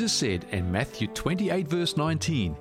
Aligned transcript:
Jesus 0.00 0.16
said 0.16 0.46
in 0.52 0.72
Matthew 0.72 1.08
28, 1.08 1.68
verse 1.68 1.94
19, 1.94 2.56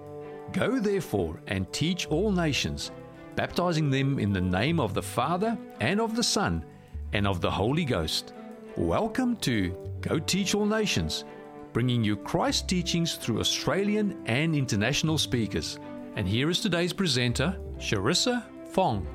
Go 0.52 0.78
therefore 0.78 1.40
and 1.48 1.72
teach 1.72 2.06
all 2.08 2.34
nations, 2.34 2.92
baptizing 3.38 3.90
them 3.90 4.20
in 4.20 4.34
the 4.34 4.42
name 4.42 4.78
of 4.78 4.94
the 4.94 5.02
Father 5.02 5.58
and 5.80 6.02
of 6.02 6.18
the 6.18 6.22
Son 6.22 6.66
and 7.14 7.26
of 7.26 7.40
the 7.40 7.50
Holy 7.50 7.86
Ghost. 7.86 8.34
Welcome 8.76 9.38
to 9.38 9.70
Go 10.02 10.20
Teach 10.20 10.54
All 10.54 10.66
Nations, 10.66 11.24
bringing 11.72 12.04
you 12.04 12.18
Christ 12.18 12.68
teachings 12.68 13.16
through 13.16 13.40
Australian 13.40 14.22
and 14.26 14.54
international 14.54 15.18
speakers. 15.18 15.80
And 16.18 16.28
here 16.28 16.50
is 16.50 16.60
today's 16.60 16.92
presenter, 16.92 17.58
Sharissa 17.78 18.44
Fong. 18.68 19.08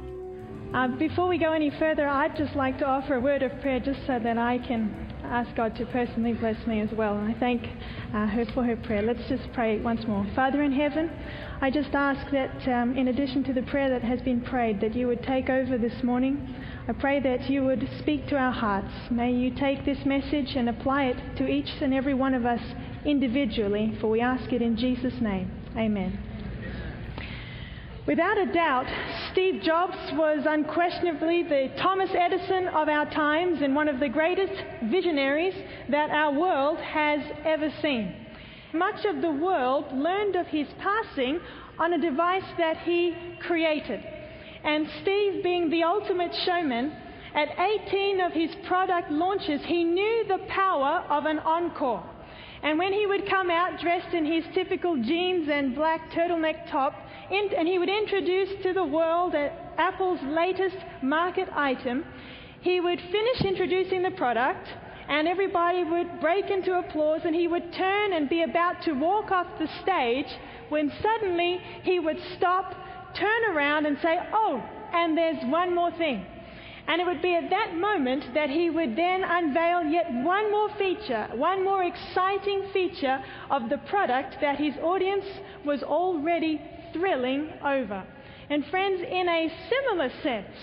Uh, 0.72 0.88
before 0.96 1.28
we 1.28 1.36
go 1.36 1.52
any 1.52 1.70
further, 1.78 2.08
I'd 2.08 2.38
just 2.38 2.56
like 2.56 2.78
to 2.78 2.86
offer 2.86 3.16
a 3.16 3.20
word 3.20 3.42
of 3.42 3.52
prayer 3.60 3.80
just 3.80 4.00
so 4.06 4.18
that 4.18 4.38
I 4.38 4.56
can 4.66 5.13
ask 5.34 5.54
God 5.56 5.74
to 5.76 5.86
personally 5.86 6.32
bless 6.32 6.64
me 6.66 6.80
as 6.80 6.90
well. 6.92 7.16
And 7.18 7.34
I 7.34 7.38
thank 7.38 7.64
uh, 8.14 8.26
her 8.26 8.44
for 8.54 8.62
her 8.62 8.76
prayer. 8.76 9.02
Let's 9.02 9.26
just 9.28 9.52
pray 9.52 9.80
once 9.80 10.06
more. 10.06 10.24
Father 10.34 10.62
in 10.62 10.72
heaven, 10.72 11.10
I 11.60 11.70
just 11.70 11.92
ask 11.92 12.30
that 12.30 12.68
um, 12.68 12.96
in 12.96 13.08
addition 13.08 13.42
to 13.44 13.52
the 13.52 13.62
prayer 13.62 13.90
that 13.90 14.02
has 14.02 14.22
been 14.22 14.40
prayed, 14.40 14.80
that 14.80 14.94
you 14.94 15.08
would 15.08 15.22
take 15.24 15.50
over 15.50 15.76
this 15.76 16.02
morning. 16.04 16.54
I 16.86 16.92
pray 16.92 17.18
that 17.20 17.50
you 17.50 17.64
would 17.64 17.88
speak 17.98 18.28
to 18.28 18.36
our 18.36 18.52
hearts. 18.52 18.92
May 19.10 19.32
you 19.32 19.50
take 19.54 19.84
this 19.84 20.04
message 20.06 20.54
and 20.54 20.68
apply 20.68 21.06
it 21.06 21.36
to 21.38 21.48
each 21.48 21.70
and 21.80 21.92
every 21.92 22.14
one 22.14 22.34
of 22.34 22.46
us 22.46 22.60
individually, 23.04 23.96
for 24.00 24.08
we 24.08 24.20
ask 24.20 24.52
it 24.52 24.62
in 24.62 24.76
Jesus' 24.76 25.20
name. 25.20 25.50
Amen. 25.76 26.33
Without 28.06 28.36
a 28.36 28.52
doubt, 28.52 28.86
Steve 29.32 29.62
Jobs 29.62 29.96
was 30.12 30.44
unquestionably 30.46 31.42
the 31.42 31.70
Thomas 31.78 32.10
Edison 32.14 32.68
of 32.68 32.86
our 32.86 33.10
times 33.10 33.62
and 33.62 33.74
one 33.74 33.88
of 33.88 33.98
the 33.98 34.10
greatest 34.10 34.52
visionaries 34.90 35.54
that 35.88 36.10
our 36.10 36.30
world 36.38 36.78
has 36.80 37.20
ever 37.46 37.72
seen. 37.80 38.14
Much 38.74 39.06
of 39.06 39.22
the 39.22 39.30
world 39.30 39.86
learned 39.94 40.36
of 40.36 40.46
his 40.48 40.68
passing 40.80 41.40
on 41.78 41.94
a 41.94 41.98
device 41.98 42.44
that 42.58 42.76
he 42.78 43.16
created. 43.40 44.04
And 44.64 44.86
Steve, 45.00 45.42
being 45.42 45.70
the 45.70 45.84
ultimate 45.84 46.34
showman, 46.44 46.92
at 47.34 47.58
18 47.58 48.20
of 48.20 48.32
his 48.32 48.50
product 48.66 49.10
launches, 49.10 49.62
he 49.64 49.82
knew 49.82 50.24
the 50.28 50.44
power 50.48 51.06
of 51.08 51.24
an 51.24 51.38
encore. 51.38 52.04
And 52.62 52.78
when 52.78 52.92
he 52.92 53.06
would 53.06 53.28
come 53.28 53.50
out 53.50 53.80
dressed 53.80 54.14
in 54.14 54.26
his 54.26 54.44
typical 54.54 54.94
jeans 54.96 55.48
and 55.50 55.74
black 55.74 56.10
turtleneck 56.12 56.70
top, 56.70 56.94
and 57.34 57.66
he 57.66 57.78
would 57.78 57.88
introduce 57.88 58.62
to 58.62 58.72
the 58.72 58.84
world 58.84 59.34
Apple's 59.76 60.20
latest 60.22 60.76
market 61.02 61.48
item, 61.52 62.04
he 62.60 62.80
would 62.80 63.00
finish 63.00 63.40
introducing 63.42 64.02
the 64.02 64.10
product, 64.12 64.68
and 65.08 65.28
everybody 65.28 65.84
would 65.84 66.20
break 66.20 66.50
into 66.50 66.78
applause, 66.78 67.20
and 67.24 67.34
he 67.34 67.48
would 67.48 67.72
turn 67.72 68.12
and 68.12 68.28
be 68.28 68.42
about 68.42 68.82
to 68.82 68.92
walk 68.92 69.30
off 69.30 69.46
the 69.58 69.68
stage 69.82 70.28
when 70.68 70.92
suddenly 71.02 71.58
he 71.82 71.98
would 71.98 72.18
stop, 72.36 72.74
turn 73.14 73.54
around, 73.54 73.86
and 73.86 73.98
say, 74.00 74.16
Oh, 74.32 74.62
and 74.92 75.18
there's 75.18 75.44
one 75.44 75.74
more 75.74 75.90
thing. 75.92 76.24
And 76.86 77.00
it 77.00 77.06
would 77.06 77.22
be 77.22 77.34
at 77.34 77.50
that 77.50 77.74
moment 77.74 78.34
that 78.34 78.50
he 78.50 78.68
would 78.68 78.94
then 78.94 79.24
unveil 79.24 79.84
yet 79.84 80.12
one 80.12 80.50
more 80.50 80.68
feature, 80.78 81.28
one 81.34 81.64
more 81.64 81.82
exciting 81.82 82.64
feature 82.72 83.22
of 83.50 83.70
the 83.70 83.78
product 83.78 84.36
that 84.42 84.58
his 84.58 84.74
audience 84.82 85.24
was 85.64 85.82
already 85.82 86.60
thrilling 86.94 87.50
over. 87.62 88.02
And 88.48 88.64
friends, 88.66 89.02
in 89.02 89.28
a 89.28 89.52
similar 89.68 90.10
sense, 90.22 90.56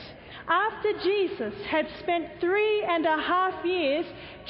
after 0.47 0.91
Jesus 1.03 1.53
had 1.69 1.87
spent 1.99 2.27
three 2.39 2.83
and 2.83 3.05
a 3.05 3.17
half 3.17 3.63
years 3.63 4.05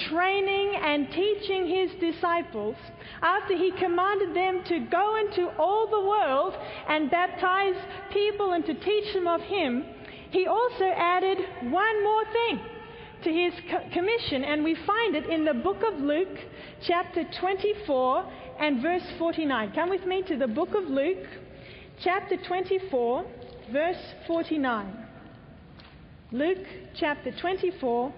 training 0.10 0.76
and 0.82 1.12
teaching 1.12 1.68
his 1.68 1.92
disciples, 2.00 2.76
after 3.22 3.56
he 3.56 3.72
commanded 3.72 4.36
them 4.36 4.64
to 4.68 4.80
go 4.90 5.18
into 5.18 5.50
all 5.60 5.88
the 5.88 6.08
world 6.08 6.54
and 6.88 7.12
baptize 7.12 7.76
people 8.12 8.54
and 8.54 8.66
to 8.66 8.74
teach 8.74 9.14
them 9.14 9.28
of 9.28 9.42
him, 9.42 9.84
he 10.32 10.48
also 10.48 10.86
added 10.96 11.38
one 11.70 12.04
more 12.04 12.24
thing 12.32 12.60
to 13.24 13.32
his 13.32 13.54
commission, 13.94 14.44
and 14.44 14.64
we 14.64 14.76
find 14.88 15.16
it 15.16 15.30
in 15.30 15.46
the 15.46 15.54
book 15.54 15.84
of 15.84 16.00
Luke, 16.00 16.40
chapter 16.88 17.24
24 17.40 18.26
and 18.60 18.82
verse 18.82 19.04
49. 19.20 19.74
Come 19.74 19.90
with 19.90 20.06
me 20.06 20.24
to 20.24 20.38
the 20.38 20.48
book 20.48 20.70
of 20.74 20.86
Luke, 20.86 21.28
chapter 22.04 22.36
24, 22.36 23.26
verse 23.72 24.14
49. 24.26 25.08
Luke 26.32 26.66
chapter 26.96 27.32
24, 27.32 28.14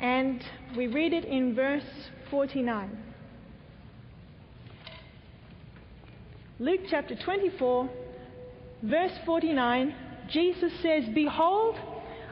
and 0.00 0.42
we 0.76 0.88
read 0.88 1.12
it 1.12 1.24
in 1.24 1.54
verse 1.54 1.84
49. 2.30 2.98
Luke 6.58 6.80
chapter 6.90 7.14
24, 7.14 7.90
verse 8.82 9.12
49 9.24 9.94
Jesus 10.28 10.72
says, 10.82 11.04
Behold, 11.14 11.76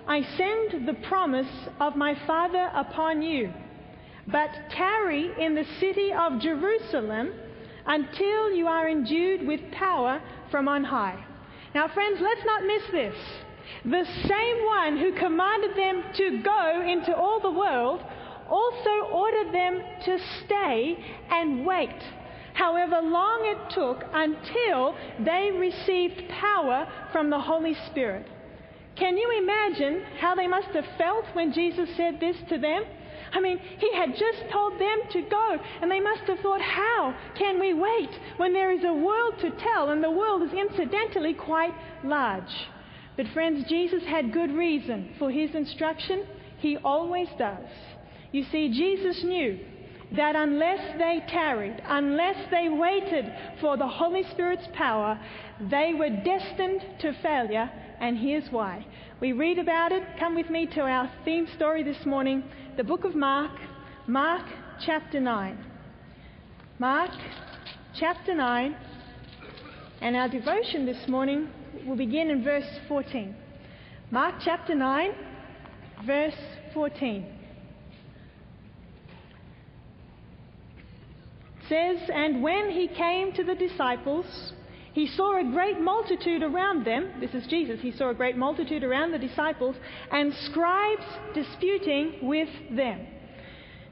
I 0.09 0.23
send 0.37 0.89
the 0.89 0.95
promise 1.07 1.69
of 1.79 1.97
my 1.97 2.17
Father 2.27 2.71
upon 2.75 3.23
you, 3.23 3.53
but 4.27 4.51
tarry 4.71 5.31
in 5.39 5.55
the 5.55 5.67
city 5.79 6.13
of 6.13 6.41
Jerusalem 6.41 7.33
until 7.87 8.53
you 8.53 8.67
are 8.67 8.89
endued 8.89 9.47
with 9.47 9.61
power 9.73 10.23
from 10.51 10.69
on 10.69 10.85
high. 10.85 11.25
Now, 11.75 11.89
friends, 11.89 12.19
let's 12.21 12.45
not 12.45 12.65
miss 12.65 12.83
this. 12.93 13.15
The 13.85 14.05
same 14.29 14.67
one 14.67 14.97
who 14.99 15.13
commanded 15.19 15.77
them 15.77 16.03
to 16.17 16.43
go 16.43 16.83
into 16.87 17.15
all 17.15 17.41
the 17.41 17.51
world 17.51 18.01
also 18.49 19.13
ordered 19.13 19.55
them 19.55 19.81
to 20.05 20.19
stay 20.45 20.99
and 21.31 21.65
wait 21.65 21.95
however 22.61 23.01
long 23.01 23.41
it 23.45 23.75
took 23.75 24.05
until 24.13 24.95
they 25.25 25.51
received 25.51 26.29
power 26.29 26.87
from 27.11 27.31
the 27.31 27.39
Holy 27.39 27.75
Spirit. 27.91 28.27
Can 28.97 29.17
you 29.17 29.31
imagine 29.43 30.03
how 30.21 30.35
they 30.35 30.47
must 30.47 30.69
have 30.75 30.85
felt 30.99 31.25
when 31.33 31.55
Jesus 31.55 31.89
said 31.97 32.21
this 32.21 32.37
to 32.51 32.59
them? 32.59 32.83
I 33.33 33.41
mean, 33.41 33.59
he 33.79 33.95
had 33.95 34.11
just 34.11 34.51
told 34.53 34.75
them 34.75 34.99
to 35.13 35.23
go, 35.23 35.59
and 35.81 35.91
they 35.91 36.01
must 36.01 36.23
have 36.23 36.41
thought, 36.41 36.61
how 36.61 37.15
can 37.37 37.61
we 37.61 37.75
wait 37.75 38.11
when 38.39 38.53
there 38.53 38.73
is 38.73 38.85
a 38.85 38.93
world 38.93 39.35
to 39.41 39.51
tell, 39.51 39.91
and 39.91 40.03
the 40.03 40.11
world 40.11 40.43
is 40.43 40.53
incidentally 40.53 41.35
quite 41.35 41.75
large? 42.05 42.53
But, 43.17 43.29
friends, 43.29 43.69
Jesus 43.69 44.03
had 44.05 44.33
good 44.33 44.53
reason 44.53 45.15
for 45.19 45.31
his 45.31 45.55
instruction. 45.55 46.25
He 46.59 46.77
always 46.79 47.29
does. 47.39 47.67
You 48.33 48.45
see, 48.51 48.69
Jesus 48.71 49.23
knew 49.25 49.59
that 50.17 50.35
unless 50.35 50.99
they 50.99 51.23
tarried, 51.29 51.81
unless 51.87 52.37
they 52.51 52.69
waited 52.69 53.33
for 53.61 53.77
the 53.77 53.87
Holy 53.87 54.25
Spirit's 54.33 54.67
power, 54.75 55.21
they 55.71 55.95
were 55.95 56.11
destined 56.11 56.85
to 57.01 57.13
failure, 57.23 57.71
and 58.01 58.19
here's 58.19 58.51
why. 58.51 58.85
We 59.21 59.33
read 59.33 59.59
about 59.59 59.93
it. 59.93 60.03
Come 60.19 60.35
with 60.35 60.49
me 60.49 60.67
to 60.69 60.81
our 60.81 61.11
theme 61.27 61.47
story 61.55 61.83
this 61.83 62.07
morning 62.07 62.43
the 62.79 62.85
book 62.85 63.05
of 63.05 63.15
Mark, 63.15 63.51
Mark 64.07 64.47
chapter 64.87 65.21
9. 65.21 65.63
Mark 66.79 67.11
chapter 67.95 68.35
9, 68.35 68.75
and 70.01 70.17
our 70.17 70.27
devotion 70.27 70.87
this 70.87 71.07
morning 71.07 71.51
will 71.87 71.97
begin 71.97 72.31
in 72.31 72.43
verse 72.43 72.65
14. 72.89 73.37
Mark 74.11 74.37
chapter 74.43 74.75
9, 74.75 75.11
verse 76.07 76.35
14. 76.73 77.27
says, 81.69 81.99
And 82.13 82.43
when 82.43 82.71
he 82.71 82.89
came 82.89 83.33
to 83.35 83.45
the 83.45 83.55
disciples, 83.55 84.55
he 84.93 85.07
saw 85.07 85.41
a 85.41 85.53
great 85.53 85.81
multitude 85.81 86.43
around 86.43 86.85
them. 86.85 87.13
This 87.21 87.33
is 87.35 87.47
Jesus. 87.47 87.81
He 87.81 87.93
saw 87.93 88.11
a 88.11 88.15
great 88.15 88.37
multitude 88.37 88.83
around 88.83 89.13
the 89.13 89.19
disciples 89.19 89.77
and 90.11 90.35
scribes 90.47 91.05
disputing 91.35 92.19
with 92.23 92.49
them. 92.75 93.07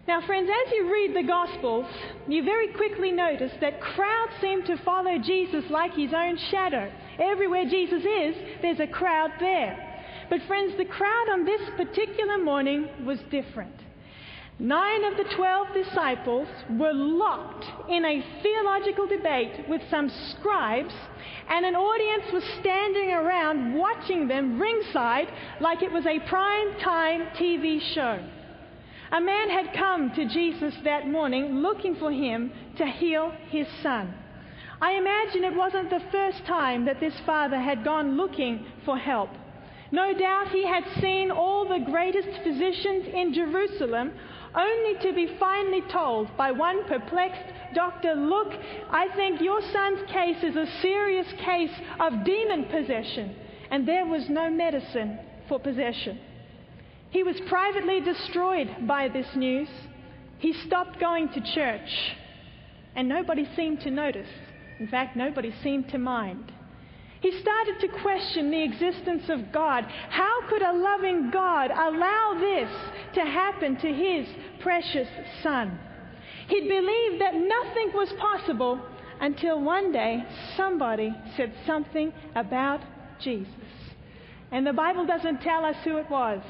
Now, 0.09 0.27
friends, 0.27 0.49
as 0.49 0.73
you 0.73 0.91
read 0.91 1.15
the 1.15 1.29
Gospels, 1.29 1.87
you 2.27 2.43
very 2.43 2.69
quickly 2.73 3.13
notice 3.13 3.53
that 3.61 3.81
crowds 3.81 4.33
seem 4.41 4.65
to 4.65 4.83
follow 4.83 5.19
Jesus 5.19 5.65
like 5.71 5.93
his 5.95 6.15
own 6.15 6.39
shadow. 6.51 6.91
Everywhere 7.19 7.65
Jesus 7.69 8.03
is, 8.03 8.35
there's 8.63 8.81
a 8.81 8.87
crowd 8.87 9.33
there. 9.39 9.85
But, 10.31 10.41
friends, 10.49 10.73
the 10.79 10.87
crowd 10.87 11.29
on 11.31 11.45
this 11.45 11.61
particular 11.77 12.43
morning 12.43 12.89
was 13.05 13.19
different. 13.31 13.75
Nine 14.61 15.05
of 15.05 15.17
the 15.17 15.35
twelve 15.37 15.69
disciples 15.73 16.49
were 16.69 16.93
locked 16.93 17.65
in 17.89 18.05
a 18.05 18.25
theological 18.43 19.07
debate 19.07 19.69
with 19.69 19.81
some 19.89 20.11
scribes, 20.31 20.93
and 21.49 21.65
an 21.65 21.77
audience 21.77 22.33
was 22.33 22.43
standing 22.61 23.13
around 23.13 23.75
watching 23.75 24.27
them 24.27 24.61
ringside 24.61 25.29
like 25.61 25.83
it 25.83 25.93
was 25.93 26.05
a 26.07 26.19
prime 26.29 26.75
time 26.81 27.27
TV 27.37 27.81
show. 27.95 28.19
A 29.13 29.21
man 29.21 29.49
had 29.49 29.75
come 29.75 30.11
to 30.17 30.29
Jesus 30.29 30.75
that 30.83 31.09
morning 31.09 31.61
looking 31.61 31.95
for 31.95 32.11
him 32.11 32.51
to 32.79 32.87
heal 32.87 33.33
his 33.51 33.69
son. 33.81 34.13
I 34.81 34.95
imagine 34.95 35.45
it 35.45 35.55
wasn't 35.55 35.89
the 35.89 36.03
first 36.11 36.45
time 36.47 36.85
that 36.87 36.99
this 36.99 37.15
father 37.25 37.61
had 37.61 37.85
gone 37.85 38.17
looking 38.17 38.67
for 38.85 38.99
help. 38.99 39.31
No 39.93 40.13
doubt 40.13 40.49
he 40.49 40.67
had 40.67 40.85
seen 41.01 41.31
all 41.31 41.67
the 41.67 41.85
greatest 41.91 42.43
physicians 42.43 43.07
in 43.15 43.33
Jerusalem 43.33 44.13
only 44.55 44.95
to 45.03 45.13
be 45.15 45.37
finally 45.39 45.83
told 45.93 46.37
by 46.37 46.53
one 46.53 46.85
perplexed 46.85 47.75
doctor, 47.75 48.15
Look, 48.15 48.53
I 48.91 49.09
think 49.17 49.41
your 49.41 49.61
son's 49.73 50.11
case 50.11 50.43
is 50.43 50.57
a 50.57 50.67
serious 50.81 51.27
case 51.45 51.73
of 52.01 52.25
demon 52.25 52.65
possession. 52.65 53.37
And 53.71 53.87
there 53.87 54.07
was 54.07 54.29
no 54.29 54.51
medicine 54.51 55.19
for 55.49 55.59
possession. 55.59 56.19
He 57.11 57.23
was 57.23 57.37
privately 57.49 58.01
destroyed 58.01 58.87
by 58.87 59.09
this 59.09 59.27
news. 59.35 59.69
He 60.39 60.53
stopped 60.67 61.01
going 61.01 61.29
to 61.31 61.41
church, 61.55 61.91
and 62.95 63.09
nobody 63.09 63.49
seemed 63.57 63.81
to 63.81 63.91
notice. 63.91 64.29
In 64.79 64.89
fact, 64.89 65.17
nobody 65.17 65.53
seemed 65.63 65.89
to 65.91 65.99
mind. 65.99 66.53
He 67.21 67.33
started 67.41 67.81
to 67.81 68.01
question 68.01 68.51
the 68.51 68.63
existence 68.63 69.25
of 69.29 69.53
God. 69.53 69.85
How 70.11 70.49
could 70.49 70.63
a 70.63 70.73
loving 70.73 71.31
God 71.31 71.71
allow 71.73 72.37
this 72.39 72.71
to 73.19 73.25
happen 73.25 73.77
to 73.77 73.93
his 73.93 74.27
precious 74.61 75.09
son? 75.43 75.79
He'd 76.49 76.69
believed 76.69 77.21
that 77.21 77.35
nothing 77.35 77.93
was 77.95 78.13
possible 78.19 78.81
until 79.21 79.61
one 79.61 79.93
day 79.93 80.25
somebody 80.57 81.15
said 81.37 81.53
something 81.67 82.13
about 82.35 82.81
Jesus. 83.21 83.53
And 84.51 84.67
the 84.67 84.73
Bible 84.73 85.07
doesn't 85.07 85.43
tell 85.43 85.65
us 85.65 85.77
who 85.85 85.99
it 85.99 86.09
was. 86.09 86.41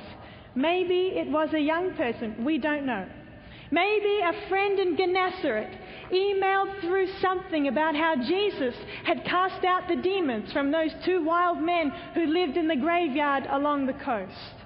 Maybe 0.54 1.12
it 1.16 1.28
was 1.28 1.52
a 1.52 1.60
young 1.60 1.94
person. 1.94 2.44
We 2.44 2.58
don't 2.58 2.86
know. 2.86 3.06
Maybe 3.70 4.20
a 4.20 4.48
friend 4.48 4.78
in 4.78 4.96
Gennesaret 4.96 5.76
emailed 6.10 6.80
through 6.80 7.08
something 7.20 7.68
about 7.68 7.94
how 7.94 8.16
Jesus 8.16 8.74
had 9.04 9.24
cast 9.24 9.64
out 9.64 9.88
the 9.88 9.96
demons 9.96 10.52
from 10.52 10.70
those 10.70 10.90
two 11.04 11.22
wild 11.22 11.60
men 11.60 11.90
who 12.14 12.26
lived 12.26 12.56
in 12.56 12.66
the 12.66 12.76
graveyard 12.76 13.44
along 13.50 13.86
the 13.86 13.92
coast. 13.92 14.57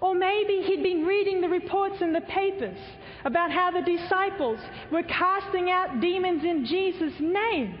Or 0.00 0.14
maybe 0.14 0.62
he'd 0.62 0.82
been 0.82 1.04
reading 1.04 1.40
the 1.40 1.48
reports 1.48 1.96
in 2.00 2.12
the 2.12 2.20
papers 2.22 2.78
about 3.24 3.50
how 3.50 3.70
the 3.70 3.82
disciples 3.82 4.60
were 4.92 5.02
casting 5.02 5.70
out 5.70 6.00
demons 6.00 6.44
in 6.44 6.66
Jesus' 6.66 7.18
name. 7.20 7.78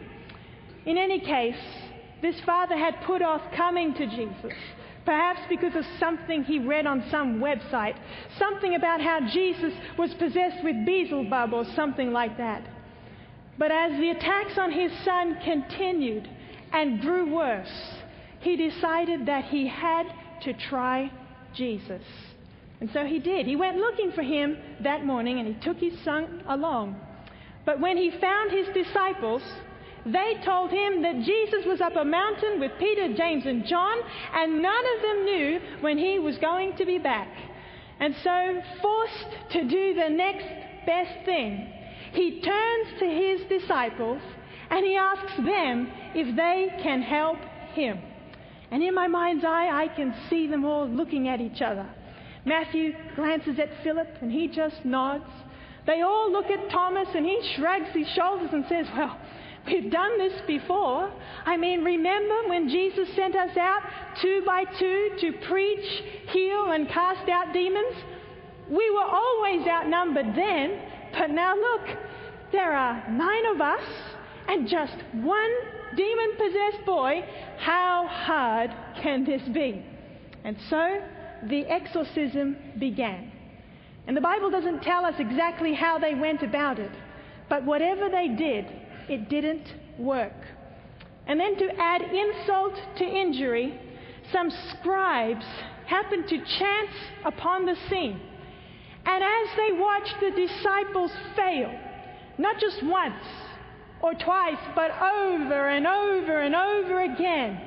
In 0.86 0.96
any 0.96 1.20
case, 1.20 1.56
this 2.22 2.40
father 2.46 2.76
had 2.76 3.02
put 3.04 3.22
off 3.22 3.42
coming 3.54 3.94
to 3.94 4.06
Jesus 4.06 4.54
perhaps 5.06 5.40
because 5.48 5.74
of 5.76 5.84
something 5.98 6.44
he 6.44 6.58
read 6.58 6.84
on 6.84 7.02
some 7.10 7.38
website, 7.38 7.96
something 8.38 8.74
about 8.74 9.00
how 9.00 9.20
Jesus 9.30 9.72
was 9.96 10.12
possessed 10.14 10.62
with 10.62 10.84
Beelzebub 10.84 11.54
or 11.54 11.64
something 11.76 12.12
like 12.12 12.36
that. 12.36 12.66
But 13.56 13.70
as 13.70 13.92
the 13.98 14.10
attacks 14.10 14.58
on 14.58 14.72
his 14.72 14.92
son 15.04 15.38
continued 15.42 16.28
and 16.72 17.00
grew 17.00 17.32
worse, 17.32 17.94
he 18.40 18.56
decided 18.56 19.26
that 19.26 19.44
he 19.46 19.66
had 19.68 20.06
to 20.42 20.52
try 20.52 21.10
Jesus. 21.56 22.02
And 22.80 22.90
so 22.92 23.04
he 23.04 23.18
did. 23.18 23.46
He 23.46 23.56
went 23.56 23.78
looking 23.78 24.12
for 24.12 24.22
him 24.22 24.56
that 24.82 25.04
morning 25.04 25.38
and 25.38 25.48
he 25.48 25.54
took 25.62 25.78
his 25.78 25.98
son 26.04 26.42
along. 26.48 26.96
But 27.64 27.80
when 27.80 27.96
he 27.96 28.10
found 28.20 28.50
his 28.50 28.66
disciples, 28.74 29.42
they 30.04 30.34
told 30.44 30.70
him 30.70 31.02
that 31.02 31.22
Jesus 31.24 31.64
was 31.66 31.80
up 31.80 31.96
a 31.96 32.04
mountain 32.04 32.60
with 32.60 32.70
Peter, 32.78 33.12
James, 33.14 33.44
and 33.46 33.66
John, 33.66 33.96
and 34.34 34.62
none 34.62 34.84
of 34.96 35.02
them 35.02 35.24
knew 35.24 35.60
when 35.80 35.98
he 35.98 36.18
was 36.18 36.36
going 36.38 36.76
to 36.76 36.86
be 36.86 36.98
back. 36.98 37.28
And 37.98 38.14
so, 38.22 38.62
forced 38.82 39.52
to 39.52 39.62
do 39.66 39.94
the 39.94 40.10
next 40.10 40.46
best 40.86 41.24
thing, 41.24 41.72
he 42.12 42.40
turns 42.40 43.00
to 43.00 43.06
his 43.06 43.60
disciples 43.60 44.20
and 44.70 44.84
he 44.84 44.96
asks 44.96 45.36
them 45.36 45.88
if 46.14 46.36
they 46.36 46.82
can 46.82 47.02
help 47.02 47.38
him. 47.74 47.98
And 48.70 48.82
in 48.82 48.94
my 48.94 49.06
mind's 49.06 49.44
eye, 49.44 49.68
I 49.72 49.88
can 49.88 50.14
see 50.28 50.46
them 50.46 50.64
all 50.64 50.88
looking 50.88 51.28
at 51.28 51.40
each 51.40 51.62
other. 51.62 51.86
Matthew 52.44 52.94
glances 53.14 53.58
at 53.58 53.70
Philip 53.82 54.08
and 54.20 54.30
he 54.30 54.48
just 54.48 54.84
nods. 54.84 55.30
They 55.86 56.02
all 56.02 56.30
look 56.30 56.46
at 56.46 56.70
Thomas 56.70 57.08
and 57.14 57.24
he 57.24 57.54
shrugs 57.56 57.88
his 57.92 58.08
shoulders 58.08 58.50
and 58.52 58.64
says, 58.68 58.86
Well, 58.96 59.16
We've 59.66 59.90
done 59.90 60.18
this 60.18 60.40
before. 60.46 61.10
I 61.44 61.56
mean, 61.56 61.82
remember 61.82 62.48
when 62.48 62.68
Jesus 62.68 63.08
sent 63.16 63.34
us 63.34 63.56
out 63.56 63.82
two 64.22 64.42
by 64.46 64.64
two 64.78 65.10
to 65.20 65.32
preach, 65.48 65.84
heal, 66.28 66.70
and 66.70 66.88
cast 66.88 67.28
out 67.28 67.52
demons? 67.52 67.94
We 68.70 68.90
were 68.90 69.04
always 69.04 69.66
outnumbered 69.66 70.36
then, 70.36 70.80
but 71.18 71.30
now 71.30 71.56
look, 71.56 71.98
there 72.52 72.72
are 72.72 73.10
nine 73.10 73.46
of 73.46 73.60
us 73.60 73.82
and 74.48 74.68
just 74.68 74.94
one 75.14 75.50
demon 75.94 76.36
possessed 76.36 76.86
boy. 76.86 77.24
How 77.58 78.06
hard 78.08 78.70
can 79.02 79.24
this 79.24 79.42
be? 79.52 79.84
And 80.44 80.56
so 80.70 81.00
the 81.48 81.66
exorcism 81.66 82.56
began. 82.78 83.32
And 84.06 84.16
the 84.16 84.20
Bible 84.20 84.50
doesn't 84.50 84.82
tell 84.82 85.04
us 85.04 85.14
exactly 85.18 85.74
how 85.74 85.98
they 85.98 86.14
went 86.14 86.42
about 86.42 86.78
it, 86.78 86.92
but 87.48 87.64
whatever 87.64 88.08
they 88.08 88.28
did, 88.28 88.66
it 89.08 89.28
didn't 89.28 89.66
work. 89.98 90.34
And 91.26 91.40
then 91.40 91.56
to 91.58 91.68
add 91.76 92.02
insult 92.02 92.74
to 92.98 93.04
injury, 93.04 93.80
some 94.32 94.50
scribes 94.70 95.44
happened 95.86 96.28
to 96.28 96.38
chance 96.38 96.92
upon 97.24 97.66
the 97.66 97.74
scene. 97.88 98.20
And 99.04 99.22
as 99.22 99.56
they 99.56 99.72
watched 99.72 100.14
the 100.20 100.30
disciples 100.30 101.10
fail, 101.36 101.72
not 102.38 102.60
just 102.60 102.82
once 102.84 103.22
or 104.02 104.14
twice, 104.14 104.58
but 104.74 104.90
over 105.00 105.68
and 105.68 105.86
over 105.86 106.40
and 106.40 106.54
over 106.54 107.02
again, 107.02 107.60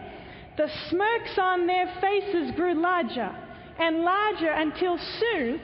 the 0.57 0.69
smirks 0.89 1.37
on 1.37 1.67
their 1.67 1.87
faces 2.01 2.51
grew 2.55 2.73
larger 2.73 3.35
and 3.79 4.01
larger 4.01 4.51
until 4.51 4.97
soon, 4.97 5.59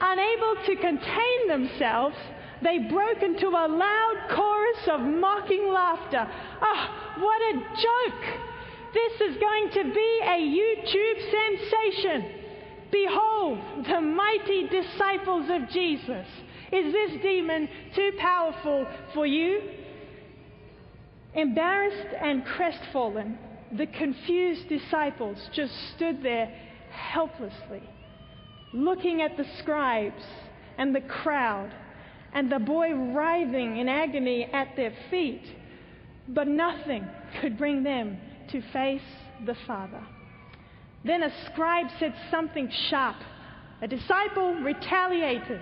unable 0.00 0.54
to 0.64 0.76
contain 0.76 1.48
themselves, 1.48 2.16
they 2.62 2.78
broke 2.78 3.22
into 3.22 3.48
a 3.48 3.66
loud 3.68 4.28
chorus 4.30 4.88
of 4.88 5.00
mocking 5.00 5.70
laughter. 5.72 6.26
Oh, 6.62 7.14
what 7.18 7.42
a 7.42 7.58
joke! 7.58 8.40
This 8.94 9.20
is 9.20 9.36
going 9.36 9.70
to 9.72 9.92
be 9.92 10.20
a 10.22 10.38
YouTube 10.40 11.30
sensation. 11.30 12.32
Behold, 12.90 13.58
the 13.86 14.00
mighty 14.00 14.68
disciples 14.68 15.50
of 15.50 15.68
Jesus. 15.68 16.26
Is 16.72 16.92
this 16.92 17.20
demon 17.20 17.68
too 17.94 18.12
powerful 18.18 18.86
for 19.12 19.26
you? 19.26 19.60
Embarrassed 21.36 22.14
and 22.20 22.44
crestfallen, 22.44 23.38
the 23.72 23.86
confused 23.86 24.68
disciples 24.68 25.38
just 25.52 25.74
stood 25.94 26.22
there 26.22 26.50
helplessly, 26.90 27.82
looking 28.72 29.20
at 29.20 29.36
the 29.36 29.44
scribes 29.58 30.24
and 30.78 30.94
the 30.94 31.00
crowd 31.02 31.70
and 32.32 32.50
the 32.50 32.58
boy 32.58 32.92
writhing 32.94 33.76
in 33.76 33.88
agony 33.88 34.44
at 34.44 34.74
their 34.76 34.92
feet. 35.10 35.42
But 36.28 36.48
nothing 36.48 37.06
could 37.40 37.58
bring 37.58 37.82
them 37.82 38.18
to 38.48 38.62
face 38.72 39.00
the 39.44 39.56
Father. 39.66 40.02
Then 41.04 41.22
a 41.22 41.32
scribe 41.46 41.86
said 41.98 42.14
something 42.30 42.70
sharp. 42.88 43.16
A 43.82 43.88
disciple 43.88 44.54
retaliated. 44.54 45.60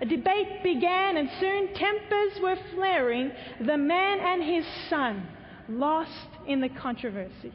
A 0.00 0.06
debate 0.06 0.62
began, 0.62 1.16
and 1.16 1.28
soon 1.40 1.74
tempers 1.74 2.40
were 2.42 2.56
flaring. 2.74 3.32
The 3.64 3.76
man 3.76 4.20
and 4.20 4.42
his 4.42 4.66
son 4.90 5.26
lost 5.68 6.28
in 6.46 6.60
the 6.60 6.68
controversy. 6.68 7.52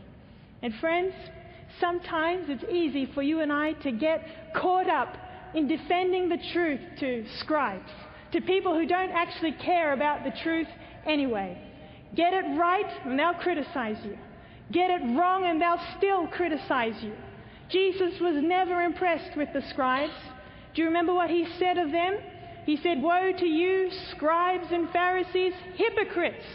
And 0.61 0.73
friends, 0.75 1.13
sometimes 1.79 2.45
it's 2.49 2.63
easy 2.71 3.05
for 3.13 3.21
you 3.21 3.41
and 3.41 3.51
I 3.51 3.73
to 3.73 3.91
get 3.91 4.53
caught 4.55 4.89
up 4.89 5.15
in 5.53 5.67
defending 5.67 6.29
the 6.29 6.39
truth 6.51 6.79
to 6.99 7.25
scribes 7.39 7.89
to 8.31 8.41
people 8.41 8.73
who 8.73 8.85
don't 8.85 9.11
actually 9.11 9.51
care 9.53 9.93
about 9.93 10.23
the 10.23 10.31
truth 10.43 10.67
anyway. 11.05 11.57
Get 12.15 12.33
it 12.33 12.57
right, 12.57 12.89
and 13.05 13.17
they'll 13.17 13.33
criticize 13.35 13.97
you. 14.03 14.17
Get 14.71 14.89
it 14.89 15.17
wrong, 15.17 15.45
and 15.45 15.61
they'll 15.61 15.81
still 15.97 16.27
criticize 16.27 17.01
you. 17.01 17.13
Jesus 17.69 18.19
was 18.19 18.35
never 18.41 18.81
impressed 18.81 19.37
with 19.37 19.49
the 19.53 19.61
scribes. 19.69 20.13
Do 20.73 20.81
you 20.81 20.87
remember 20.87 21.13
what 21.13 21.29
he 21.29 21.47
said 21.59 21.77
of 21.77 21.91
them? 21.91 22.17
He 22.65 22.77
said, 22.77 23.01
Woe 23.01 23.31
to 23.37 23.45
you, 23.45 23.89
scribes 24.11 24.67
and 24.71 24.89
Pharisees, 24.91 25.53
hypocrites! 25.75 26.45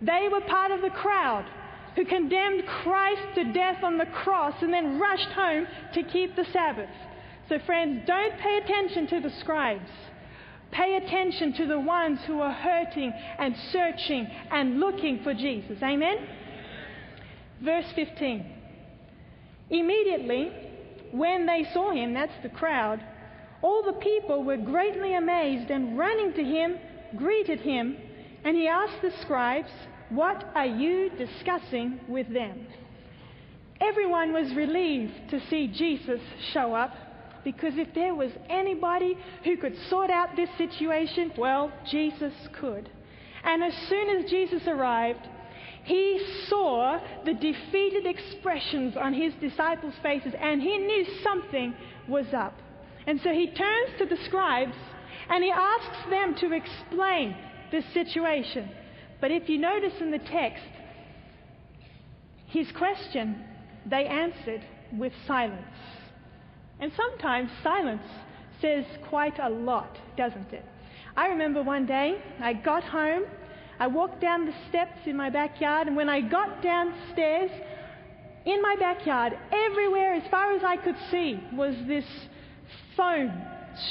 They 0.00 0.28
were 0.30 0.40
part 0.42 0.70
of 0.70 0.82
the 0.82 0.90
crowd 0.90 1.46
who 1.94 2.04
condemned 2.04 2.66
Christ 2.66 3.22
to 3.36 3.52
death 3.52 3.82
on 3.82 3.98
the 3.98 4.06
cross 4.06 4.54
and 4.60 4.72
then 4.72 4.98
rushed 4.98 5.30
home 5.30 5.66
to 5.94 6.02
keep 6.02 6.36
the 6.36 6.44
Sabbath. 6.52 6.90
So, 7.48 7.58
friends, 7.64 8.02
don't 8.06 8.38
pay 8.38 8.58
attention 8.58 9.06
to 9.08 9.20
the 9.20 9.34
scribes. 9.40 9.88
Pay 10.72 10.96
attention 10.96 11.54
to 11.54 11.66
the 11.66 11.80
ones 11.80 12.18
who 12.26 12.40
are 12.40 12.52
hurting 12.52 13.12
and 13.38 13.54
searching 13.72 14.26
and 14.50 14.80
looking 14.80 15.22
for 15.22 15.32
Jesus. 15.32 15.78
Amen? 15.82 16.16
Verse 17.62 17.86
15. 17.94 18.52
Immediately, 19.70 20.52
when 21.12 21.46
they 21.46 21.66
saw 21.72 21.92
him, 21.92 22.12
that's 22.12 22.42
the 22.42 22.48
crowd, 22.50 23.02
all 23.62 23.82
the 23.82 23.92
people 23.94 24.44
were 24.44 24.56
greatly 24.56 25.14
amazed 25.14 25.70
and 25.70 25.98
running 25.98 26.32
to 26.34 26.44
him, 26.44 26.78
greeted 27.16 27.60
him, 27.60 27.96
and 28.44 28.56
he 28.56 28.68
asked 28.68 29.02
the 29.02 29.12
scribes, 29.22 29.70
What 30.10 30.44
are 30.54 30.66
you 30.66 31.10
discussing 31.10 32.00
with 32.08 32.32
them? 32.32 32.66
Everyone 33.80 34.32
was 34.32 34.54
relieved 34.54 35.30
to 35.30 35.40
see 35.48 35.68
Jesus 35.68 36.20
show 36.52 36.74
up 36.74 36.94
Because 37.46 37.74
if 37.76 37.94
there 37.94 38.12
was 38.12 38.32
anybody 38.50 39.16
who 39.44 39.56
could 39.56 39.76
sort 39.88 40.10
out 40.10 40.34
this 40.34 40.48
situation, 40.58 41.30
well, 41.38 41.70
Jesus 41.88 42.32
could. 42.58 42.90
And 43.44 43.62
as 43.62 43.72
soon 43.88 44.16
as 44.16 44.28
Jesus 44.28 44.62
arrived, 44.66 45.20
he 45.84 46.20
saw 46.48 46.98
the 47.24 47.34
defeated 47.34 48.04
expressions 48.04 48.96
on 48.96 49.14
his 49.14 49.32
disciples' 49.34 49.94
faces 50.02 50.34
and 50.40 50.60
he 50.60 50.76
knew 50.76 51.06
something 51.22 51.72
was 52.08 52.26
up. 52.34 52.58
And 53.06 53.20
so 53.22 53.30
he 53.30 53.46
turns 53.46 53.98
to 53.98 54.06
the 54.06 54.16
scribes 54.24 54.76
and 55.28 55.42
he 55.42 55.50
asks 55.50 56.10
them 56.10 56.34
to 56.36 56.52
explain 56.52 57.36
this 57.70 57.84
situation. 57.92 58.68
But 59.20 59.30
if 59.30 59.48
you 59.48 59.58
notice 59.58 59.94
in 60.00 60.10
the 60.10 60.18
text, 60.18 60.62
his 62.46 62.70
question, 62.72 63.44
they 63.86 64.06
answered 64.06 64.62
with 64.92 65.12
silence. 65.26 65.62
And 66.80 66.92
sometimes 66.96 67.50
silence 67.62 68.02
says 68.60 68.84
quite 69.08 69.38
a 69.38 69.48
lot, 69.48 69.96
doesn't 70.16 70.52
it? 70.52 70.64
I 71.16 71.28
remember 71.28 71.62
one 71.62 71.86
day 71.86 72.20
I 72.40 72.52
got 72.52 72.84
home, 72.84 73.24
I 73.78 73.86
walked 73.86 74.20
down 74.20 74.46
the 74.46 74.54
steps 74.68 75.00
in 75.06 75.16
my 75.16 75.30
backyard, 75.30 75.86
and 75.86 75.96
when 75.96 76.08
I 76.08 76.20
got 76.20 76.62
downstairs, 76.62 77.50
in 78.44 78.62
my 78.62 78.76
backyard, 78.78 79.36
everywhere 79.52 80.14
as 80.14 80.22
far 80.30 80.52
as 80.52 80.62
I 80.62 80.76
could 80.76 80.96
see, 81.10 81.40
was 81.52 81.74
this 81.86 82.04
foam 82.96 83.32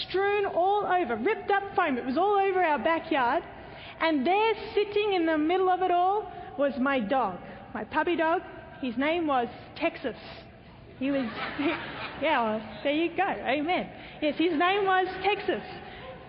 strewn 0.01 0.45
all 0.45 0.85
over, 0.85 1.15
ripped 1.15 1.51
up 1.51 1.63
foam. 1.75 1.97
It 1.97 2.05
was 2.05 2.17
all 2.17 2.37
over 2.37 2.63
our 2.63 2.79
backyard. 2.79 3.43
And 4.01 4.25
there, 4.25 4.53
sitting 4.73 5.13
in 5.13 5.25
the 5.25 5.37
middle 5.37 5.69
of 5.69 5.81
it 5.81 5.91
all, 5.91 6.31
was 6.57 6.73
my 6.79 6.99
dog, 6.99 7.37
my 7.73 7.83
puppy 7.83 8.15
dog. 8.15 8.41
His 8.81 8.97
name 8.97 9.27
was 9.27 9.47
Texas. 9.75 10.15
He 10.99 11.11
was, 11.11 11.25
yeah, 12.21 12.43
well, 12.43 12.61
there 12.83 12.93
you 12.93 13.15
go. 13.15 13.23
Amen. 13.23 13.89
Yes, 14.21 14.35
his 14.37 14.57
name 14.57 14.85
was 14.85 15.07
Texas. 15.23 15.63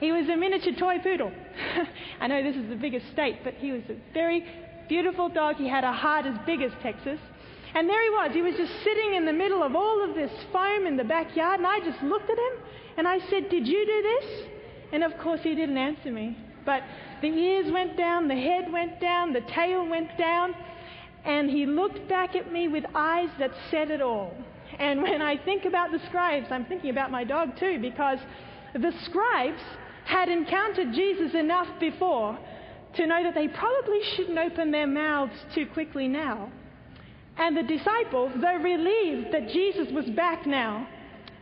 He 0.00 0.12
was 0.12 0.28
a 0.28 0.37
miniature 0.37 0.75
toy 0.78 0.99
poodle. 0.99 1.33
I 2.21 2.26
know 2.26 2.42
this 2.42 2.56
is 2.56 2.68
the 2.68 2.76
biggest 2.76 3.11
state, 3.12 3.38
but 3.42 3.54
he 3.54 3.73
was 3.73 3.83
a 3.88 3.97
very 4.12 4.45
beautiful 4.88 5.28
dog. 5.28 5.56
He 5.56 5.68
had 5.68 5.85
a 5.85 5.92
heart 5.92 6.26
as 6.26 6.37
big 6.45 6.62
as 6.62 6.73
Texas. 6.83 7.18
And 7.76 7.90
there 7.90 8.02
he 8.02 8.09
was. 8.09 8.30
He 8.33 8.40
was 8.40 8.54
just 8.56 8.73
sitting 8.85 9.16
in 9.16 9.26
the 9.26 9.35
middle 9.35 9.62
of 9.62 9.76
all 9.76 10.02
of 10.02 10.14
this 10.14 10.30
foam 10.50 10.87
in 10.87 10.97
the 10.97 11.04
backyard. 11.04 11.61
And 11.61 11.66
I 11.66 11.78
just 11.80 12.02
looked 12.02 12.30
at 12.30 12.38
him 12.38 12.64
and 12.97 13.06
I 13.06 13.18
said, 13.28 13.50
Did 13.50 13.68
you 13.68 13.85
do 13.85 14.02
this? 14.02 14.49
And 14.92 15.04
of 15.04 15.12
course, 15.18 15.40
he 15.42 15.54
didn't 15.54 15.76
answer 15.76 16.11
me. 16.11 16.38
But 16.64 16.80
the 17.21 17.28
ears 17.28 17.71
went 17.71 17.99
down, 17.99 18.28
the 18.28 18.35
head 18.35 18.73
went 18.73 18.99
down, 18.99 19.35
the 19.35 19.42
tail 19.54 19.87
went 19.87 20.16
down. 20.16 20.54
And 21.26 21.50
he 21.50 21.66
looked 21.66 22.09
back 22.09 22.35
at 22.35 22.50
me 22.50 22.66
with 22.66 22.85
eyes 22.95 23.28
that 23.38 23.50
said 23.71 23.90
it 23.90 24.00
all. 24.00 24.35
And 24.78 25.02
when 25.02 25.21
I 25.21 25.37
think 25.37 25.66
about 25.66 25.92
the 25.92 26.00
scribes, 26.09 26.47
I'm 26.50 26.64
thinking 26.64 26.88
about 26.88 27.11
my 27.11 27.25
dog 27.25 27.59
too, 27.59 27.78
because 27.78 28.18
the 28.73 28.92
scribes 29.04 29.61
had 30.06 30.30
encountered 30.30 30.95
Jesus 30.95 31.35
enough 31.35 31.68
before 31.78 32.38
to 32.95 33.06
know 33.06 33.23
that 33.23 33.35
they 33.35 33.49
probably 33.49 34.00
shouldn't 34.14 34.38
open 34.38 34.71
their 34.71 34.87
mouths 34.87 35.35
too 35.54 35.66
quickly 35.66 36.09
now. 36.09 36.50
And 37.38 37.57
the 37.57 37.62
disciples, 37.62 38.33
though 38.40 38.57
relieved 38.57 39.33
that 39.33 39.49
Jesus 39.49 39.88
was 39.93 40.07
back 40.11 40.47
now, 40.47 40.88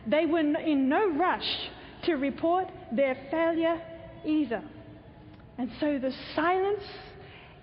they 0.07 0.25
were 0.25 0.39
in 0.39 0.89
no 0.89 1.11
rush 1.13 1.69
to 2.03 2.15
report 2.15 2.67
their 2.91 3.17
failure 3.31 3.81
either. 4.25 4.61
And 5.57 5.71
so 5.79 5.97
the 5.97 6.13
silence 6.35 6.83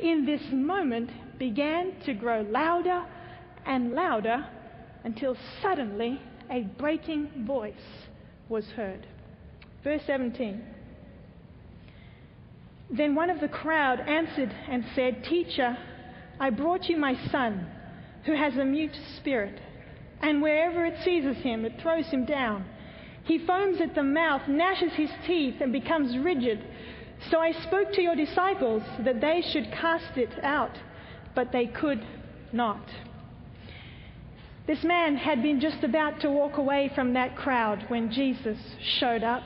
in 0.01 0.25
this 0.25 0.43
moment 0.51 1.11
began 1.39 1.93
to 2.07 2.15
grow 2.15 2.43
louder 2.43 3.05
and 3.67 3.93
louder 3.93 4.47
until 5.05 5.37
suddenly 5.61 6.21
a 6.51 6.62
breaking 6.62 7.45
voice 7.47 7.75
was 8.49 8.65
heard. 8.77 9.07
Verse 9.85 10.03
17. 10.07 10.62
Then 12.91 13.15
one 13.15 13.31
of 13.31 13.41
the 13.41 13.49
crowd 13.49 14.01
answered 14.01 14.55
and 14.69 14.85
said, 14.95 15.25
Teacher, 15.25 15.77
I 16.39 16.51
brought 16.51 16.89
you 16.89 16.97
my 16.97 17.17
son, 17.31 17.67
who 18.25 18.35
has 18.35 18.57
a 18.57 18.64
mute 18.64 18.97
spirit, 19.17 19.61
and 20.21 20.41
wherever 20.41 20.85
it 20.85 20.97
seizes 21.05 21.37
him, 21.38 21.64
it 21.64 21.81
throws 21.81 22.07
him 22.07 22.25
down. 22.25 22.64
He 23.25 23.38
foams 23.47 23.81
at 23.81 23.95
the 23.95 24.02
mouth, 24.02 24.43
gnashes 24.49 24.93
his 24.93 25.11
teeth, 25.26 25.57
and 25.61 25.73
becomes 25.73 26.17
rigid. 26.19 26.64
So 27.31 27.38
I 27.38 27.52
spoke 27.52 27.93
to 27.93 28.02
your 28.02 28.17
disciples 28.17 28.83
that 29.05 29.21
they 29.21 29.43
should 29.52 29.73
cast 29.73 30.17
it 30.17 30.33
out, 30.43 30.76
but 31.35 31.52
they 31.52 31.67
could 31.67 32.05
not. 32.52 32.83
This 34.67 34.85
man 34.85 35.17
had 35.17 35.43
been 35.43 35.61
just 35.61 35.83
about 35.83 36.21
to 36.21 36.31
walk 36.31 36.57
away 36.57 36.91
from 36.95 37.14
that 37.14 37.37
crowd 37.37 37.85
when 37.88 38.12
Jesus 38.12 38.59
showed 39.00 39.25
up. 39.25 39.43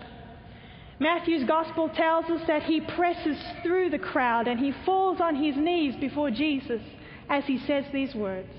Matthew's 0.98 1.44
gospel 1.44 1.90
tells 1.90 2.26
us 2.26 2.46
that 2.46 2.62
he 2.62 2.80
presses 2.80 3.36
through 3.62 3.90
the 3.90 3.98
crowd 3.98 4.48
and 4.48 4.58
he 4.58 4.72
falls 4.84 5.20
on 5.20 5.34
his 5.34 5.56
knees 5.56 5.94
before 5.96 6.30
Jesus 6.30 6.80
as 7.28 7.44
he 7.44 7.58
says 7.66 7.84
these 7.92 8.14
words. 8.14 8.52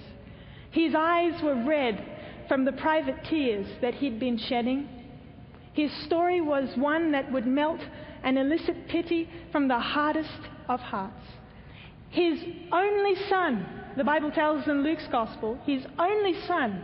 His 0.72 0.94
eyes 0.96 1.42
were 1.42 1.64
red 1.66 2.04
from 2.48 2.66
the 2.66 2.72
private 2.74 3.24
tears 3.26 3.68
that 3.82 3.96
he'd 3.96 4.20
been 4.20 4.38
shedding. 4.38 4.88
His 5.74 5.92
story 6.06 6.42
was 6.42 6.70
one 6.76 7.12
that 7.12 7.32
would 7.32 7.46
melt 7.46 7.82
and 8.24 8.38
elicit 8.38 8.88
pity 8.88 9.30
from 9.52 9.68
the 9.68 9.80
hardest 9.80 10.40
of 10.68 10.80
hearts. 10.80 11.26
His 12.10 12.40
only 12.72 13.16
son, 13.30 13.66
the 13.96 14.04
Bible 14.04 14.32
tells 14.32 14.68
in 14.68 14.84
Luke's 14.84 15.08
gospel, 15.12 15.60
his 15.66 15.86
only 16.00 16.36
son 16.48 16.84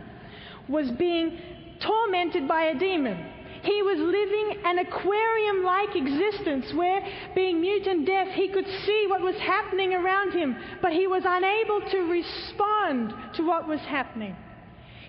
was 0.68 0.90
being 0.92 1.38
tormented 1.80 2.46
by 2.46 2.64
a 2.64 2.78
demon 2.78 3.33
he 3.64 3.82
was 3.82 3.98
living 3.98 4.58
an 4.64 4.78
aquarium 4.78 5.64
like 5.64 5.96
existence 5.96 6.72
where, 6.74 7.00
being 7.34 7.60
mute 7.60 7.86
and 7.86 8.06
deaf, 8.06 8.28
he 8.28 8.48
could 8.48 8.66
see 8.84 9.06
what 9.08 9.22
was 9.22 9.36
happening 9.36 9.94
around 9.94 10.32
him, 10.32 10.56
but 10.82 10.92
he 10.92 11.06
was 11.06 11.22
unable 11.26 11.80
to 11.90 11.98
respond 12.00 13.14
to 13.34 13.46
what 13.46 13.66
was 13.66 13.80
happening. 13.80 14.36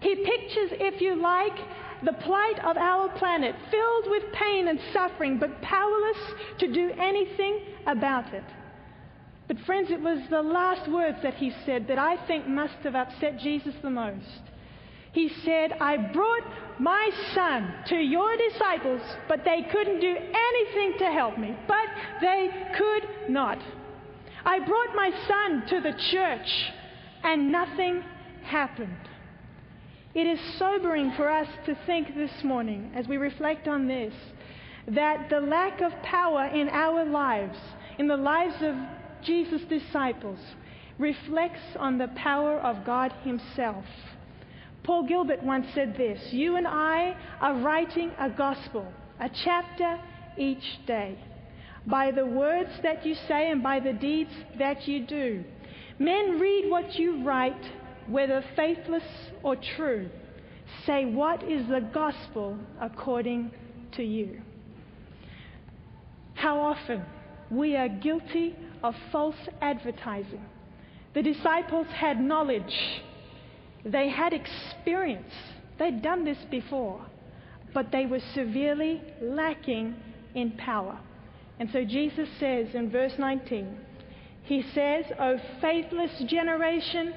He 0.02 0.16
pictures, 0.16 0.72
if 0.80 1.02
you 1.02 1.16
like, 1.16 1.58
the 2.04 2.14
plight 2.14 2.60
of 2.64 2.78
our 2.78 3.10
planet, 3.18 3.56
filled 3.72 4.06
with 4.08 4.24
pain 4.34 4.68
and 4.68 4.80
suffering, 4.94 5.38
but 5.38 5.62
powerless 5.62 6.18
to 6.60 6.72
do 6.72 6.92
anything 6.98 7.60
about 7.88 8.34
it. 8.34 8.44
But, 9.48 9.60
friends, 9.66 9.92
it 9.92 10.02
was 10.02 10.20
the 10.30 10.42
last 10.42 10.90
words 10.90 11.18
that 11.24 11.36
he 11.36 11.52
said 11.66 11.88
that 11.88 12.00
I 12.00 12.26
think 12.26 12.48
must 12.48 12.76
have 12.84 12.96
upset 12.96 13.38
Jesus 13.40 13.76
the 13.82 13.90
most. 13.90 14.42
He 15.16 15.32
said, 15.46 15.72
I 15.80 15.96
brought 15.96 16.44
my 16.78 17.10
son 17.34 17.74
to 17.88 17.96
your 17.96 18.36
disciples, 18.36 19.02
but 19.30 19.46
they 19.46 19.66
couldn't 19.72 20.02
do 20.02 20.14
anything 20.14 21.00
to 21.00 21.06
help 21.06 21.40
me. 21.40 21.56
But 21.70 21.88
they 22.20 22.50
could 22.78 23.30
not. 23.30 23.58
I 24.44 24.60
brought 24.60 24.94
my 24.94 25.12
son 25.26 25.64
to 25.70 25.80
the 25.80 25.98
church, 26.12 26.74
and 27.24 27.50
nothing 27.50 28.04
happened. 28.44 29.08
It 30.14 30.28
is 30.28 30.40
sobering 30.60 31.14
for 31.14 31.30
us 31.30 31.48
to 31.66 31.78
think 31.86 32.14
this 32.14 32.44
morning, 32.44 32.92
as 32.94 33.08
we 33.08 33.16
reflect 33.16 33.70
on 33.70 33.88
this, 33.88 34.14
that 34.90 35.30
the 35.30 35.40
lack 35.40 35.80
of 35.80 35.94
power 36.04 36.48
in 36.48 36.68
our 36.68 37.06
lives, 37.06 37.58
in 37.98 38.08
the 38.08 38.18
lives 38.18 38.56
of 38.62 38.76
Jesus' 39.24 39.62
disciples, 39.70 40.40
reflects 41.00 41.78
on 41.80 42.00
the 42.00 42.10
power 42.10 42.60
of 42.60 42.86
God 42.86 43.14
Himself. 43.24 43.86
Paul 44.86 45.08
Gilbert 45.08 45.42
once 45.42 45.66
said 45.74 45.98
this 45.98 46.32
You 46.32 46.58
and 46.58 46.68
I 46.68 47.16
are 47.42 47.56
writing 47.56 48.12
a 48.20 48.30
gospel, 48.30 48.88
a 49.20 49.30
chapter 49.30 49.98
each 50.38 50.86
day, 50.86 51.18
by 51.88 52.12
the 52.12 52.26
words 52.26 52.70
that 52.84 53.06
you 53.06 53.16
say 53.28 53.50
and 53.50 53.64
by 53.64 53.80
the 53.80 53.94
deeds 53.94 54.32
that 54.60 54.88
you 54.88 55.06
do. 55.06 55.44
Men 55.98 56.40
read 56.40 56.70
what 56.70 56.96
you 57.00 57.24
write, 57.24 57.72
whether 58.08 58.44
faithless 58.56 59.04
or 59.42 59.56
true. 59.56 60.10
Say, 60.86 61.06
What 61.06 61.44
is 61.44 61.68
the 61.68 61.82
gospel 61.82 62.58
according 62.80 63.52
to 63.94 64.04
you? 64.04 64.42
How 66.36 66.60
often 66.60 67.04
we 67.50 67.76
are 67.76 67.88
guilty 67.88 68.56
of 68.84 68.96
false 69.12 69.50
advertising. 69.62 70.46
The 71.16 71.24
disciples 71.24 71.88
had 71.88 72.20
knowledge 72.20 73.02
they 73.86 74.10
had 74.10 74.34
experience, 74.34 75.32
they'd 75.78 76.02
done 76.02 76.26
this 76.26 76.40
before, 76.50 77.06
but 77.74 77.92
they 77.92 78.06
were 78.06 78.22
severely 78.34 79.02
lacking 79.22 79.96
in 80.34 80.52
power. 80.52 80.98
And 81.60 81.70
so 81.72 81.86
Jesus 81.86 82.28
says 82.40 82.74
in 82.74 82.90
verse 82.90 83.14
19, 83.18 83.78
He 84.44 84.64
says, 84.74 85.06
O 85.20 85.38
faithless 85.62 86.12
generation, 86.28 87.14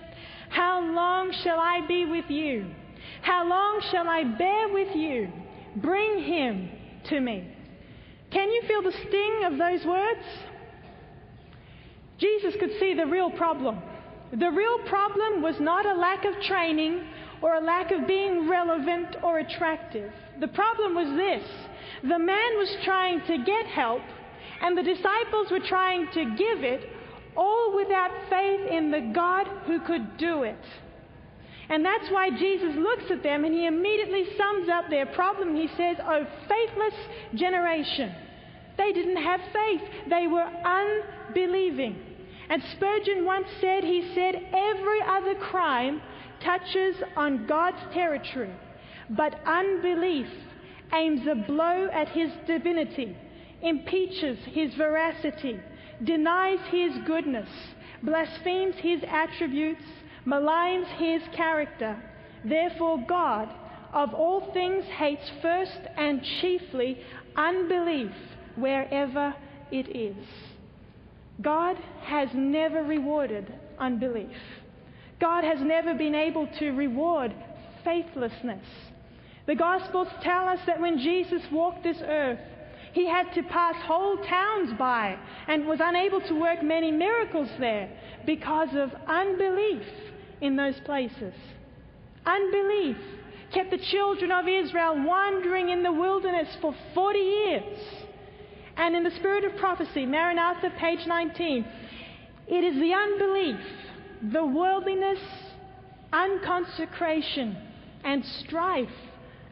how 0.51 0.81
long 0.81 1.33
shall 1.43 1.59
I 1.59 1.87
be 1.87 2.05
with 2.05 2.31
you? 2.31 2.67
How 3.23 3.49
long 3.49 3.81
shall 3.91 4.09
I 4.09 4.25
bear 4.25 4.69
with 4.69 4.95
you? 4.95 5.33
Bring 5.77 6.23
him 6.23 6.71
to 7.05 7.21
me. 7.21 7.55
Can 8.31 8.51
you 8.51 8.63
feel 8.67 8.83
the 8.83 8.93
sting 8.93 9.45
of 9.45 9.59
those 9.59 9.85
words? 9.87 10.21
Jesus 12.19 12.55
could 12.59 12.73
see 12.79 12.95
the 12.95 13.07
real 13.07 13.31
problem. 13.31 13.81
The 14.33 14.51
real 14.51 14.79
problem 14.87 15.43
was 15.43 15.57
not 15.59 15.87
a 15.87 15.95
lack 15.95 16.25
of 16.25 16.35
training 16.43 17.01
or 17.41 17.55
a 17.55 17.61
lack 17.61 17.91
of 17.91 18.07
being 18.07 18.49
relevant 18.49 19.17
or 19.23 19.39
attractive. 19.39 20.13
The 20.41 20.49
problem 20.49 20.95
was 20.95 21.09
this 21.17 21.49
the 22.03 22.19
man 22.19 22.57
was 22.59 22.77
trying 22.85 23.21
to 23.27 23.39
get 23.39 23.67
help, 23.67 24.03
and 24.61 24.77
the 24.77 24.83
disciples 24.83 25.51
were 25.51 25.67
trying 25.67 26.09
to 26.13 26.37
give 26.37 26.63
it, 26.63 26.89
all 27.37 27.75
without 27.75 28.11
faith 28.29 28.71
in 28.71 28.91
the 28.91 29.13
God 29.15 29.47
who 29.67 29.81
could 29.81 30.19
do 30.19 30.43
it. 30.43 30.59
And 31.71 31.85
that's 31.85 32.11
why 32.11 32.31
Jesus 32.31 32.75
looks 32.77 33.11
at 33.11 33.23
them 33.23 33.45
and 33.45 33.55
he 33.55 33.67
immediately 33.67 34.25
sums 34.37 34.69
up 34.69 34.89
their 34.89 35.07
problem. 35.07 35.55
He 35.55 35.69
says, 35.77 35.97
Oh, 36.03 36.27
faithless 36.49 36.95
generation. 37.35 38.15
They 38.79 38.93
didn't 38.93 39.23
have 39.23 39.41
faith, 39.53 39.83
they 40.09 40.27
were 40.27 40.49
unbelieving. 40.65 42.08
And 42.51 42.63
Spurgeon 42.73 43.25
once 43.25 43.49
said, 43.61 43.85
He 43.85 44.13
said, 44.15 44.35
every 44.53 45.03
other 45.03 45.35
crime 45.35 46.01
touches 46.41 46.97
on 47.17 47.47
God's 47.47 47.83
territory, 47.93 48.53
but 49.11 49.39
unbelief 49.45 50.29
aims 50.95 51.27
a 51.27 51.35
blow 51.35 51.89
at 51.93 52.09
his 52.09 52.31
divinity, 52.47 53.17
impeaches 53.61 54.39
his 54.47 54.75
veracity, 54.75 55.61
denies 56.05 56.61
his 56.71 56.93
goodness, 57.07 57.49
blasphemes 58.03 58.77
his 58.77 59.03
attributes, 59.09 59.85
maligns 60.27 60.87
his 60.97 61.23
character. 61.35 62.01
Therefore, 62.45 63.05
God, 63.07 63.49
of 63.93 64.15
all 64.15 64.53
things, 64.53 64.85
hates 64.85 65.31
first 65.43 65.81
and 65.97 66.23
chiefly 66.41 66.99
unbelief 67.37 68.13
wherever 68.57 69.35
it 69.71 69.89
is. 69.95 70.17
God 71.41 71.77
has 72.03 72.29
never 72.35 72.83
rewarded 72.83 73.53
unbelief. 73.79 74.37
God 75.21 75.45
has 75.45 75.61
never 75.61 75.95
been 75.95 76.15
able 76.15 76.49
to 76.59 76.71
reward 76.71 77.35
faithlessness. 77.85 78.65
The 79.47 79.55
Gospels 79.55 80.09
tell 80.23 80.49
us 80.49 80.59
that 80.67 80.81
when 80.81 80.99
Jesus 80.99 81.43
walked 81.51 81.83
this 81.83 81.99
earth, 82.03 82.41
he 82.93 83.09
had 83.09 83.33
to 83.35 83.43
pass 83.45 83.75
whole 83.85 84.17
towns 84.19 84.73
by 84.79 85.19
and 85.47 85.67
was 85.67 85.79
unable 85.83 86.21
to 86.23 86.41
work 86.41 86.63
many 86.63 86.91
miracles 86.91 87.49
there 87.59 87.89
because 88.27 88.69
of 88.75 88.91
unbelief 89.07 89.87
in 90.41 90.57
those 90.57 90.79
places. 90.85 91.35
Unbelief 92.27 92.97
kept 93.53 93.71
the 93.71 93.79
children 93.79 94.31
of 94.31 94.47
Israel 94.47 95.03
wandering 95.05 95.71
in 95.71 95.83
the 95.83 95.93
wilderness 95.93 96.49
for 96.61 96.75
40 96.95 97.19
years. 97.19 97.79
And 98.79 98.95
in 98.95 99.03
the 99.03 99.11
spirit 99.11 99.45
of 99.45 99.57
prophecy, 99.57 100.07
Maranatha, 100.07 100.71
page 100.79 101.01
19, 101.05 101.67
it 102.47 102.65
is 102.65 102.75
the 102.77 102.93
unbelief 102.93 103.61
the 104.33 104.45
worldliness, 104.45 105.21
unconsecration, 106.13 107.57
and 108.05 108.25
strife 108.25 108.89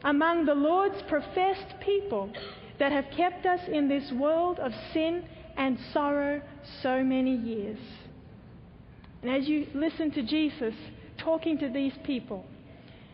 among 0.02 0.44
the 0.44 0.54
Lord's 0.54 1.00
professed 1.08 1.74
people 1.80 2.32
that 2.78 2.90
have 2.90 3.04
kept 3.16 3.46
us 3.46 3.60
in 3.72 3.88
this 3.88 4.10
world 4.12 4.58
of 4.58 4.72
sin 4.92 5.24
and 5.56 5.78
sorrow 5.92 6.42
so 6.82 7.02
many 7.02 7.36
years. 7.36 7.78
And 9.22 9.30
as 9.30 9.48
you 9.48 9.66
listen 9.74 10.10
to 10.12 10.22
Jesus 10.22 10.74
talking 11.18 11.58
to 11.58 11.68
these 11.68 11.94
people, 12.04 12.44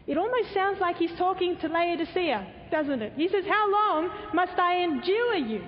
it 0.06 0.16
almost 0.16 0.52
sounds 0.52 0.80
like 0.80 0.96
he's 0.96 1.16
talking 1.16 1.56
to 1.58 1.68
Laodicea, 1.68 2.46
doesn't 2.70 3.02
it? 3.02 3.12
He 3.16 3.28
says, 3.28 3.44
How 3.46 3.70
long 3.70 4.10
must 4.34 4.58
I 4.58 4.82
endure 4.82 5.36
you? 5.36 5.62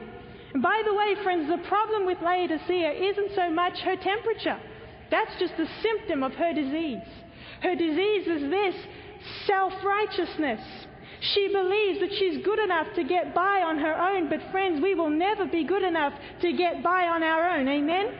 By 0.63 0.83
the 0.85 0.95
way, 0.95 1.17
friends, 1.23 1.49
the 1.49 1.67
problem 1.69 2.07
with 2.07 2.19
Laodicea 2.23 2.93
isn't 2.93 3.35
so 3.35 3.51
much 3.51 3.79
her 3.81 3.97
temperature. 3.97 4.61
That's 5.11 5.33
just 5.39 5.55
a 5.55 5.67
symptom 5.83 6.23
of 6.23 6.33
her 6.35 6.53
disease. 6.53 7.03
Her 7.61 7.75
disease 7.75 8.27
is 8.29 8.51
this 8.51 8.75
self 9.47 9.73
righteousness. 9.85 10.61
She 11.33 11.49
believes 11.49 12.01
that 12.01 12.13
she's 12.19 12.45
good 12.45 12.59
enough 12.59 12.87
to 12.97 13.05
get 13.05 13.35
by 13.35 13.63
on 13.63 13.79
her 13.79 13.97
own, 13.97 14.29
but 14.29 14.41
friends, 14.53 14.81
we 14.83 14.95
will 14.95 15.11
never 15.11 15.47
be 15.47 15.65
good 15.65 15.83
enough 15.83 16.13
to 16.43 16.53
get 16.53 16.83
by 16.83 17.07
on 17.07 17.23
our 17.23 17.49
own. 17.57 17.67
Amen? 17.67 18.13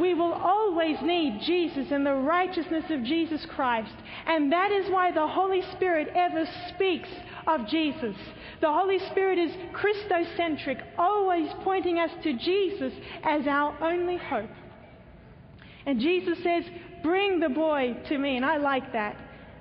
We 0.00 0.14
will 0.14 0.32
always 0.32 0.96
need 1.02 1.40
Jesus 1.44 1.86
and 1.90 2.04
the 2.04 2.14
righteousness 2.14 2.84
of 2.90 3.04
Jesus 3.04 3.46
Christ. 3.54 3.94
And 4.26 4.52
that 4.52 4.72
is 4.72 4.90
why 4.90 5.12
the 5.12 5.26
Holy 5.26 5.62
Spirit 5.72 6.08
ever 6.14 6.44
speaks 6.74 7.08
of 7.46 7.66
Jesus. 7.68 8.16
The 8.60 8.72
Holy 8.72 8.98
Spirit 9.10 9.38
is 9.38 9.52
Christocentric, 9.72 10.82
always 10.98 11.48
pointing 11.62 11.98
us 11.98 12.10
to 12.22 12.32
Jesus 12.34 12.92
as 13.22 13.46
our 13.46 13.76
only 13.82 14.16
hope. 14.16 14.50
And 15.86 16.00
Jesus 16.00 16.38
says, 16.42 16.64
Bring 17.02 17.38
the 17.38 17.50
boy 17.50 17.96
to 18.08 18.18
me. 18.18 18.36
And 18.36 18.44
I 18.44 18.56
like 18.56 18.92
that. 18.94 19.16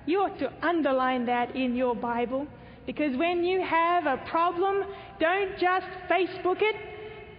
You 0.05 0.21
ought 0.21 0.39
to 0.39 0.51
underline 0.65 1.25
that 1.25 1.55
in 1.55 1.75
your 1.75 1.95
Bible. 1.95 2.47
Because 2.85 3.15
when 3.17 3.43
you 3.43 3.61
have 3.61 4.05
a 4.05 4.17
problem, 4.29 4.83
don't 5.19 5.51
just 5.59 5.87
Facebook 6.09 6.61
it, 6.61 6.75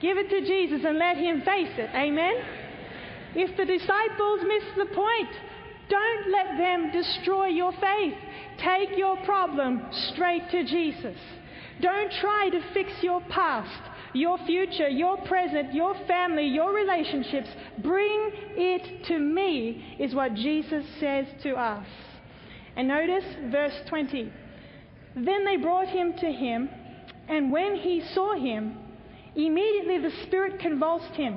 give 0.01 0.17
it 0.19 0.29
to 0.31 0.41
Jesus 0.41 0.83
and 0.87 0.99
let 0.99 1.17
him 1.17 1.43
face 1.43 1.73
it. 1.77 1.91
Amen? 1.95 2.35
If 3.35 3.57
the 3.57 3.65
disciples 3.65 4.41
miss 4.47 4.65
the 4.77 4.95
point, 4.95 5.29
don't 5.89 6.31
let 6.31 6.59
them 6.59 6.91
destroy 6.93 7.47
your 7.47 7.73
faith. 7.73 8.15
Take 8.59 8.97
your 8.97 9.17
problem 9.25 9.83
straight 10.13 10.51
to 10.51 10.65
Jesus. 10.65 11.19
Don't 11.81 12.11
try 12.21 12.49
to 12.51 12.61
fix 12.73 12.91
your 13.03 13.21
past 13.29 13.91
your 14.15 14.39
future, 14.47 14.89
your 14.89 15.19
present, 15.27 15.75
your 15.75 15.95
family, 16.07 16.47
your 16.47 16.73
relationships. 16.73 17.49
Bring 17.83 18.31
it 18.57 19.05
to 19.07 19.19
me, 19.19 19.97
is 19.99 20.15
what 20.15 20.35
Jesus 20.35 20.85
says 21.01 21.27
to 21.43 21.55
us. 21.55 21.87
And 22.77 22.89
notice 22.89 23.25
verse 23.51 23.75
20. 23.89 24.33
Then 25.17 25.45
they 25.45 25.57
brought 25.57 25.89
him 25.89 26.15
to 26.15 26.33
him, 26.33 26.71
and 27.29 27.53
when 27.53 27.77
he 27.77 28.03
saw 28.15 28.35
him, 28.35 28.79
immediately 29.35 29.99
the 29.99 30.15
Spirit 30.27 30.61
convulsed 30.61 31.15
him, 31.15 31.37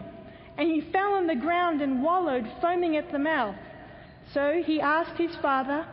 and 0.57 0.69
he 0.69 0.91
fell 0.91 1.13
on 1.13 1.27
the 1.27 1.35
ground 1.35 1.81
and 1.81 2.01
wallowed, 2.03 2.47
foaming 2.61 2.95
at 2.95 3.11
the 3.11 3.19
mouth. 3.19 3.55
So 4.33 4.61
he 4.65 4.81
asked 4.81 5.17
his 5.17 5.35
father, 5.37 5.85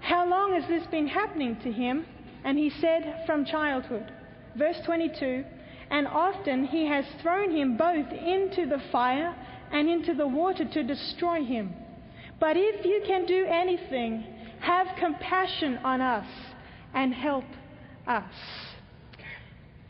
How 0.00 0.28
long 0.28 0.54
has 0.54 0.68
this 0.68 0.86
been 0.88 1.08
happening 1.08 1.56
to 1.62 1.72
him? 1.72 2.06
And 2.44 2.58
he 2.58 2.70
said, 2.70 3.24
From 3.26 3.44
childhood. 3.44 4.12
Verse 4.56 4.80
22 4.84 5.44
and 5.90 6.06
often 6.06 6.64
he 6.66 6.86
has 6.86 7.04
thrown 7.20 7.50
him 7.50 7.76
both 7.76 8.10
into 8.12 8.66
the 8.66 8.80
fire 8.92 9.34
and 9.72 9.88
into 9.88 10.14
the 10.14 10.26
water 10.26 10.64
to 10.64 10.82
destroy 10.84 11.44
him. 11.44 11.74
But 12.38 12.56
if 12.56 12.84
you 12.86 13.02
can 13.06 13.26
do 13.26 13.44
anything, 13.46 14.24
have 14.60 14.86
compassion 14.98 15.78
on 15.78 16.00
us 16.00 16.26
and 16.94 17.12
help 17.12 17.44
us. 18.06 18.32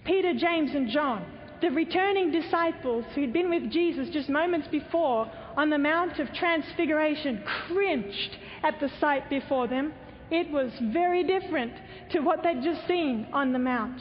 Peter, 0.04 0.32
James, 0.34 0.74
and 0.74 0.88
John, 0.88 1.24
the 1.60 1.70
returning 1.70 2.32
disciples 2.32 3.04
who'd 3.14 3.32
been 3.32 3.50
with 3.50 3.70
Jesus 3.70 4.08
just 4.08 4.30
moments 4.30 4.68
before 4.68 5.30
on 5.60 5.68
the 5.68 5.76
Mount 5.76 6.18
of 6.18 6.32
Transfiguration, 6.32 7.44
cringed 7.66 8.38
at 8.62 8.80
the 8.80 8.90
sight 8.98 9.28
before 9.28 9.68
them. 9.68 9.92
It 10.30 10.50
was 10.50 10.72
very 10.84 11.22
different 11.22 11.74
to 12.12 12.20
what 12.20 12.42
they'd 12.42 12.62
just 12.62 12.88
seen 12.88 13.26
on 13.34 13.52
the 13.52 13.58
Mount. 13.58 14.00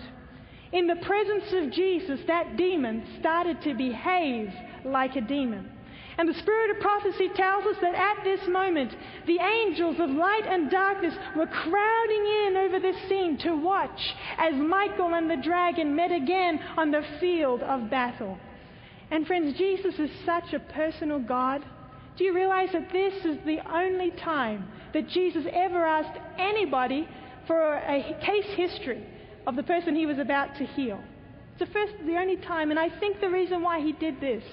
In 0.71 0.87
the 0.87 0.95
presence 0.95 1.51
of 1.51 1.73
Jesus, 1.73 2.21
that 2.27 2.55
demon 2.55 3.03
started 3.19 3.61
to 3.63 3.73
behave 3.73 4.53
like 4.85 5.17
a 5.17 5.21
demon. 5.21 5.69
And 6.17 6.29
the 6.29 6.39
spirit 6.39 6.71
of 6.71 6.79
prophecy 6.79 7.27
tells 7.35 7.65
us 7.65 7.75
that 7.81 7.93
at 7.93 8.23
this 8.23 8.47
moment, 8.47 8.95
the 9.27 9.39
angels 9.39 9.97
of 9.99 10.09
light 10.11 10.45
and 10.47 10.71
darkness 10.71 11.13
were 11.35 11.45
crowding 11.45 12.25
in 12.47 12.55
over 12.55 12.79
this 12.79 12.95
scene 13.09 13.37
to 13.39 13.57
watch 13.57 14.15
as 14.37 14.53
Michael 14.53 15.13
and 15.13 15.29
the 15.29 15.43
dragon 15.43 15.93
met 15.93 16.13
again 16.13 16.61
on 16.77 16.91
the 16.91 17.03
field 17.19 17.61
of 17.63 17.89
battle. 17.89 18.37
And 19.11 19.25
friends, 19.25 19.57
Jesus 19.57 19.97
is 19.99 20.11
such 20.25 20.53
a 20.53 20.59
personal 20.59 21.19
God. 21.19 21.65
Do 22.17 22.23
you 22.23 22.33
realize 22.33 22.69
that 22.73 22.91
this 22.91 23.13
is 23.25 23.37
the 23.45 23.59
only 23.73 24.11
time 24.11 24.67
that 24.93 25.07
Jesus 25.09 25.45
ever 25.51 25.85
asked 25.85 26.19
anybody 26.37 27.07
for 27.47 27.73
a 27.75 28.15
case 28.23 28.45
history 28.55 29.03
of 29.47 29.55
the 29.55 29.63
person 29.63 29.95
he 29.95 30.05
was 30.05 30.19
about 30.19 30.55
to 30.57 30.65
heal. 30.65 31.01
It's 31.51 31.67
the 31.67 31.73
first, 31.73 31.93
the 32.05 32.17
only 32.17 32.37
time, 32.37 32.69
and 32.69 32.79
I 32.79 32.89
think 32.99 33.19
the 33.19 33.29
reason 33.29 33.63
why 33.63 33.81
he 33.81 33.91
did 33.93 34.21
this 34.21 34.43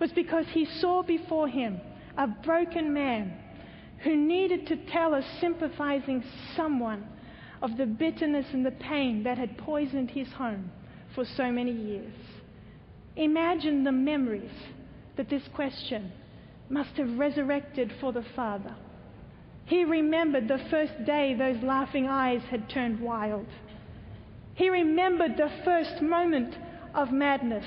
was 0.00 0.10
because 0.12 0.46
he 0.50 0.64
saw 0.80 1.04
before 1.04 1.46
him 1.46 1.80
a 2.18 2.26
broken 2.26 2.92
man 2.92 3.32
who 4.02 4.16
needed 4.16 4.66
to 4.66 4.76
tell 4.86 5.14
a 5.14 5.22
sympathizing 5.40 6.24
someone 6.56 7.06
of 7.62 7.76
the 7.76 7.86
bitterness 7.86 8.46
and 8.52 8.66
the 8.66 8.72
pain 8.72 9.22
that 9.22 9.38
had 9.38 9.56
poisoned 9.56 10.10
his 10.10 10.26
home 10.32 10.72
for 11.14 11.24
so 11.24 11.52
many 11.52 11.70
years. 11.70 12.12
Imagine 13.16 13.84
the 13.84 13.92
memories 13.92 14.50
that 15.16 15.28
this 15.28 15.42
question 15.54 16.12
must 16.68 16.96
have 16.96 17.18
resurrected 17.18 17.92
for 18.00 18.12
the 18.12 18.24
father. 18.34 18.74
He 19.66 19.84
remembered 19.84 20.48
the 20.48 20.64
first 20.70 21.04
day 21.04 21.34
those 21.34 21.62
laughing 21.62 22.08
eyes 22.08 22.42
had 22.50 22.68
turned 22.70 23.00
wild. 23.00 23.46
He 24.54 24.68
remembered 24.68 25.36
the 25.36 25.50
first 25.64 26.00
moment 26.02 26.54
of 26.94 27.12
madness, 27.12 27.66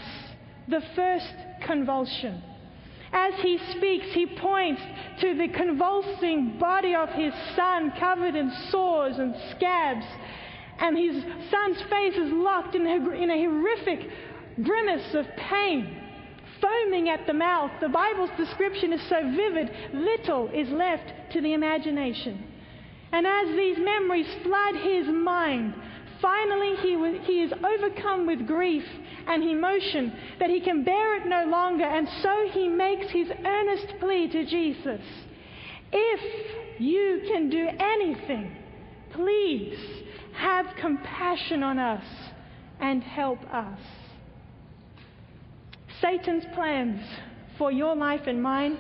the 0.68 0.82
first 0.96 1.34
convulsion. 1.66 2.42
As 3.12 3.34
he 3.42 3.60
speaks, 3.72 4.08
he 4.14 4.26
points 4.26 4.82
to 5.22 5.36
the 5.36 5.48
convulsing 5.48 6.58
body 6.60 6.96
of 6.96 7.10
his 7.10 7.34
son 7.56 7.92
covered 8.00 8.36
in 8.36 8.52
sores 8.72 9.18
and 9.18 9.36
scabs. 9.52 10.06
And 10.80 10.98
his 10.98 11.24
son's 11.50 11.82
face 11.90 12.16
is 12.16 12.34
locked 12.34 12.76
in 12.76 12.86
a, 12.86 13.00
horrific 13.00 14.10
grimace 14.64 15.14
of 15.14 15.26
pain, 15.38 16.02
foaming 16.62 17.10
at 17.10 17.28
the 17.28 17.34
mouth. 17.34 17.72
The 17.82 17.90
Bible's 17.90 18.30
description 18.38 18.94
is 18.94 19.02
so 19.10 19.22
vivid, 19.36 19.70
little 19.94 20.50
is 20.54 20.70
left 20.70 21.32
to 21.34 21.42
the 21.42 21.54
imagination. 21.54 22.44
And 23.12 23.26
as 23.26 23.48
these 23.56 23.78
memories 23.78 24.28
flood 24.44 24.76
his 24.76 25.08
mind, 25.08 25.74
finally 26.22 26.76
he, 26.78 27.20
he 27.24 27.44
is 27.44 27.54
overcome 27.54 28.28
with 28.28 28.48
grief 28.48 28.84
and 29.28 29.44
emotion 29.44 30.14
that 30.40 30.50
he 30.50 30.62
can 30.62 30.84
bear 30.84 31.16
it 31.18 31.26
no 31.26 31.46
longer, 31.46 31.84
and 31.84 32.08
so 32.22 32.48
he 32.52 32.68
makes 32.68 33.10
his 33.12 33.30
earnest 33.46 34.00
plea 34.00 34.28
to 34.30 34.46
Jesus 34.46 35.02
If 35.92 36.82
you 36.82 37.22
can 37.28 37.50
do 37.50 37.68
anything, 37.80 38.56
please 39.14 39.80
have 40.34 40.66
compassion 40.80 41.64
on 41.64 41.80
us 41.80 42.04
and 42.80 43.02
help 43.02 43.40
us. 43.54 43.80
Satan's 46.02 46.46
plans 46.54 47.02
for 47.58 47.72
your 47.72 47.96
life 47.96 48.28
and 48.28 48.42
mine 48.42 48.78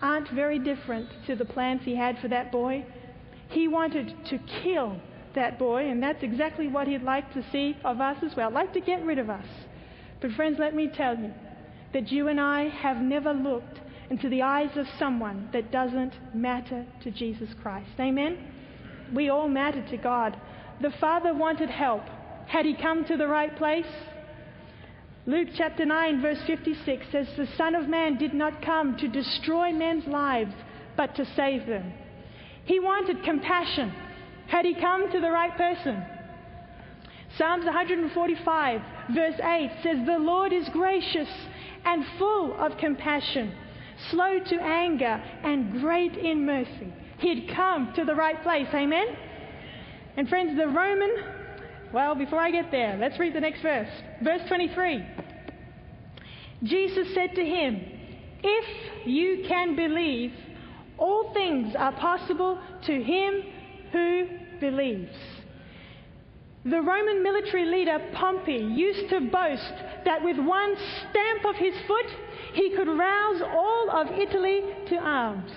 aren't 0.00 0.28
very 0.30 0.58
different 0.58 1.08
to 1.26 1.34
the 1.34 1.44
plans 1.44 1.82
he 1.84 1.94
had 1.94 2.18
for 2.18 2.28
that 2.28 2.52
boy. 2.52 2.84
He 3.48 3.68
wanted 3.68 4.14
to 4.26 4.38
kill 4.62 5.00
that 5.34 5.58
boy, 5.58 5.88
and 5.88 6.02
that's 6.02 6.22
exactly 6.22 6.68
what 6.68 6.86
he'd 6.86 7.02
like 7.02 7.32
to 7.34 7.44
see 7.50 7.76
of 7.84 8.00
us 8.00 8.16
as 8.22 8.36
well. 8.36 8.50
Like 8.50 8.72
to 8.74 8.80
get 8.80 9.04
rid 9.04 9.18
of 9.18 9.30
us. 9.30 9.46
But, 10.20 10.32
friends, 10.32 10.58
let 10.58 10.74
me 10.74 10.88
tell 10.88 11.16
you 11.16 11.32
that 11.92 12.10
you 12.10 12.28
and 12.28 12.40
I 12.40 12.68
have 12.68 12.98
never 12.98 13.32
looked 13.32 13.80
into 14.10 14.28
the 14.28 14.42
eyes 14.42 14.76
of 14.76 14.86
someone 14.98 15.48
that 15.52 15.70
doesn't 15.70 16.14
matter 16.34 16.86
to 17.02 17.10
Jesus 17.10 17.50
Christ. 17.62 17.90
Amen? 18.00 18.38
We 19.14 19.28
all 19.28 19.48
matter 19.48 19.86
to 19.88 19.96
God. 19.96 20.38
The 20.80 20.92
Father 21.00 21.34
wanted 21.34 21.70
help. 21.70 22.02
Had 22.46 22.64
he 22.64 22.74
come 22.74 23.04
to 23.04 23.16
the 23.16 23.26
right 23.26 23.54
place? 23.56 23.86
Luke 25.28 25.48
chapter 25.58 25.84
9, 25.84 26.22
verse 26.22 26.38
56 26.46 27.06
says, 27.12 27.26
The 27.36 27.46
Son 27.58 27.74
of 27.74 27.86
Man 27.86 28.16
did 28.16 28.32
not 28.32 28.62
come 28.62 28.96
to 28.96 29.08
destroy 29.08 29.72
men's 29.72 30.06
lives, 30.06 30.54
but 30.96 31.14
to 31.16 31.26
save 31.36 31.66
them. 31.66 31.92
He 32.64 32.80
wanted 32.80 33.22
compassion. 33.22 33.92
Had 34.46 34.64
he 34.64 34.72
come 34.72 35.12
to 35.12 35.20
the 35.20 35.30
right 35.30 35.54
person? 35.54 36.02
Psalms 37.36 37.66
145, 37.66 38.80
verse 39.14 39.34
8 39.38 39.70
says, 39.82 39.98
The 40.06 40.18
Lord 40.18 40.54
is 40.54 40.66
gracious 40.70 41.28
and 41.84 42.06
full 42.18 42.58
of 42.58 42.78
compassion, 42.78 43.52
slow 44.10 44.38
to 44.38 44.62
anger, 44.62 45.22
and 45.44 45.78
great 45.78 46.16
in 46.16 46.46
mercy. 46.46 46.90
He 47.18 47.38
had 47.38 47.54
come 47.54 47.92
to 47.96 48.06
the 48.06 48.14
right 48.14 48.42
place. 48.42 48.68
Amen? 48.72 49.08
And 50.16 50.26
friends, 50.26 50.56
the 50.56 50.68
Roman, 50.68 51.37
well, 51.92 52.14
before 52.14 52.40
I 52.40 52.50
get 52.50 52.70
there, 52.70 52.96
let's 52.98 53.18
read 53.18 53.34
the 53.34 53.40
next 53.40 53.62
verse. 53.62 53.88
Verse 54.22 54.42
23. 54.48 55.04
Jesus 56.64 57.14
said 57.14 57.34
to 57.34 57.44
him, 57.44 57.80
If 58.42 59.06
you 59.06 59.44
can 59.48 59.76
believe, 59.76 60.32
all 60.98 61.32
things 61.32 61.74
are 61.78 61.92
possible 61.92 62.58
to 62.86 63.02
him 63.02 63.42
who 63.92 64.26
believes. 64.60 65.14
The 66.64 66.82
Roman 66.82 67.22
military 67.22 67.64
leader 67.64 67.98
Pompey 68.14 68.58
used 68.58 69.08
to 69.10 69.20
boast 69.20 69.72
that 70.04 70.22
with 70.22 70.36
one 70.38 70.74
stamp 70.76 71.44
of 71.46 71.56
his 71.56 71.74
foot 71.86 72.06
he 72.52 72.70
could 72.76 72.88
rouse 72.88 73.40
all 73.42 73.90
of 73.90 74.08
Italy 74.18 74.62
to 74.88 74.96
arms. 74.96 75.50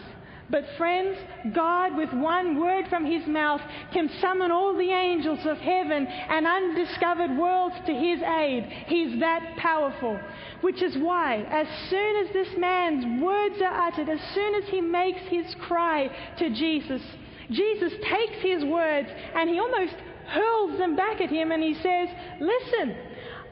But, 0.52 0.66
friends, 0.78 1.18
God, 1.54 1.96
with 1.96 2.12
one 2.12 2.60
word 2.60 2.86
from 2.90 3.06
his 3.06 3.26
mouth, 3.26 3.62
can 3.94 4.10
summon 4.20 4.52
all 4.52 4.78
the 4.78 4.92
angels 4.92 5.40
of 5.46 5.58
heaven 5.58 6.06
and 6.06 6.46
undiscovered 6.46 7.38
worlds 7.38 7.76
to 7.86 7.94
his 7.94 8.22
aid. 8.22 8.66
He's 8.88 9.20
that 9.22 9.56
powerful. 9.58 10.20
Which 10.60 10.82
is 10.82 10.98
why, 10.98 11.38
as 11.50 11.68
soon 11.90 12.26
as 12.26 12.34
this 12.34 12.50
man's 12.58 13.24
words 13.24 13.56
are 13.62 13.88
uttered, 13.88 14.10
as 14.10 14.20
soon 14.36 14.56
as 14.56 14.70
he 14.70 14.82
makes 14.82 15.22
his 15.30 15.56
cry 15.62 16.10
to 16.38 16.50
Jesus, 16.50 17.02
Jesus 17.50 17.94
takes 18.04 18.42
his 18.42 18.64
words 18.66 19.08
and 19.36 19.50
he 19.50 19.60
almost 19.60 19.96
hurls 20.28 20.78
them 20.78 20.96
back 20.96 21.22
at 21.22 21.30
him 21.30 21.52
and 21.52 21.64
he 21.64 21.74
says, 21.76 22.10
Listen, 22.40 22.96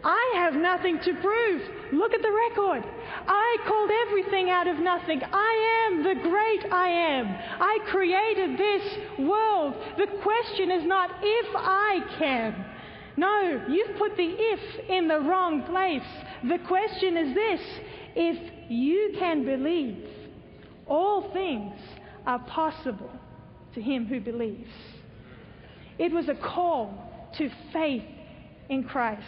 I 0.04 0.34
have 0.36 0.54
nothing 0.54 1.00
to 1.00 1.14
prove. 1.16 1.62
Look 1.92 2.14
at 2.14 2.22
the 2.22 2.32
record. 2.32 2.84
I 3.28 3.58
called 3.68 3.92
everything 4.08 4.50
out 4.50 4.68
of 4.68 4.78
nothing. 4.80 5.22
I 5.24 5.88
am 5.88 6.04
the 6.04 6.16
great 6.16 6.72
I 6.72 6.88
am. 6.88 7.28
I 7.60 7.80
created 7.88 8.58
this 8.58 9.28
world. 9.28 9.76
The 9.98 10.08
question 10.22 10.72
is 10.72 10.86
not 10.86 11.10
if 11.22 11.56
I 11.56 12.00
can. 12.18 12.66
No, 13.18 13.66
you've 13.68 13.98
put 13.98 14.16
the 14.16 14.36
if 14.38 14.90
in 14.90 15.08
the 15.10 15.20
wrong 15.20 15.64
place. 15.64 16.08
The 16.48 16.60
question 16.60 17.18
is 17.18 17.36
this 17.36 17.62
if 18.16 18.52
you 18.70 19.16
can 19.20 19.44
believe, 19.44 20.08
all 20.88 21.30
things 21.34 21.76
are 22.26 22.40
possible 22.40 23.12
to 23.74 23.82
him 23.82 24.06
who 24.06 24.22
believes. 24.22 24.72
It 25.98 26.14
was 26.14 26.30
a 26.30 26.36
call 26.36 27.32
to 27.38 27.50
faith 27.74 28.06
in 28.70 28.86
Christ. 28.86 29.24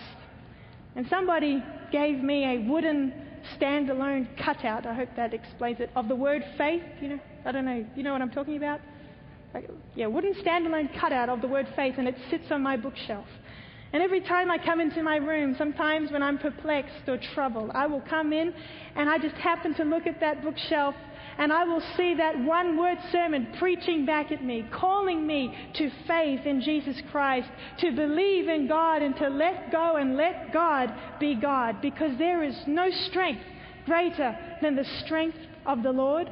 And 0.95 1.07
somebody 1.09 1.63
gave 1.91 2.21
me 2.21 2.45
a 2.45 2.69
wooden 2.69 3.13
standalone 3.59 4.27
cutout, 4.43 4.85
I 4.85 4.93
hope 4.93 5.09
that 5.15 5.33
explains 5.33 5.79
it, 5.79 5.89
of 5.95 6.07
the 6.07 6.15
word 6.15 6.43
faith. 6.57 6.83
You 7.01 7.09
know, 7.09 7.19
I 7.45 7.51
don't 7.51 7.65
know, 7.65 7.85
you 7.95 8.03
know 8.03 8.13
what 8.13 8.21
I'm 8.21 8.31
talking 8.31 8.57
about? 8.57 8.81
Yeah, 9.95 10.07
wooden 10.07 10.33
standalone 10.35 10.97
cutout 10.99 11.29
of 11.29 11.41
the 11.41 11.47
word 11.47 11.67
faith, 11.75 11.95
and 11.97 12.07
it 12.07 12.15
sits 12.29 12.51
on 12.51 12.61
my 12.61 12.77
bookshelf. 12.77 13.27
And 13.93 14.01
every 14.01 14.21
time 14.21 14.49
I 14.49 14.57
come 14.57 14.79
into 14.79 15.03
my 15.03 15.17
room, 15.17 15.55
sometimes 15.57 16.11
when 16.11 16.23
I'm 16.23 16.37
perplexed 16.37 17.09
or 17.09 17.17
troubled, 17.33 17.71
I 17.73 17.87
will 17.87 18.01
come 18.01 18.31
in 18.31 18.53
and 18.95 19.09
I 19.09 19.17
just 19.17 19.35
happen 19.35 19.73
to 19.75 19.83
look 19.83 20.07
at 20.07 20.21
that 20.21 20.41
bookshelf 20.41 20.95
and 21.37 21.51
I 21.51 21.63
will 21.63 21.81
see 21.97 22.15
that 22.15 22.39
one 22.39 22.77
word 22.77 22.97
sermon 23.11 23.47
preaching 23.57 24.05
back 24.05 24.31
at 24.31 24.43
me, 24.43 24.67
calling 24.71 25.25
me 25.25 25.55
to 25.75 25.89
faith 26.07 26.45
in 26.45 26.61
Jesus 26.61 27.01
Christ, 27.11 27.49
to 27.79 27.91
believe 27.91 28.47
in 28.47 28.67
God 28.67 29.01
and 29.01 29.15
to 29.17 29.29
let 29.29 29.71
go 29.71 29.95
and 29.95 30.17
let 30.17 30.51
God 30.53 30.93
be 31.19 31.35
God, 31.35 31.81
because 31.81 32.17
there 32.17 32.43
is 32.43 32.55
no 32.67 32.89
strength 33.09 33.43
greater 33.85 34.37
than 34.61 34.75
the 34.75 34.85
strength 35.05 35.37
of 35.65 35.83
the 35.83 35.91
Lord. 35.91 36.29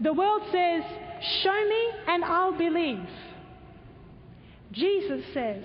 The 0.00 0.12
world 0.12 0.42
says, 0.50 0.82
Show 1.42 1.64
me 1.68 1.90
and 2.08 2.24
I'll 2.24 2.56
believe. 2.56 3.08
Jesus 4.72 5.24
says, 5.32 5.64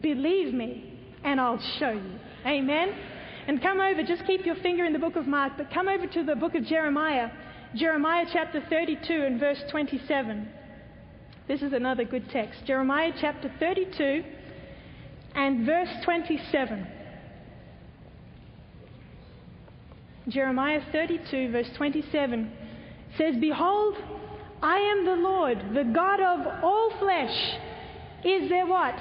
Believe 0.00 0.52
me 0.52 0.92
and 1.24 1.40
I'll 1.40 1.60
show 1.78 1.90
you. 1.90 2.18
Amen. 2.46 2.94
And 3.46 3.62
come 3.62 3.80
over, 3.80 4.02
just 4.02 4.26
keep 4.26 4.44
your 4.44 4.56
finger 4.56 4.84
in 4.84 4.92
the 4.92 4.98
book 4.98 5.16
of 5.16 5.26
Mark, 5.26 5.54
but 5.56 5.72
come 5.72 5.88
over 5.88 6.06
to 6.06 6.22
the 6.22 6.36
book 6.36 6.54
of 6.54 6.64
Jeremiah 6.66 7.30
Jeremiah 7.74 8.24
chapter 8.32 8.62
32 8.70 9.12
and 9.12 9.38
verse 9.38 9.62
27. 9.70 10.48
This 11.46 11.60
is 11.62 11.72
another 11.72 12.04
good 12.04 12.30
text. 12.30 12.64
Jeremiah 12.66 13.12
chapter 13.20 13.50
32 13.58 14.24
and 15.34 15.66
verse 15.66 15.88
27. 16.04 16.86
Jeremiah 20.28 20.80
32, 20.92 21.50
verse 21.50 21.68
27 21.76 22.52
says, 23.16 23.36
Behold, 23.40 23.96
I 24.62 24.76
am 24.78 25.04
the 25.04 25.16
Lord, 25.16 25.58
the 25.74 25.84
God 25.84 26.20
of 26.20 26.46
all 26.62 26.92
flesh. 26.98 27.56
Is 28.24 28.48
there 28.48 28.66
what? 28.66 28.94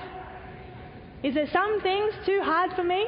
Is 1.23 1.33
there 1.33 1.49
some 1.51 1.81
things 1.81 2.13
too 2.25 2.41
hard 2.43 2.71
for 2.75 2.83
me? 2.83 3.05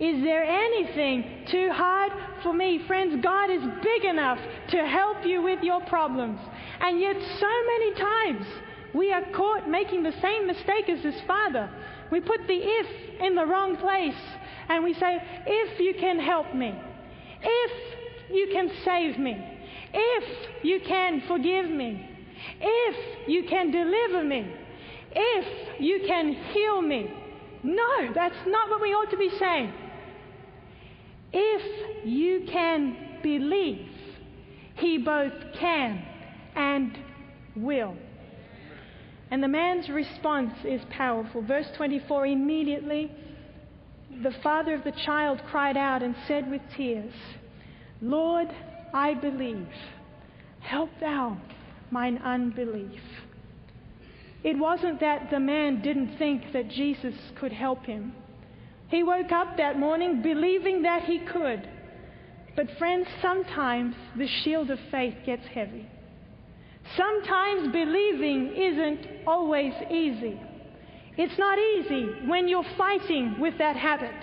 Is 0.00 0.24
there 0.24 0.42
anything 0.42 1.46
too 1.48 1.70
hard 1.72 2.10
for 2.42 2.52
me? 2.52 2.80
Friends, 2.88 3.22
God 3.22 3.48
is 3.48 3.62
big 3.80 4.04
enough 4.04 4.38
to 4.70 4.78
help 4.78 5.24
you 5.24 5.40
with 5.40 5.62
your 5.62 5.80
problems. 5.82 6.40
And 6.80 6.98
yet, 6.98 7.14
so 7.38 7.46
many 7.46 7.94
times, 7.94 8.46
we 8.92 9.12
are 9.12 9.22
caught 9.32 9.68
making 9.68 10.02
the 10.02 10.14
same 10.20 10.48
mistake 10.48 10.88
as 10.88 11.00
this 11.04 11.20
father. 11.28 11.70
We 12.10 12.20
put 12.20 12.40
the 12.48 12.58
if 12.60 13.20
in 13.20 13.36
the 13.36 13.46
wrong 13.46 13.76
place. 13.76 14.20
And 14.68 14.82
we 14.82 14.94
say, 14.94 15.22
if 15.46 15.78
you 15.78 15.94
can 16.00 16.18
help 16.18 16.52
me, 16.54 16.74
if 17.40 18.32
you 18.32 18.48
can 18.52 18.70
save 18.84 19.16
me, 19.16 19.36
if 19.92 20.64
you 20.64 20.80
can 20.80 21.22
forgive 21.28 21.70
me, 21.70 22.10
if 22.60 23.28
you 23.28 23.44
can 23.48 23.70
deliver 23.70 24.24
me, 24.24 24.52
if 25.14 25.80
you 25.80 26.02
can 26.04 26.32
heal 26.32 26.82
me. 26.82 27.12
No, 27.62 28.12
that's 28.12 28.36
not 28.46 28.68
what 28.70 28.82
we 28.82 28.88
ought 28.88 29.10
to 29.12 29.16
be 29.16 29.30
saying. 29.38 29.72
If 31.36 32.06
you 32.06 32.46
can 32.50 32.96
believe, 33.22 33.88
he 34.76 34.98
both 34.98 35.32
can 35.58 36.04
and 36.54 36.96
will. 37.56 37.96
And 39.30 39.42
the 39.42 39.48
man's 39.48 39.88
response 39.88 40.54
is 40.64 40.80
powerful. 40.90 41.42
Verse 41.42 41.66
24 41.76 42.26
immediately 42.26 43.10
the 44.22 44.34
father 44.42 44.74
of 44.74 44.84
the 44.84 44.92
child 44.92 45.42
cried 45.50 45.76
out 45.76 46.02
and 46.02 46.14
said 46.28 46.48
with 46.48 46.62
tears, 46.76 47.12
Lord, 48.00 48.48
I 48.92 49.14
believe. 49.14 49.66
Help 50.60 50.90
thou 51.00 51.36
mine 51.90 52.18
unbelief. 52.18 53.00
It 54.44 54.58
wasn't 54.58 55.00
that 55.00 55.30
the 55.30 55.40
man 55.40 55.82
didn't 55.82 56.16
think 56.16 56.52
that 56.52 56.68
Jesus 56.68 57.14
could 57.34 57.52
help 57.52 57.86
him. 57.86 58.12
He 58.94 59.02
woke 59.02 59.32
up 59.32 59.56
that 59.56 59.76
morning 59.76 60.22
believing 60.22 60.82
that 60.82 61.02
he 61.02 61.18
could. 61.18 61.68
But, 62.54 62.70
friends, 62.78 63.08
sometimes 63.20 63.96
the 64.16 64.28
shield 64.28 64.70
of 64.70 64.78
faith 64.92 65.16
gets 65.26 65.44
heavy. 65.48 65.88
Sometimes 66.96 67.72
believing 67.72 68.54
isn't 68.54 69.26
always 69.26 69.72
easy. 69.90 70.40
It's 71.16 71.36
not 71.36 71.58
easy 71.58 72.06
when 72.28 72.46
you're 72.46 72.70
fighting 72.78 73.40
with 73.40 73.58
that 73.58 73.74
habit. 73.74 74.14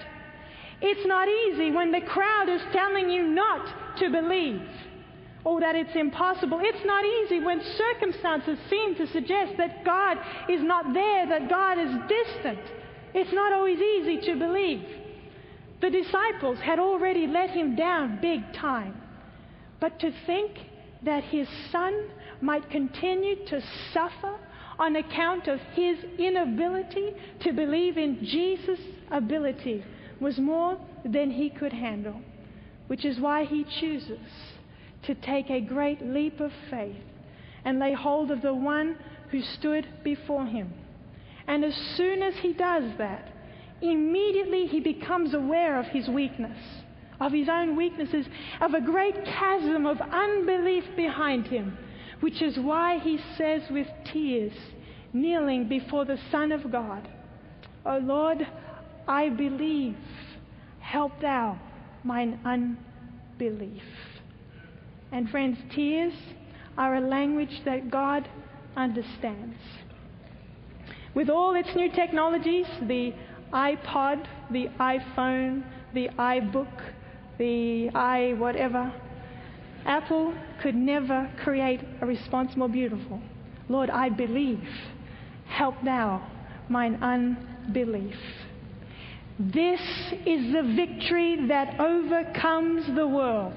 It's 0.82 1.06
not 1.06 1.28
easy 1.28 1.72
when 1.72 1.92
the 1.92 2.08
crowd 2.08 2.48
is 2.48 2.62
telling 2.72 3.10
you 3.10 3.24
not 3.28 3.98
to 3.98 4.10
believe 4.10 4.62
or 5.44 5.60
that 5.60 5.76
it's 5.76 5.98
impossible. 5.98 6.62
It's 6.62 6.86
not 6.86 7.04
easy 7.04 7.44
when 7.44 7.62
circumstances 7.78 8.58
seem 8.70 8.96
to 8.96 9.08
suggest 9.08 9.52
that 9.58 9.84
God 9.84 10.18
is 10.48 10.64
not 10.64 10.94
there, 10.94 11.28
that 11.28 11.50
God 11.50 11.78
is 11.78 11.92
distant. 12.08 12.81
It's 13.14 13.34
not 13.34 13.52
always 13.54 13.80
easy 13.80 14.22
to 14.32 14.40
believe. 14.40 14.86
The 15.82 15.90
disciples 15.90 16.60
had 16.60 16.80
already 16.80 17.28
let 17.28 17.50
him 17.50 17.76
down 17.76 18.20
big 18.22 18.42
time. 18.54 19.02
But 19.80 20.00
to 20.00 20.12
think 20.26 20.52
that 21.04 21.24
his 21.24 21.48
son 21.72 22.10
might 22.40 22.70
continue 22.70 23.46
to 23.48 23.62
suffer 23.94 24.38
on 24.78 24.96
account 24.96 25.48
of 25.48 25.60
his 25.74 25.98
inability 26.18 27.14
to 27.42 27.52
believe 27.52 27.98
in 27.98 28.24
Jesus' 28.24 28.80
ability 29.12 29.84
was 30.20 30.38
more 30.38 30.78
than 31.04 31.32
he 31.32 31.50
could 31.50 31.74
handle, 31.74 32.22
which 32.88 33.06
is 33.06 33.20
why 33.20 33.46
he 33.46 33.66
chooses 33.80 34.20
to 35.04 35.16
take 35.16 35.50
a 35.50 35.62
great 35.62 36.02
leap 36.02 36.40
of 36.40 36.52
faith 36.70 36.96
and 37.66 37.80
lay 37.80 37.94
hold 37.94 38.32
of 38.32 38.42
the 38.42 38.54
one 38.54 38.96
who 39.32 39.42
stood 39.42 39.88
before 40.04 40.46
him. 40.46 40.72
And 41.52 41.66
as 41.66 41.76
soon 41.98 42.24
as 42.24 42.34
he 42.38 42.54
does 42.54 42.86
that, 42.98 43.28
immediately 43.82 44.68
he 44.68 44.80
becomes 44.80 45.34
aware 45.34 45.78
of 45.78 45.86
his 45.88 46.08
weakness, 46.08 46.58
of 47.20 47.34
his 47.34 47.50
own 47.50 47.76
weaknesses, 47.76 48.26
of 48.62 48.74
a 48.74 48.80
great 48.80 49.26
chasm 49.26 49.86
of 49.86 50.00
unbelief 50.00 50.86
behind 50.96 51.48
him, 51.48 51.78
which 52.22 52.42
is 52.42 52.58
why 52.58 53.00
he 53.00 53.20
says 53.38 53.64
with 53.70 53.88
tears, 54.14 54.54
kneeling 55.12 55.68
before 55.68 56.06
the 56.06 56.18
Son 56.32 56.54
of 56.54 56.72
God, 56.72 57.10
O 57.86 57.98
Lord, 57.98 58.48
I 59.06 59.28
believe, 59.28 59.98
help 60.80 61.20
thou 61.20 61.60
mine 62.06 62.40
unbelief. 62.46 63.84
And 65.12 65.30
friends, 65.30 65.58
tears 65.76 66.14
are 66.78 66.96
a 66.96 67.02
language 67.02 67.62
that 67.66 67.92
God 67.92 68.30
understands. 68.78 69.58
With 71.14 71.30
all 71.30 71.56
its 71.56 71.70
new 71.76 71.92
technologies, 71.92 72.66
the 72.88 73.14
iPod, 73.54 74.26
the 74.50 74.68
iPhone, 74.80 75.64
the 75.94 76.10
iBook, 76.18 76.82
the 77.38 77.90
i 77.94 78.34
whatever, 78.38 78.94
Apple 79.86 80.34
could 80.62 80.76
never 80.76 81.30
create 81.44 81.82
a 82.02 82.06
response 82.06 82.56
more 82.56 82.70
beautiful. 82.70 83.20
Lord, 83.68 83.90
I 83.90 84.10
believe. 84.10 84.68
Help 85.48 85.76
thou 85.84 86.26
mine 86.70 86.96
unbelief. 87.02 88.16
This 89.40 89.82
is 90.26 90.54
the 90.54 90.74
victory 90.76 91.48
that 91.48 91.80
overcomes 91.80 92.86
the 92.96 93.08
world 93.08 93.54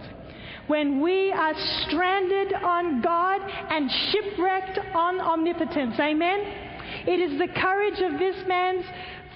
when 0.67 1.01
we 1.01 1.31
are 1.31 1.53
stranded 1.83 2.55
on 2.55 3.03
God 3.03 3.40
and 3.71 3.90
shipwrecked 3.90 4.79
on 4.95 5.21
omnipotence. 5.21 5.95
Amen? 6.01 6.73
It 7.07 7.20
is 7.20 7.38
the 7.38 7.49
courage 7.49 8.01
of 8.01 8.18
this 8.18 8.37
man's 8.47 8.85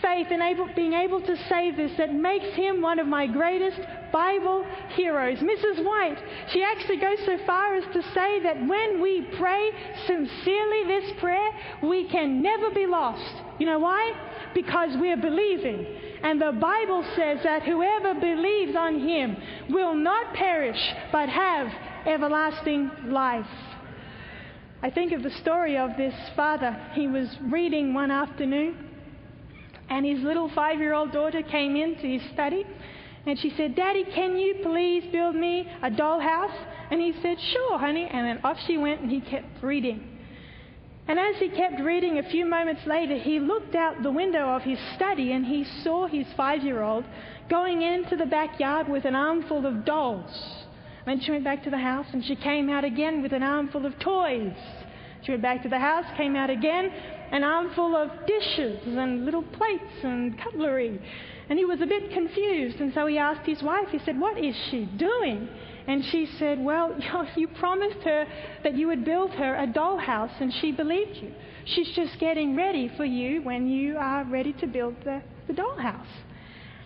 faith 0.02 0.28
and 0.30 0.42
able, 0.42 0.68
being 0.74 0.92
able 0.92 1.20
to 1.20 1.36
say 1.48 1.70
this 1.70 1.92
that 1.98 2.14
makes 2.14 2.54
him 2.54 2.80
one 2.80 2.98
of 2.98 3.06
my 3.06 3.26
greatest 3.26 3.80
Bible 4.12 4.64
heroes. 4.90 5.38
Mrs. 5.38 5.84
White, 5.84 6.18
she 6.52 6.62
actually 6.62 6.98
goes 6.98 7.18
so 7.26 7.38
far 7.46 7.74
as 7.74 7.84
to 7.92 8.02
say 8.14 8.40
that 8.42 8.56
when 8.66 9.00
we 9.00 9.26
pray 9.38 9.70
sincerely 10.06 10.84
this 10.86 11.12
prayer, 11.18 11.50
we 11.82 12.08
can 12.08 12.42
never 12.42 12.70
be 12.70 12.86
lost. 12.86 13.42
You 13.58 13.66
know 13.66 13.78
why? 13.78 14.12
Because 14.54 14.90
we're 14.96 15.16
believing. 15.16 15.86
And 16.22 16.40
the 16.40 16.52
Bible 16.52 17.04
says 17.16 17.38
that 17.44 17.62
whoever 17.62 18.14
believes 18.14 18.76
on 18.76 19.00
him 19.00 19.36
will 19.68 19.94
not 19.94 20.34
perish 20.34 20.80
but 21.12 21.28
have 21.28 21.68
everlasting 22.06 22.90
life. 23.06 23.46
I 24.80 24.90
think 24.90 25.12
of 25.12 25.24
the 25.24 25.30
story 25.30 25.76
of 25.76 25.96
this 25.96 26.14
father. 26.36 26.76
He 26.92 27.08
was 27.08 27.28
reading 27.42 27.94
one 27.94 28.12
afternoon, 28.12 28.76
and 29.90 30.06
his 30.06 30.20
little 30.20 30.48
five 30.54 30.78
year 30.78 30.94
old 30.94 31.10
daughter 31.10 31.42
came 31.42 31.74
into 31.74 32.06
his 32.06 32.22
study, 32.32 32.64
and 33.26 33.38
she 33.40 33.50
said, 33.56 33.74
Daddy, 33.74 34.04
can 34.04 34.36
you 34.36 34.60
please 34.62 35.04
build 35.10 35.34
me 35.34 35.68
a 35.82 35.90
dollhouse? 35.90 36.54
And 36.90 37.00
he 37.00 37.12
said, 37.20 37.38
Sure, 37.40 37.78
honey. 37.78 38.08
And 38.10 38.26
then 38.26 38.40
off 38.44 38.56
she 38.66 38.78
went, 38.78 39.00
and 39.00 39.10
he 39.10 39.20
kept 39.20 39.62
reading. 39.62 40.16
And 41.08 41.18
as 41.18 41.36
he 41.38 41.48
kept 41.48 41.80
reading, 41.80 42.18
a 42.18 42.30
few 42.30 42.44
moments 42.44 42.82
later, 42.86 43.16
he 43.16 43.40
looked 43.40 43.74
out 43.74 44.02
the 44.02 44.12
window 44.12 44.54
of 44.54 44.62
his 44.62 44.78
study 44.94 45.32
and 45.32 45.44
he 45.44 45.64
saw 45.82 46.06
his 46.06 46.26
five 46.36 46.62
year 46.62 46.82
old 46.82 47.04
going 47.48 47.80
into 47.80 48.14
the 48.14 48.26
backyard 48.26 48.88
with 48.88 49.06
an 49.06 49.14
armful 49.14 49.64
of 49.64 49.86
dolls. 49.86 50.66
Then 51.08 51.20
she 51.20 51.30
went 51.30 51.44
back 51.44 51.64
to 51.64 51.70
the 51.70 51.78
house 51.78 52.04
and 52.12 52.22
she 52.22 52.36
came 52.36 52.68
out 52.68 52.84
again 52.84 53.22
with 53.22 53.32
an 53.32 53.42
armful 53.42 53.86
of 53.86 53.98
toys. 53.98 54.52
She 55.22 55.30
went 55.30 55.42
back 55.42 55.62
to 55.62 55.68
the 55.70 55.78
house, 55.78 56.04
came 56.18 56.36
out 56.36 56.50
again, 56.50 56.90
an 57.32 57.42
armful 57.42 57.96
of 57.96 58.10
dishes 58.26 58.82
and 58.86 59.24
little 59.24 59.42
plates 59.42 60.04
and 60.04 60.38
cutlery. 60.38 61.00
And 61.48 61.58
he 61.58 61.64
was 61.64 61.80
a 61.80 61.86
bit 61.86 62.10
confused, 62.12 62.80
and 62.80 62.92
so 62.92 63.06
he 63.06 63.16
asked 63.16 63.46
his 63.46 63.62
wife, 63.62 63.88
he 63.90 63.98
said, 64.04 64.20
What 64.20 64.36
is 64.36 64.54
she 64.70 64.84
doing? 64.84 65.48
And 65.86 66.04
she 66.04 66.28
said, 66.38 66.62
Well, 66.62 66.94
you 67.36 67.48
promised 67.48 68.04
her 68.04 68.26
that 68.62 68.74
you 68.74 68.86
would 68.88 69.06
build 69.06 69.30
her 69.30 69.56
a 69.56 69.66
dollhouse, 69.66 70.38
and 70.40 70.52
she 70.60 70.72
believed 70.72 71.16
you. 71.16 71.32
She's 71.64 71.90
just 71.96 72.18
getting 72.18 72.54
ready 72.54 72.92
for 72.98 73.06
you 73.06 73.40
when 73.40 73.66
you 73.66 73.96
are 73.96 74.24
ready 74.24 74.52
to 74.60 74.66
build 74.66 74.94
the, 75.04 75.22
the 75.46 75.54
dollhouse. 75.54 76.06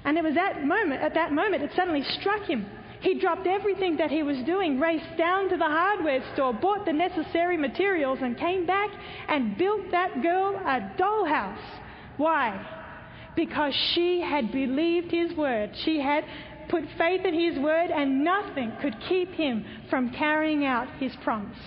And 0.05 0.17
it 0.17 0.23
was 0.23 0.35
that 0.35 0.65
moment, 0.65 1.03
at 1.03 1.15
that 1.15 1.33
moment, 1.33 1.65
it 1.65 1.73
suddenly 1.75 2.05
struck 2.21 2.43
him. 2.43 2.67
He 3.03 3.19
dropped 3.19 3.49
everything 3.49 3.97
that 3.97 4.13
he 4.13 4.23
was 4.23 4.39
doing, 4.45 4.79
raced 4.79 5.17
down 5.19 5.49
to 5.51 5.57
the 5.57 5.65
hardware 5.65 6.23
store, 6.35 6.55
bought 6.55 6.87
the 6.87 6.93
necessary 6.93 7.57
materials, 7.57 8.21
and 8.23 8.39
came 8.39 8.65
back 8.65 8.91
and 9.29 9.59
built 9.59 9.91
that 9.91 10.23
girl 10.23 10.55
a 10.55 10.93
dollhouse. 10.97 11.81
Why? 12.17 12.65
Because 13.35 13.75
she 13.95 14.21
had 14.21 14.53
believed 14.53 15.11
his 15.11 15.37
word. 15.37 15.71
She 15.85 16.01
had 16.01 16.25
put 16.69 16.85
faith 16.97 17.25
in 17.25 17.35
his 17.35 17.59
word, 17.59 17.91
and 17.91 18.23
nothing 18.23 18.73
could 18.81 18.95
keep 19.09 19.33
him 19.33 19.65
from 19.91 20.11
carrying 20.11 20.65
out 20.65 20.87
his 21.01 21.13
promise. 21.25 21.59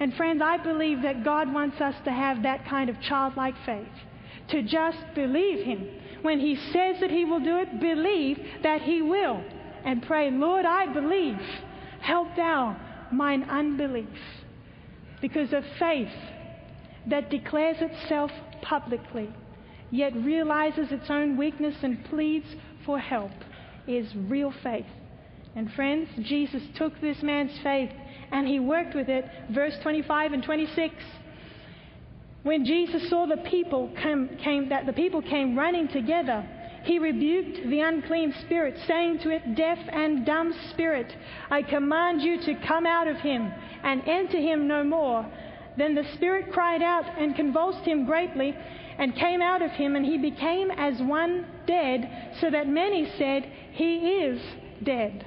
And 0.00 0.12
friends, 0.14 0.42
I 0.42 0.56
believe 0.56 1.02
that 1.02 1.22
God 1.22 1.54
wants 1.54 1.80
us 1.80 1.94
to 2.04 2.10
have 2.10 2.42
that 2.42 2.66
kind 2.66 2.90
of 2.90 3.00
childlike 3.00 3.54
faith, 3.64 3.86
to 4.48 4.62
just 4.62 4.98
believe 5.14 5.64
him. 5.64 5.88
When 6.22 6.40
he 6.40 6.56
says 6.56 6.96
that 7.00 7.12
he 7.12 7.24
will 7.24 7.38
do 7.38 7.58
it, 7.58 7.80
believe 7.80 8.40
that 8.64 8.82
he 8.82 9.02
will. 9.02 9.44
And 9.84 10.02
pray, 10.02 10.30
Lord, 10.30 10.64
I 10.64 10.92
believe. 10.92 11.38
Help 12.00 12.36
thou 12.36 12.76
mine 13.12 13.44
unbelief. 13.44 14.08
Because 15.20 15.52
of 15.52 15.64
faith 15.78 16.12
that 17.08 17.30
declares 17.30 17.76
itself 17.80 18.30
publicly, 18.62 19.30
yet 19.90 20.14
realizes 20.16 20.90
its 20.90 21.10
own 21.10 21.36
weakness 21.36 21.76
and 21.82 22.04
pleads 22.06 22.46
for 22.84 22.98
help 22.98 23.32
is 23.86 24.06
real 24.28 24.52
faith. 24.62 24.86
And 25.56 25.72
friends, 25.72 26.08
Jesus 26.22 26.62
took 26.76 27.00
this 27.00 27.22
man's 27.22 27.56
faith 27.62 27.90
and 28.32 28.48
he 28.48 28.58
worked 28.58 28.94
with 28.94 29.08
it. 29.08 29.24
Verse 29.50 29.74
25 29.82 30.32
and 30.32 30.42
26. 30.42 30.94
When 32.42 32.64
Jesus 32.64 33.08
saw 33.08 33.26
the 33.26 33.38
people 33.38 33.90
come, 34.02 34.28
came, 34.42 34.68
that 34.68 34.86
the 34.86 34.92
people 34.92 35.22
came 35.22 35.56
running 35.56 35.88
together, 35.88 36.46
he 36.84 36.98
rebuked 36.98 37.68
the 37.70 37.80
unclean 37.80 38.34
spirit, 38.42 38.78
saying 38.86 39.18
to 39.20 39.30
it, 39.30 39.54
Deaf 39.54 39.78
and 39.90 40.26
dumb 40.26 40.54
spirit, 40.70 41.14
I 41.50 41.62
command 41.62 42.20
you 42.20 42.40
to 42.42 42.54
come 42.66 42.86
out 42.86 43.08
of 43.08 43.16
him 43.16 43.50
and 43.82 44.02
enter 44.06 44.38
him 44.38 44.68
no 44.68 44.84
more. 44.84 45.26
Then 45.78 45.94
the 45.94 46.04
spirit 46.14 46.52
cried 46.52 46.82
out 46.82 47.06
and 47.18 47.34
convulsed 47.34 47.84
him 47.84 48.04
greatly 48.04 48.54
and 48.98 49.16
came 49.16 49.40
out 49.40 49.62
of 49.62 49.70
him, 49.72 49.96
and 49.96 50.04
he 50.04 50.18
became 50.18 50.70
as 50.70 51.00
one 51.00 51.46
dead, 51.66 52.36
so 52.40 52.50
that 52.50 52.68
many 52.68 53.10
said, 53.18 53.50
He 53.72 53.96
is 53.96 54.40
dead. 54.84 55.26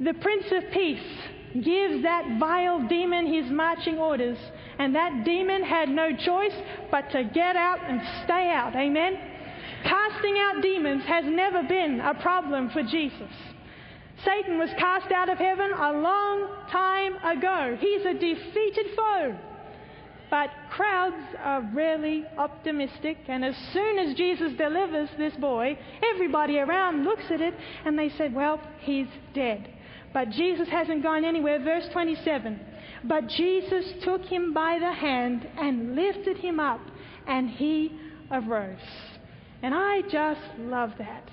The 0.00 0.14
Prince 0.14 0.46
of 0.52 0.70
Peace 0.72 1.18
gives 1.62 2.02
that 2.02 2.38
vile 2.38 2.86
demon 2.86 3.26
his 3.26 3.50
marching 3.50 3.98
orders, 3.98 4.38
and 4.78 4.94
that 4.94 5.24
demon 5.24 5.62
had 5.62 5.88
no 5.88 6.14
choice 6.16 6.54
but 6.90 7.10
to 7.10 7.24
get 7.24 7.56
out 7.56 7.80
and 7.82 8.00
stay 8.24 8.50
out. 8.50 8.76
Amen? 8.76 9.18
Casting 9.86 10.36
out 10.38 10.62
demons 10.62 11.04
has 11.04 11.24
never 11.26 11.62
been 11.62 12.00
a 12.00 12.14
problem 12.14 12.70
for 12.70 12.82
Jesus. 12.82 13.30
Satan 14.24 14.58
was 14.58 14.70
cast 14.78 15.12
out 15.12 15.28
of 15.28 15.38
heaven 15.38 15.70
a 15.72 15.92
long 15.92 16.48
time 16.72 17.14
ago. 17.24 17.76
He's 17.78 18.04
a 18.04 18.14
defeated 18.14 18.86
foe. 18.96 19.38
But 20.28 20.50
crowds 20.70 21.22
are 21.38 21.70
rarely 21.72 22.24
optimistic, 22.36 23.18
and 23.28 23.44
as 23.44 23.54
soon 23.72 23.98
as 24.00 24.16
Jesus 24.16 24.54
delivers 24.58 25.08
this 25.16 25.34
boy, 25.36 25.78
everybody 26.14 26.58
around 26.58 27.04
looks 27.04 27.24
at 27.30 27.40
it 27.40 27.54
and 27.84 27.96
they 27.96 28.08
say, 28.08 28.28
Well, 28.28 28.60
he's 28.80 29.06
dead. 29.34 29.72
But 30.12 30.30
Jesus 30.30 30.68
hasn't 30.68 31.04
gone 31.04 31.24
anywhere. 31.24 31.62
Verse 31.62 31.88
27 31.92 32.58
But 33.04 33.28
Jesus 33.28 33.84
took 34.02 34.24
him 34.24 34.52
by 34.52 34.78
the 34.80 34.92
hand 34.92 35.48
and 35.58 35.94
lifted 35.94 36.38
him 36.38 36.58
up, 36.58 36.80
and 37.28 37.48
he 37.48 37.92
arose. 38.32 38.78
And 39.66 39.74
I 39.74 40.02
just 40.02 40.60
love 40.60 40.92
that 40.98 41.28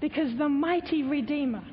because 0.00 0.38
the 0.38 0.48
mighty 0.48 1.02
Redeemer, 1.02 1.64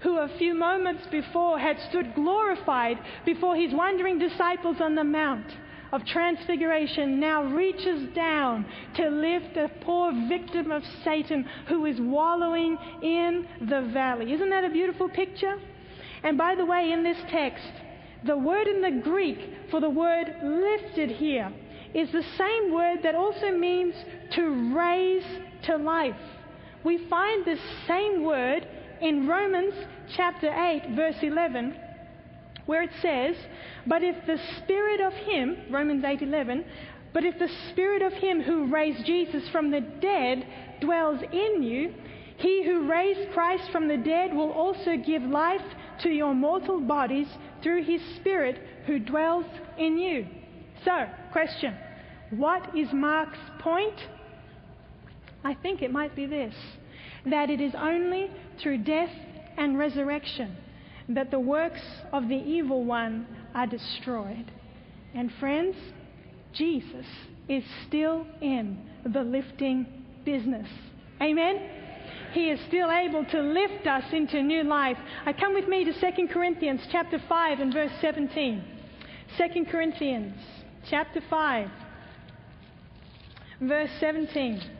who 0.00 0.18
a 0.18 0.28
few 0.36 0.52
moments 0.52 1.04
before 1.10 1.58
had 1.58 1.78
stood 1.88 2.14
glorified 2.14 2.98
before 3.24 3.56
his 3.56 3.72
wandering 3.72 4.18
disciples 4.18 4.76
on 4.78 4.94
the 4.94 5.04
Mount, 5.04 5.46
of 5.90 6.04
transfiguration 6.04 7.18
now 7.18 7.44
reaches 7.44 8.14
down 8.14 8.66
to 8.96 9.08
lift 9.08 9.56
a 9.56 9.70
poor 9.86 10.12
victim 10.28 10.70
of 10.70 10.82
Satan 11.02 11.46
who 11.66 11.86
is 11.86 11.96
wallowing 11.98 12.76
in 13.02 13.48
the 13.70 13.88
valley. 13.90 14.34
Isn't 14.34 14.50
that 14.50 14.64
a 14.64 14.68
beautiful 14.68 15.08
picture? 15.08 15.58
And 16.24 16.36
by 16.36 16.56
the 16.56 16.66
way, 16.66 16.92
in 16.92 17.02
this 17.02 17.22
text, 17.30 17.72
the 18.26 18.36
word 18.36 18.66
in 18.66 18.82
the 18.82 19.00
Greek 19.02 19.38
for 19.70 19.80
the 19.80 19.88
word 19.88 20.26
lifted 20.42 21.12
here 21.12 21.50
is 21.94 22.12
the 22.12 22.24
same 22.36 22.70
word 22.70 22.98
that 23.02 23.14
also 23.14 23.50
means 23.50 23.94
to 24.32 24.76
raise 24.76 25.24
to 25.64 25.76
life. 25.76 26.14
We 26.84 27.08
find 27.08 27.44
this 27.44 27.60
same 27.86 28.22
word 28.22 28.66
in 29.00 29.26
Romans 29.26 29.74
chapter 30.14 30.48
8, 30.48 30.94
verse 30.94 31.16
11 31.22 31.76
where 32.68 32.82
it 32.82 32.90
says, 33.00 33.34
But 33.86 34.02
if 34.04 34.14
the 34.26 34.38
Spirit 34.58 35.00
of 35.00 35.14
Him, 35.14 35.56
Romans 35.70 36.04
8 36.04 36.20
11, 36.20 36.66
but 37.14 37.24
if 37.24 37.38
the 37.38 37.48
Spirit 37.70 38.02
of 38.02 38.12
Him 38.12 38.42
who 38.42 38.66
raised 38.66 39.06
Jesus 39.06 39.48
from 39.48 39.70
the 39.70 39.80
dead 39.80 40.46
dwells 40.78 41.20
in 41.32 41.62
you, 41.62 41.94
He 42.36 42.62
who 42.66 42.86
raised 42.86 43.32
Christ 43.32 43.70
from 43.72 43.88
the 43.88 43.96
dead 43.96 44.34
will 44.34 44.52
also 44.52 44.98
give 44.98 45.22
life 45.22 45.62
to 46.02 46.10
your 46.10 46.34
mortal 46.34 46.78
bodies 46.78 47.26
through 47.62 47.84
His 47.84 48.02
Spirit 48.16 48.60
who 48.84 48.98
dwells 48.98 49.46
in 49.78 49.96
you. 49.96 50.26
So, 50.84 51.06
question 51.32 51.74
What 52.30 52.76
is 52.76 52.88
Mark's 52.92 53.38
point? 53.60 53.98
I 55.48 55.54
think 55.54 55.80
it 55.80 55.90
might 55.90 56.14
be 56.14 56.26
this 56.26 56.54
that 57.24 57.48
it 57.48 57.58
is 57.58 57.72
only 57.74 58.30
through 58.62 58.78
death 58.84 59.10
and 59.56 59.78
resurrection 59.78 60.54
that 61.08 61.30
the 61.30 61.40
works 61.40 61.80
of 62.12 62.28
the 62.28 62.36
evil 62.36 62.84
one 62.84 63.26
are 63.54 63.66
destroyed. 63.66 64.44
And 65.14 65.32
friends, 65.40 65.74
Jesus 66.52 67.06
is 67.48 67.64
still 67.86 68.26
in 68.42 68.78
the 69.04 69.22
lifting 69.22 69.86
business. 70.26 70.68
Amen? 71.22 71.56
He 72.32 72.50
is 72.50 72.60
still 72.68 72.90
able 72.90 73.24
to 73.24 73.40
lift 73.40 73.86
us 73.86 74.04
into 74.12 74.42
new 74.42 74.64
life. 74.64 74.98
I 75.24 75.32
come 75.32 75.54
with 75.54 75.66
me 75.66 75.82
to 75.84 75.92
2 75.98 76.28
Corinthians 76.28 76.82
chapter 76.92 77.18
5 77.26 77.60
and 77.60 77.72
verse 77.72 77.92
17. 78.02 78.62
2 79.38 79.64
Corinthians 79.70 80.34
chapter 80.90 81.22
5 81.30 81.70
verse 83.62 83.90
17. 83.98 84.77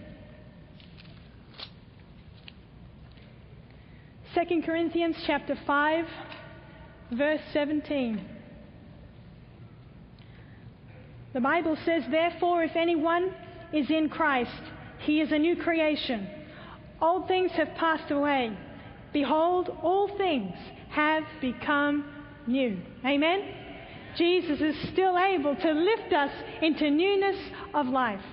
2 4.35 4.63
Corinthians 4.63 5.17
chapter 5.27 5.57
5 5.67 6.05
verse 7.13 7.41
17. 7.55 8.21
The 11.33 11.41
Bible 11.41 11.77
says, 11.85 12.03
Therefore, 12.11 12.63
if 12.63 12.77
anyone 12.77 13.35
is 13.73 13.89
in 13.91 14.11
Christ, 14.11 14.51
he 15.01 15.21
is 15.21 15.33
a 15.33 15.39
new 15.39 15.57
creation. 15.57 16.29
Old 17.01 17.27
things 17.27 17.53
have 17.53 17.69
passed 17.77 18.11
away. 18.11 18.57
Behold, 19.13 19.71
all 19.83 20.09
things 20.19 20.55
have 20.91 21.23
become 21.41 22.05
new. 22.47 22.79
Amen? 23.07 23.55
Jesus 24.17 24.61
is 24.61 24.77
still 24.93 25.17
able 25.19 25.55
to 25.57 25.73
lift 25.73 26.13
us 26.13 26.33
into 26.61 26.91
newness 26.91 27.37
of 27.73 27.87
life. 27.87 28.25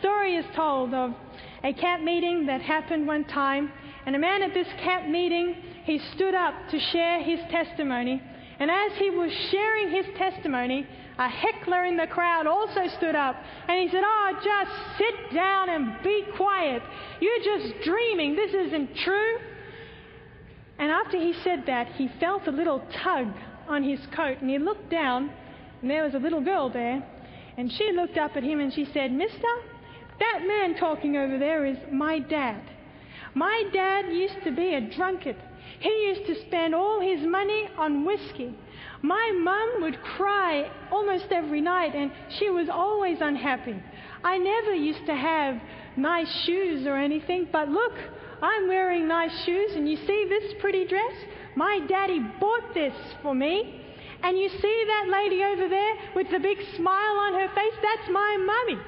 Story 0.00 0.36
is 0.36 0.44
told 0.54 0.92
of 0.92 1.12
a 1.62 1.72
camp 1.72 2.02
meeting 2.02 2.46
that 2.46 2.60
happened 2.60 3.06
one 3.06 3.24
time 3.24 3.72
and 4.10 4.16
a 4.16 4.18
man 4.18 4.42
at 4.42 4.52
this 4.52 4.66
camp 4.82 5.08
meeting, 5.08 5.54
he 5.84 6.00
stood 6.16 6.34
up 6.34 6.52
to 6.72 6.80
share 6.80 7.22
his 7.22 7.38
testimony. 7.48 8.20
And 8.58 8.68
as 8.68 8.90
he 8.98 9.08
was 9.08 9.30
sharing 9.52 9.92
his 9.92 10.04
testimony, 10.18 10.84
a 11.16 11.28
heckler 11.28 11.84
in 11.84 11.96
the 11.96 12.08
crowd 12.08 12.48
also 12.48 12.88
stood 12.98 13.14
up 13.14 13.36
and 13.68 13.78
he 13.78 13.88
said, 13.88 14.02
Oh, 14.04 14.32
just 14.42 14.98
sit 14.98 15.32
down 15.32 15.68
and 15.68 16.02
be 16.02 16.24
quiet. 16.36 16.82
You're 17.20 17.38
just 17.38 17.84
dreaming. 17.84 18.34
This 18.34 18.52
isn't 18.52 18.96
true. 18.96 19.36
And 20.80 20.90
after 20.90 21.16
he 21.16 21.32
said 21.44 21.62
that, 21.68 21.92
he 21.92 22.10
felt 22.18 22.48
a 22.48 22.50
little 22.50 22.82
tug 23.04 23.28
on 23.68 23.84
his 23.84 24.00
coat 24.16 24.38
and 24.40 24.50
he 24.50 24.58
looked 24.58 24.90
down 24.90 25.30
and 25.82 25.88
there 25.88 26.02
was 26.02 26.14
a 26.14 26.18
little 26.18 26.40
girl 26.40 26.68
there. 26.68 27.00
And 27.56 27.70
she 27.70 27.92
looked 27.92 28.18
up 28.18 28.32
at 28.34 28.42
him 28.42 28.58
and 28.58 28.74
she 28.74 28.86
said, 28.92 29.12
Mister, 29.12 29.52
that 30.18 30.40
man 30.48 30.74
talking 30.80 31.16
over 31.16 31.38
there 31.38 31.64
is 31.64 31.76
my 31.92 32.18
dad. 32.18 32.60
My 33.34 33.64
dad 33.72 34.12
used 34.12 34.42
to 34.44 34.50
be 34.50 34.74
a 34.74 34.80
drunkard. 34.80 35.36
He 35.78 35.88
used 36.08 36.26
to 36.26 36.46
spend 36.46 36.74
all 36.74 37.00
his 37.00 37.26
money 37.26 37.68
on 37.78 38.04
whiskey. 38.04 38.54
My 39.02 39.32
mum 39.42 39.82
would 39.82 40.02
cry 40.02 40.70
almost 40.90 41.26
every 41.30 41.60
night, 41.60 41.94
and 41.94 42.10
she 42.38 42.50
was 42.50 42.68
always 42.68 43.18
unhappy. 43.20 43.80
I 44.24 44.36
never 44.38 44.74
used 44.74 45.06
to 45.06 45.14
have 45.14 45.60
nice 45.96 46.30
shoes 46.44 46.86
or 46.86 46.96
anything, 46.96 47.48
but 47.50 47.68
look, 47.68 47.92
I'm 48.42 48.68
wearing 48.68 49.06
nice 49.06 49.44
shoes, 49.44 49.72
and 49.74 49.88
you 49.88 49.96
see 49.96 50.26
this 50.28 50.54
pretty 50.60 50.86
dress? 50.86 51.14
My 51.56 51.80
daddy 51.88 52.20
bought 52.40 52.74
this 52.74 52.94
for 53.22 53.34
me. 53.34 53.76
And 54.22 54.38
you 54.38 54.50
see 54.50 54.84
that 54.86 55.08
lady 55.10 55.42
over 55.42 55.66
there 55.66 55.94
with 56.14 56.30
the 56.30 56.38
big 56.38 56.58
smile 56.76 57.16
on 57.20 57.34
her 57.34 57.48
face? 57.54 57.72
That's 57.82 58.10
my 58.10 58.36
mummy. 58.36 58.82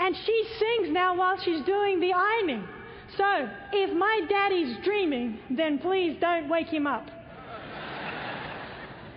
And 0.00 0.16
she 0.16 0.48
sings 0.58 0.92
now 0.92 1.16
while 1.16 1.40
she's 1.40 1.64
doing 1.64 2.00
the 2.00 2.12
ironing. 2.12 2.66
So, 3.16 3.48
if 3.72 3.96
my 3.96 4.20
daddy's 4.28 4.76
dreaming, 4.84 5.38
then 5.50 5.78
please 5.78 6.16
don't 6.20 6.48
wake 6.48 6.68
him 6.68 6.86
up. 6.86 7.06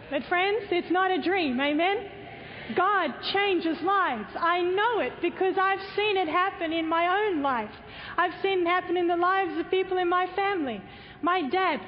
but, 0.10 0.23
friends, 0.30 0.65
it's 0.71 0.91
not 0.91 1.12
a 1.12 1.21
dream, 1.21 1.60
amen? 1.60 1.97
God 2.75 3.13
changes 3.34 3.82
lives. 3.82 4.30
I 4.39 4.62
know 4.62 4.99
it 4.99 5.13
because 5.21 5.56
I've 5.60 5.82
seen 5.95 6.17
it 6.17 6.28
happen 6.28 6.71
in 6.71 6.88
my 6.88 7.25
own 7.25 7.41
life. 7.41 7.71
I've 8.17 8.34
seen 8.41 8.62
it 8.62 8.67
happen 8.67 8.95
in 8.95 9.08
the 9.08 9.15
lives 9.15 9.58
of 9.60 9.69
people 9.71 9.97
in 9.97 10.08
my 10.08 10.28
family. 10.36 10.82
My 11.21 11.49
dad, 11.49 11.80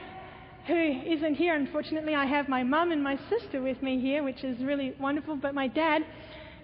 who 0.65 1.01
isn't 1.05 1.35
here, 1.35 1.55
unfortunately, 1.55 2.15
I 2.15 2.25
have 2.25 2.49
my 2.49 2.63
mum 2.63 2.91
and 2.91 3.03
my 3.03 3.19
sister 3.29 3.61
with 3.61 3.81
me 3.83 3.99
here, 3.99 4.23
which 4.23 4.43
is 4.43 4.63
really 4.63 4.95
wonderful, 4.99 5.35
but 5.35 5.53
my 5.53 5.67
dad, 5.67 6.03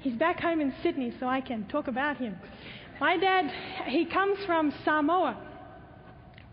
he's 0.02 0.16
back 0.16 0.40
home 0.40 0.62
in 0.62 0.74
Sydney, 0.82 1.14
so 1.20 1.28
I 1.28 1.42
can 1.42 1.66
talk 1.68 1.88
about 1.88 2.18
him. 2.18 2.38
My 3.00 3.16
dad, 3.16 3.52
he 3.86 4.06
comes 4.06 4.40
from 4.48 4.74
Samoa. 4.84 5.38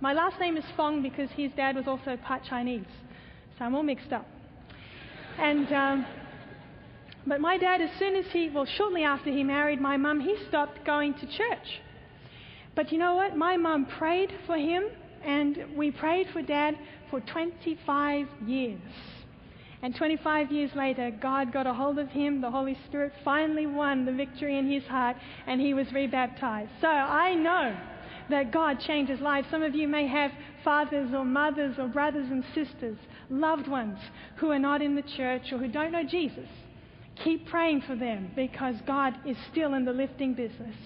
My 0.00 0.12
last 0.12 0.38
name 0.38 0.58
is 0.58 0.64
Fong 0.76 1.00
because 1.00 1.30
his 1.30 1.50
dad 1.56 1.74
was 1.74 1.86
also 1.86 2.18
part 2.18 2.44
Chinese. 2.44 2.84
So 3.58 3.64
I'm 3.64 3.74
all 3.74 3.82
mixed 3.82 4.12
up. 4.12 4.26
And, 5.38 5.72
um, 5.72 6.06
but 7.26 7.40
my 7.40 7.56
dad, 7.56 7.80
as 7.80 7.88
soon 7.98 8.14
as 8.14 8.26
he, 8.30 8.50
well, 8.50 8.66
shortly 8.66 9.04
after 9.04 9.30
he 9.30 9.42
married 9.42 9.80
my 9.80 9.96
mum, 9.96 10.20
he 10.20 10.36
stopped 10.48 10.84
going 10.84 11.14
to 11.14 11.26
church. 11.26 11.80
But 12.74 12.92
you 12.92 12.98
know 12.98 13.14
what? 13.14 13.36
My 13.38 13.56
mum 13.56 13.86
prayed 13.86 14.30
for 14.46 14.58
him, 14.58 14.84
and 15.24 15.58
we 15.74 15.92
prayed 15.92 16.26
for 16.30 16.42
dad 16.42 16.76
for 17.10 17.20
25 17.20 18.28
years. 18.46 18.80
And 19.84 19.94
25 19.94 20.50
years 20.50 20.70
later, 20.74 21.10
God 21.10 21.52
got 21.52 21.66
a 21.66 21.74
hold 21.74 21.98
of 21.98 22.08
him. 22.08 22.40
The 22.40 22.50
Holy 22.50 22.74
Spirit 22.86 23.12
finally 23.22 23.66
won 23.66 24.06
the 24.06 24.12
victory 24.12 24.56
in 24.56 24.66
his 24.66 24.82
heart, 24.84 25.14
and 25.46 25.60
he 25.60 25.74
was 25.74 25.92
rebaptized. 25.92 26.70
So 26.80 26.88
I 26.88 27.34
know 27.34 27.76
that 28.30 28.50
God 28.50 28.80
changes 28.80 29.20
lives. 29.20 29.46
Some 29.50 29.62
of 29.62 29.74
you 29.74 29.86
may 29.86 30.06
have 30.06 30.30
fathers 30.64 31.12
or 31.12 31.26
mothers 31.26 31.78
or 31.78 31.88
brothers 31.88 32.30
and 32.30 32.42
sisters, 32.54 32.96
loved 33.28 33.68
ones 33.68 33.98
who 34.36 34.50
are 34.52 34.58
not 34.58 34.80
in 34.80 34.96
the 34.96 35.02
church 35.02 35.52
or 35.52 35.58
who 35.58 35.68
don't 35.68 35.92
know 35.92 36.02
Jesus. 36.02 36.48
Keep 37.22 37.48
praying 37.48 37.82
for 37.82 37.94
them 37.94 38.30
because 38.34 38.76
God 38.86 39.12
is 39.26 39.36
still 39.52 39.74
in 39.74 39.84
the 39.84 39.92
lifting 39.92 40.32
business. 40.32 40.76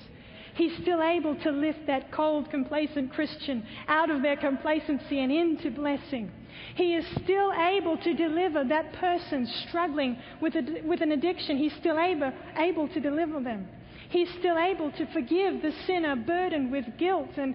He's 0.57 0.77
still 0.83 1.05
able 1.05 1.37
to 1.37 1.53
lift 1.53 1.87
that 1.87 2.11
cold, 2.11 2.51
complacent 2.51 3.13
Christian 3.13 3.65
out 3.87 4.11
of 4.11 4.23
their 4.23 4.37
complacency 4.37 5.21
and 5.21 5.31
into 5.31 5.71
blessing. 5.71 6.33
He 6.75 6.95
is 6.95 7.05
still 7.23 7.53
able 7.53 7.97
to 7.99 8.15
deliver 8.15 8.65
that 8.65 8.93
person 8.95 9.47
struggling 9.69 10.19
with, 10.41 10.55
with 10.85 11.01
an 11.01 11.13
addiction. 11.13 11.57
He's 11.57 11.75
still 11.75 11.99
able, 11.99 12.33
able 12.57 12.89
to 12.89 13.01
deliver 13.01 13.41
them. 13.41 13.69
He's 14.11 14.31
still 14.39 14.59
able 14.59 14.91
to 14.93 15.07
forgive 15.13 15.61
the 15.61 15.73
sinner 15.87 16.17
burdened 16.17 16.73
with 16.73 16.85
guilt, 16.99 17.31
and 17.37 17.55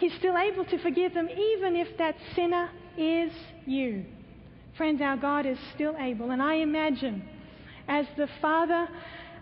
He's 0.00 0.14
still 0.14 0.36
able 0.38 0.64
to 0.64 0.78
forgive 0.78 1.12
them 1.12 1.28
even 1.28 1.76
if 1.76 1.98
that 1.98 2.16
sinner 2.34 2.70
is 2.96 3.30
you. 3.66 4.06
Friends, 4.74 5.02
our 5.02 5.18
God 5.18 5.44
is 5.44 5.58
still 5.74 5.94
able. 5.98 6.30
And 6.30 6.42
I 6.42 6.54
imagine 6.54 7.22
as 7.86 8.06
the 8.16 8.26
Father, 8.40 8.88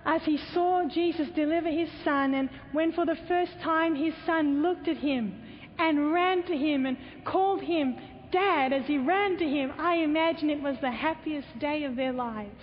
as 0.05 0.23
he 0.25 0.37
saw 0.53 0.83
Jesus 0.89 1.29
deliver 1.37 1.69
his 1.69 1.89
son, 2.03 2.35
and 2.35 2.51
when 2.73 2.91
for 2.93 3.07
the 3.07 3.17
first 3.29 3.53
time 3.63 3.95
his 3.95 4.15
son 4.27 4.61
looked 4.61 4.89
at 4.89 4.97
him 4.97 5.33
and 5.79 6.13
ran 6.13 6.43
to 6.47 6.57
him 6.57 6.87
and 6.87 6.97
called 7.25 7.63
him 7.63 7.97
Dad 8.31 8.73
as 8.73 8.87
he 8.87 8.99
ran 8.99 9.39
to 9.39 9.45
him, 9.45 9.73
I 9.79 9.97
imagine 9.97 10.51
it 10.51 10.63
was 10.63 10.77
the 10.81 10.91
happiest 10.91 11.59
day 11.59 11.85
of 11.85 11.97
their 11.97 12.13
lives. 12.13 12.63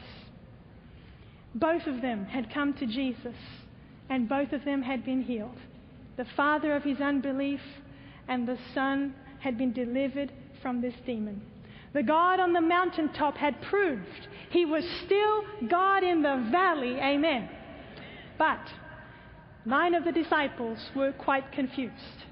Both 1.56 1.88
of 1.88 2.02
them 2.02 2.26
had 2.26 2.54
come 2.54 2.74
to 2.76 2.86
Jesus, 2.86 3.36
and 4.10 4.30
both 4.30 4.52
of 4.52 4.66
them 4.66 4.82
had 4.82 5.06
been 5.06 5.24
healed. 5.24 5.58
The 6.18 6.26
father 6.36 6.76
of 6.76 6.84
his 6.84 7.00
unbelief 7.02 7.62
and 8.28 8.48
the 8.48 8.58
son 8.74 9.16
had 9.40 9.58
been 9.58 9.74
delivered 9.74 10.32
from 10.62 10.82
this 10.82 10.96
demon. 11.06 11.42
The 11.94 12.04
God 12.04 12.40
on 12.40 12.52
the 12.52 12.62
mountaintop 12.62 13.38
had 13.38 13.62
proved 13.62 14.28
he 14.50 14.66
was 14.66 14.84
still 15.06 15.44
God 15.70 16.04
in 16.04 16.22
the 16.22 16.48
valley. 16.52 16.98
Amen. 17.00 17.50
But 18.38 18.60
nine 19.64 19.96
of 19.96 20.04
the 20.04 20.12
disciples 20.12 20.78
were 20.94 21.14
quite 21.14 21.52
confused. 21.54 22.25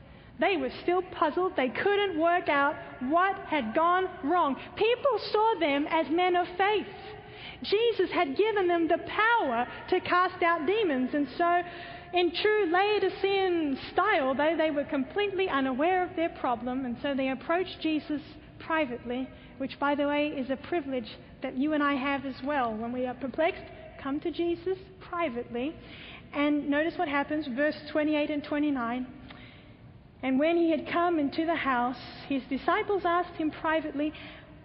They 0.43 0.57
were 0.57 0.71
still 0.81 1.01
puzzled. 1.01 1.53
They 1.55 1.69
couldn't 1.69 2.19
work 2.19 2.49
out 2.49 2.75
what 3.07 3.33
had 3.47 3.73
gone 3.73 4.09
wrong. 4.25 4.57
People 4.75 5.17
saw 5.31 5.53
them 5.57 5.87
as 5.89 6.09
men 6.09 6.35
of 6.35 6.45
faith. 6.57 6.85
Jesus 7.61 8.11
had 8.11 8.35
given 8.35 8.67
them 8.67 8.89
the 8.89 8.97
power 9.07 9.65
to 9.89 10.01
cast 10.01 10.43
out 10.43 10.67
demons. 10.67 11.11
And 11.13 11.29
so, 11.37 11.61
in 12.13 12.33
true 12.35 12.69
Laodicean 12.69 13.79
style, 13.93 14.35
though, 14.35 14.57
they 14.57 14.69
were 14.69 14.83
completely 14.83 15.47
unaware 15.47 16.03
of 16.03 16.13
their 16.17 16.29
problem. 16.41 16.83
And 16.83 16.97
so 17.01 17.15
they 17.15 17.29
approached 17.29 17.79
Jesus 17.79 18.21
privately, 18.59 19.29
which, 19.59 19.79
by 19.79 19.95
the 19.95 20.07
way, 20.09 20.27
is 20.27 20.49
a 20.49 20.57
privilege 20.57 21.09
that 21.41 21.57
you 21.57 21.71
and 21.71 21.81
I 21.81 21.93
have 21.93 22.25
as 22.25 22.35
well. 22.43 22.75
When 22.75 22.91
we 22.91 23.05
are 23.05 23.13
perplexed, 23.13 23.63
come 23.97 24.19
to 24.19 24.29
Jesus 24.29 24.77
privately. 24.99 25.73
And 26.33 26.69
notice 26.69 26.97
what 26.97 27.07
happens, 27.07 27.47
verse 27.55 27.77
28 27.91 28.29
and 28.29 28.43
29. 28.43 29.07
And 30.23 30.39
when 30.39 30.55
he 30.55 30.71
had 30.71 30.87
come 30.87 31.19
into 31.19 31.45
the 31.45 31.55
house, 31.55 31.99
his 32.29 32.41
disciples 32.49 33.03
asked 33.05 33.35
him 33.35 33.51
privately, 33.51 34.13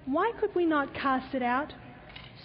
Why 0.06 0.32
could 0.40 0.54
we 0.54 0.64
not 0.64 0.94
cast 0.94 1.34
it 1.34 1.42
out? 1.42 1.74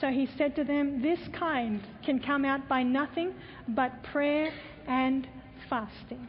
So 0.02 0.10
he 0.10 0.28
said 0.36 0.56
to 0.56 0.64
them, 0.64 1.02
This 1.04 1.20
kind 1.38 1.80
can 2.04 2.20
come 2.20 2.44
out 2.44 2.68
by 2.68 2.82
nothing 2.82 3.36
but 3.68 4.04
prayer 4.04 4.52
and 4.88 5.28
fasting. 5.70 6.28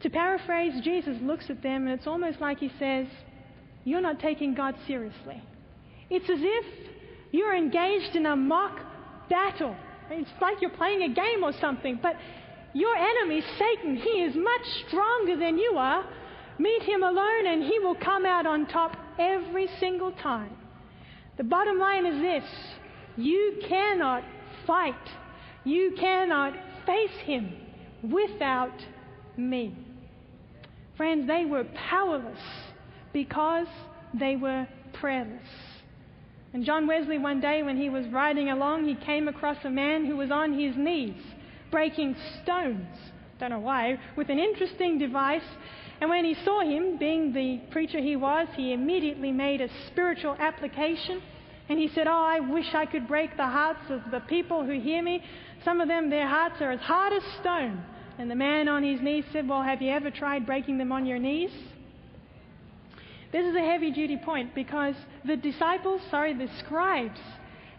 To 0.00 0.10
paraphrase, 0.10 0.80
Jesus 0.82 1.18
looks 1.22 1.50
at 1.50 1.62
them 1.62 1.86
and 1.86 1.98
it's 1.98 2.06
almost 2.06 2.40
like 2.40 2.58
he 2.58 2.72
says, 2.78 3.06
You're 3.84 4.00
not 4.00 4.18
taking 4.20 4.54
God 4.54 4.74
seriously. 4.86 5.42
It's 6.08 6.30
as 6.30 6.40
if 6.40 6.66
you're 7.30 7.54
engaged 7.54 8.16
in 8.16 8.24
a 8.24 8.34
mock 8.36 8.80
battle. 9.28 9.76
It's 10.10 10.30
like 10.40 10.62
you're 10.62 10.70
playing 10.70 11.02
a 11.02 11.12
game 11.12 11.44
or 11.44 11.52
something, 11.60 11.98
but 12.02 12.16
your 12.78 12.94
enemy, 12.96 13.42
Satan, 13.58 13.96
he 13.96 14.22
is 14.22 14.36
much 14.36 14.86
stronger 14.86 15.36
than 15.36 15.58
you 15.58 15.74
are. 15.76 16.04
Meet 16.58 16.82
him 16.82 17.02
alone 17.02 17.46
and 17.46 17.62
he 17.62 17.78
will 17.80 17.96
come 17.96 18.24
out 18.24 18.46
on 18.46 18.66
top 18.66 18.96
every 19.18 19.68
single 19.80 20.12
time. 20.12 20.56
The 21.36 21.44
bottom 21.44 21.78
line 21.78 22.06
is 22.06 22.20
this 22.20 22.44
you 23.16 23.60
cannot 23.68 24.22
fight, 24.66 24.94
you 25.64 25.94
cannot 25.98 26.52
face 26.86 27.18
him 27.24 27.52
without 28.02 28.80
me. 29.36 29.76
Friends, 30.96 31.26
they 31.26 31.44
were 31.44 31.64
powerless 31.90 32.38
because 33.12 33.66
they 34.14 34.36
were 34.36 34.68
prayerless. 34.94 35.42
And 36.52 36.64
John 36.64 36.86
Wesley, 36.86 37.18
one 37.18 37.40
day 37.40 37.62
when 37.62 37.76
he 37.76 37.90
was 37.90 38.06
riding 38.08 38.50
along, 38.50 38.86
he 38.86 38.94
came 38.94 39.26
across 39.26 39.58
a 39.64 39.70
man 39.70 40.06
who 40.06 40.16
was 40.16 40.30
on 40.30 40.58
his 40.58 40.76
knees 40.76 41.20
breaking 41.70 42.16
stones, 42.42 42.86
don't 43.38 43.50
know 43.50 43.60
why, 43.60 43.98
with 44.16 44.30
an 44.30 44.38
interesting 44.38 44.98
device. 44.98 45.42
And 46.00 46.10
when 46.10 46.24
he 46.24 46.34
saw 46.44 46.60
him, 46.60 46.98
being 46.98 47.32
the 47.32 47.60
preacher 47.70 48.00
he 48.00 48.16
was, 48.16 48.48
he 48.56 48.72
immediately 48.72 49.32
made 49.32 49.60
a 49.60 49.68
spiritual 49.88 50.36
application. 50.38 51.22
And 51.68 51.78
he 51.78 51.88
said, 51.88 52.06
Oh, 52.06 52.12
I 52.12 52.40
wish 52.40 52.74
I 52.74 52.86
could 52.86 53.06
break 53.06 53.36
the 53.36 53.46
hearts 53.46 53.90
of 53.90 54.02
the 54.10 54.20
people 54.20 54.64
who 54.64 54.80
hear 54.80 55.02
me. 55.02 55.22
Some 55.64 55.80
of 55.80 55.88
them, 55.88 56.08
their 56.08 56.28
hearts 56.28 56.60
are 56.60 56.70
as 56.70 56.80
hard 56.80 57.12
as 57.12 57.22
stone. 57.40 57.82
And 58.18 58.30
the 58.30 58.34
man 58.34 58.68
on 58.68 58.82
his 58.82 59.00
knees 59.00 59.24
said, 59.32 59.48
Well, 59.48 59.62
have 59.62 59.82
you 59.82 59.90
ever 59.90 60.10
tried 60.10 60.46
breaking 60.46 60.78
them 60.78 60.92
on 60.92 61.06
your 61.06 61.18
knees? 61.18 61.50
This 63.30 63.46
is 63.46 63.54
a 63.54 63.60
heavy 63.60 63.90
duty 63.90 64.16
point 64.16 64.54
because 64.54 64.94
the 65.24 65.36
disciples, 65.36 66.00
sorry, 66.10 66.32
the 66.32 66.48
scribes, 66.58 67.20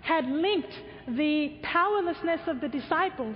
had 0.02 0.26
linked 0.26 0.74
the 1.08 1.58
powerlessness 1.64 2.42
of 2.48 2.62
the 2.62 2.68
disciples 2.68 3.36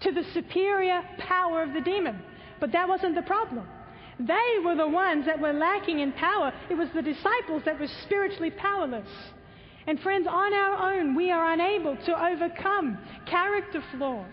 to 0.00 0.12
the 0.12 0.24
superior 0.34 1.02
power 1.18 1.62
of 1.62 1.72
the 1.72 1.80
demon. 1.80 2.22
But 2.60 2.72
that 2.72 2.88
wasn't 2.88 3.14
the 3.14 3.22
problem. 3.22 3.66
They 4.18 4.58
were 4.64 4.74
the 4.74 4.88
ones 4.88 5.26
that 5.26 5.40
were 5.40 5.52
lacking 5.52 6.00
in 6.00 6.12
power. 6.12 6.52
It 6.70 6.74
was 6.74 6.88
the 6.94 7.02
disciples 7.02 7.62
that 7.64 7.78
were 7.78 7.86
spiritually 8.04 8.50
powerless. 8.50 9.08
And 9.86 9.98
friends, 10.00 10.26
on 10.28 10.52
our 10.52 10.92
own, 10.92 11.14
we 11.14 11.30
are 11.30 11.52
unable 11.52 11.96
to 11.96 12.26
overcome 12.26 12.98
character 13.26 13.82
flaws. 13.92 14.26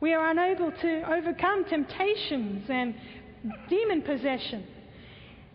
We 0.00 0.12
are 0.12 0.30
unable 0.30 0.70
to 0.70 1.12
overcome 1.12 1.64
temptations 1.64 2.68
and 2.68 2.94
demon 3.68 4.02
possession. 4.02 4.66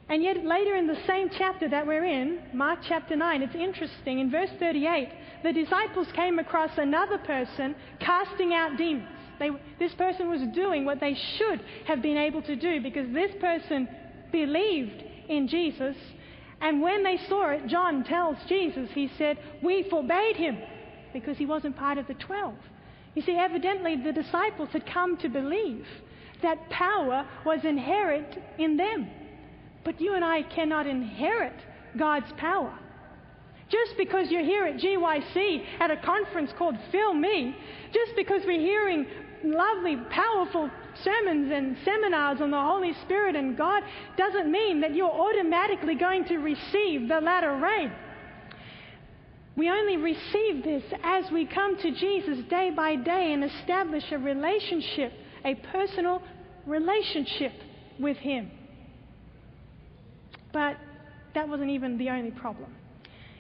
And 0.09 0.24
yet, 0.24 0.43
later 0.43 0.76
in 0.76 0.88
the 0.88 0.97
same 1.05 1.30
chapter 1.38 1.68
that 1.70 1.86
we're 1.86 2.05
in, 2.05 2.39
Mark 2.53 2.80
chapter 2.88 3.15
9, 3.15 3.41
it's 3.41 3.55
interesting. 3.55 4.20
In 4.20 4.32
verse 4.32 4.49
38, 4.57 5.09
the 5.43 5.53
disciples 5.53 6.07
came 6.13 6.39
across 6.39 6.71
another 6.77 7.17
person 7.17 7.75
casting 7.99 8.53
out 8.53 8.77
demons. 8.77 9.07
They, 9.39 9.51
this 9.79 9.93
person 9.93 10.29
was 10.29 10.41
doing 10.53 10.85
what 10.85 10.99
they 10.99 11.15
should 11.38 11.61
have 11.85 12.01
been 12.01 12.17
able 12.17 12.41
to 12.43 12.55
do 12.55 12.81
because 12.81 13.07
this 13.13 13.31
person 13.39 13.88
believed 14.31 15.03
in 15.29 15.47
Jesus. 15.47 15.95
And 16.59 16.81
when 16.81 17.03
they 17.03 17.17
saw 17.29 17.51
it, 17.51 17.67
John 17.67 18.03
tells 18.03 18.38
Jesus, 18.47 18.89
he 18.93 19.11
said, 19.17 19.38
We 19.61 19.88
forbade 19.89 20.38
him 20.38 20.57
because 21.13 21.38
he 21.38 21.45
wasn't 21.45 21.77
part 21.77 21.97
of 21.97 22.07
the 22.07 22.15
twelve. 22.15 22.55
You 23.13 23.21
see, 23.21 23.35
evidently 23.35 23.95
the 23.95 24.11
disciples 24.11 24.69
had 24.73 24.85
come 24.85 25.17
to 25.17 25.29
believe 25.29 25.85
that 26.41 26.69
power 26.69 27.27
was 27.45 27.63
inherent 27.63 28.38
in 28.57 28.77
them. 28.77 29.09
But 29.83 30.01
you 30.01 30.15
and 30.15 30.23
I 30.23 30.43
cannot 30.43 30.85
inherit 30.88 31.55
God's 31.97 32.31
power. 32.38 32.77
Just 33.70 33.97
because 33.97 34.32
you're 34.32 34.43
here 34.43 34.65
at 34.65 34.78
GYC 34.78 35.63
at 35.80 35.91
a 35.91 35.97
conference 35.97 36.51
called 36.57 36.76
Fill 36.91 37.13
Me, 37.13 37.55
just 37.93 38.15
because 38.15 38.41
we're 38.45 38.59
hearing 38.59 39.05
lovely, 39.43 39.97
powerful 40.09 40.70
sermons 41.03 41.51
and 41.51 41.78
seminars 41.84 42.41
on 42.41 42.51
the 42.51 42.61
Holy 42.61 42.93
Spirit 43.03 43.36
and 43.36 43.57
God, 43.57 43.84
doesn't 44.18 44.51
mean 44.51 44.82
that 44.82 44.95
you're 44.95 45.11
automatically 45.11 45.95
going 45.95 46.26
to 46.26 46.38
receive 46.38 47.07
the 47.07 47.20
latter 47.20 47.57
rain. 47.57 47.91
We 49.57 49.70
only 49.70 49.97
receive 49.97 50.63
this 50.63 50.84
as 51.03 51.26
we 51.32 51.45
come 51.45 51.78
to 51.80 51.91
Jesus 51.91 52.45
day 52.49 52.70
by 52.70 52.95
day 52.95 53.34
and 53.34 53.43
establish 53.43 54.03
a 54.11 54.18
relationship, 54.18 55.11
a 55.43 55.55
personal 55.55 56.22
relationship 56.65 57.53
with 57.99 58.18
Him. 58.18 58.51
But 60.53 60.78
that 61.34 61.49
wasn't 61.49 61.72
even 61.72 61.97
the 61.97 62.09
only 62.09 62.32
problem. 62.32 62.72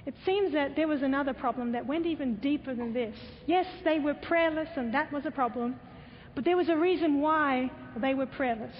It 0.07 0.15
seems 0.25 0.53
that 0.53 0.77
there 0.77 0.87
was 0.87 1.01
another 1.01 1.33
problem 1.33 1.73
that 1.73 1.85
went 1.85 2.05
even 2.05 2.37
deeper 2.37 2.73
than 2.73 2.93
this. 2.93 3.13
Yes, 3.45 3.65
they 3.83 3.99
were 3.99 4.13
prayerless, 4.13 4.69
and 4.77 4.93
that 4.93 5.11
was 5.11 5.25
a 5.25 5.31
problem, 5.31 5.75
but 6.33 6.45
there 6.45 6.55
was 6.55 6.69
a 6.69 6.77
reason 6.77 7.19
why 7.19 7.69
they 7.97 8.13
were 8.13 8.25
prayerless. 8.25 8.75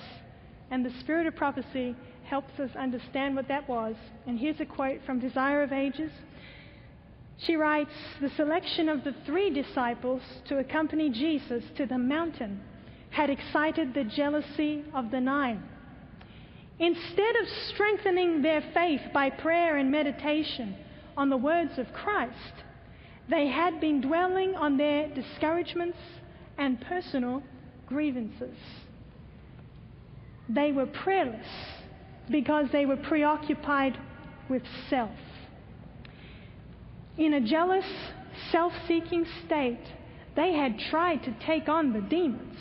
And 0.71 0.86
the 0.86 0.99
spirit 1.01 1.28
of 1.28 1.36
prophecy 1.36 1.97
helps 2.23 2.57
us 2.61 2.69
understand 2.80 3.36
what 3.36 3.49
that 3.49 3.67
was. 3.67 3.95
And 4.25 4.39
here's 4.39 4.61
a 4.61 4.65
quote 4.65 5.01
from 5.05 5.19
Desire 5.19 5.63
of 5.63 5.73
Ages. 5.73 6.11
She 7.39 7.57
writes 7.57 7.91
The 8.21 8.30
selection 8.38 8.88
of 8.88 9.03
the 9.03 9.15
three 9.25 9.49
disciples 9.49 10.21
to 10.47 10.59
accompany 10.59 11.09
Jesus 11.09 11.61
to 11.75 11.86
the 11.86 11.97
mountain 11.97 12.61
had 13.09 13.30
excited 13.30 13.93
the 13.93 14.05
jealousy 14.05 14.86
of 14.93 15.11
the 15.11 15.19
nine. 15.19 15.61
Instead 16.80 17.36
of 17.36 17.49
strengthening 17.73 18.41
their 18.41 18.61
faith 18.73 19.01
by 19.13 19.30
prayer 19.30 19.75
and 19.75 19.91
meditation 19.91 20.78
on 21.18 21.30
the 21.30 21.38
words 21.38 21.78
of 21.78 21.91
Christ, 21.91 22.53
they 23.30 23.47
had 23.47 23.82
been 23.82 23.99
dwelling 23.99 24.55
on 24.55 24.78
their 24.78 25.09
discouragements 25.09 25.97
and 26.57 26.80
personal 26.80 27.41
grievances. 27.88 28.55
They 30.47 30.72
were 30.72 30.86
prayerless 30.86 31.47
because 32.30 32.68
they 32.72 32.86
were 32.86 32.97
preoccupied 32.97 33.97
with 34.47 34.61
self. 34.89 35.11
In 37.18 37.34
a 37.34 37.41
jealous, 37.41 37.86
self 38.51 38.72
seeking 38.88 39.26
state, 39.45 39.84
they 40.36 40.53
had 40.53 40.78
tried 40.91 41.24
to 41.24 41.36
take 41.45 41.68
on 41.68 41.93
the 41.93 42.01
demons, 42.01 42.59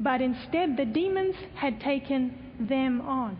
but 0.00 0.20
instead 0.20 0.76
the 0.76 0.84
demons 0.84 1.36
had 1.54 1.80
taken 1.80 2.36
them 2.58 3.00
on. 3.00 3.38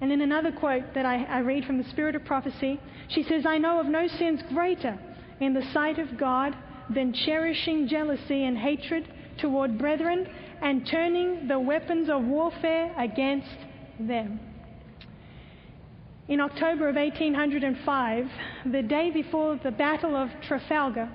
And 0.00 0.10
in 0.10 0.22
another 0.22 0.50
quote 0.50 0.94
that 0.94 1.04
I, 1.04 1.24
I 1.24 1.38
read 1.40 1.64
from 1.64 1.78
the 1.78 1.88
Spirit 1.90 2.14
of 2.14 2.24
Prophecy, 2.24 2.80
she 3.08 3.22
says, 3.22 3.44
I 3.44 3.58
know 3.58 3.80
of 3.80 3.86
no 3.86 4.08
sins 4.08 4.40
greater 4.48 4.98
in 5.40 5.52
the 5.52 5.64
sight 5.72 5.98
of 5.98 6.16
God 6.18 6.56
than 6.88 7.12
cherishing 7.12 7.86
jealousy 7.86 8.44
and 8.44 8.56
hatred 8.56 9.06
toward 9.38 9.78
brethren 9.78 10.26
and 10.62 10.86
turning 10.86 11.48
the 11.48 11.58
weapons 11.58 12.08
of 12.08 12.24
warfare 12.24 12.92
against 12.98 13.56
them. 13.98 14.40
In 16.28 16.40
October 16.40 16.88
of 16.88 16.96
1805, 16.96 18.26
the 18.66 18.82
day 18.82 19.10
before 19.10 19.58
the 19.62 19.70
Battle 19.70 20.14
of 20.14 20.30
Trafalgar, 20.46 21.10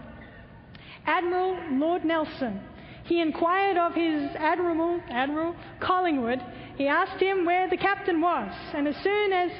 Admiral 1.06 1.58
Lord 1.72 2.04
Nelson, 2.04 2.62
he 3.06 3.22
inquired 3.22 3.78
of 3.78 3.94
his 3.94 4.36
Admiral, 4.36 5.00
Admiral 5.10 5.56
Collingwood, 5.80 6.42
he 6.78 6.88
asked 6.88 7.22
him 7.22 7.46
where 7.46 7.70
the 7.70 7.78
captain 7.78 8.22
was. 8.22 8.52
And 8.74 8.88
as 8.88 8.96
soon 9.04 9.34
as 9.34 9.52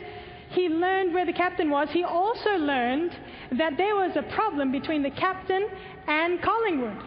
he 0.50 0.70
learned 0.70 1.14
where 1.14 1.26
the 1.26 1.34
captain 1.34 1.70
was, 1.70 1.90
he 1.92 2.04
also 2.04 2.52
learned 2.52 3.12
that 3.58 3.78
there 3.78 3.96
was 3.96 4.16
a 4.16 4.24
problem 4.34 4.72
between 4.72 5.04
the 5.04 5.12
captain 5.12 5.68
and 6.08 6.42
Collingwood. 6.42 6.98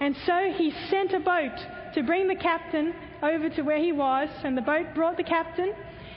And 0.00 0.16
so 0.26 0.52
he 0.54 0.72
sent 0.90 1.12
a 1.12 1.20
boat 1.20 1.56
to 1.94 2.02
bring 2.02 2.28
the 2.28 2.34
captain 2.34 2.94
over 3.22 3.48
to 3.50 3.62
where 3.62 3.78
he 3.78 3.92
was, 3.92 4.28
and 4.44 4.56
the 4.56 4.62
boat 4.62 4.94
brought 4.94 5.16
the 5.16 5.24
captain. 5.24 5.72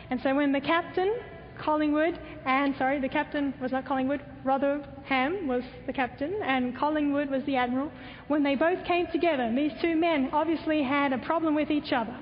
And 0.09 0.19
so 0.21 0.35
when 0.35 0.51
the 0.51 0.61
captain, 0.61 1.15
Collingwood, 1.57 2.19
and 2.45 2.75
sorry, 2.77 2.99
the 2.99 3.09
captain 3.09 3.53
was 3.61 3.71
not 3.71 3.85
Collingwood, 3.85 4.21
Rotherham 4.43 5.47
was 5.47 5.63
the 5.87 5.93
captain, 5.93 6.33
and 6.43 6.77
Collingwood 6.77 7.29
was 7.29 7.43
the 7.45 7.55
admiral, 7.55 7.91
when 8.27 8.43
they 8.43 8.55
both 8.55 8.83
came 8.85 9.07
together, 9.07 9.51
these 9.55 9.73
two 9.81 9.95
men 9.95 10.29
obviously 10.33 10.83
had 10.83 11.13
a 11.13 11.17
problem 11.17 11.55
with 11.55 11.71
each 11.71 11.93
other. 11.93 12.15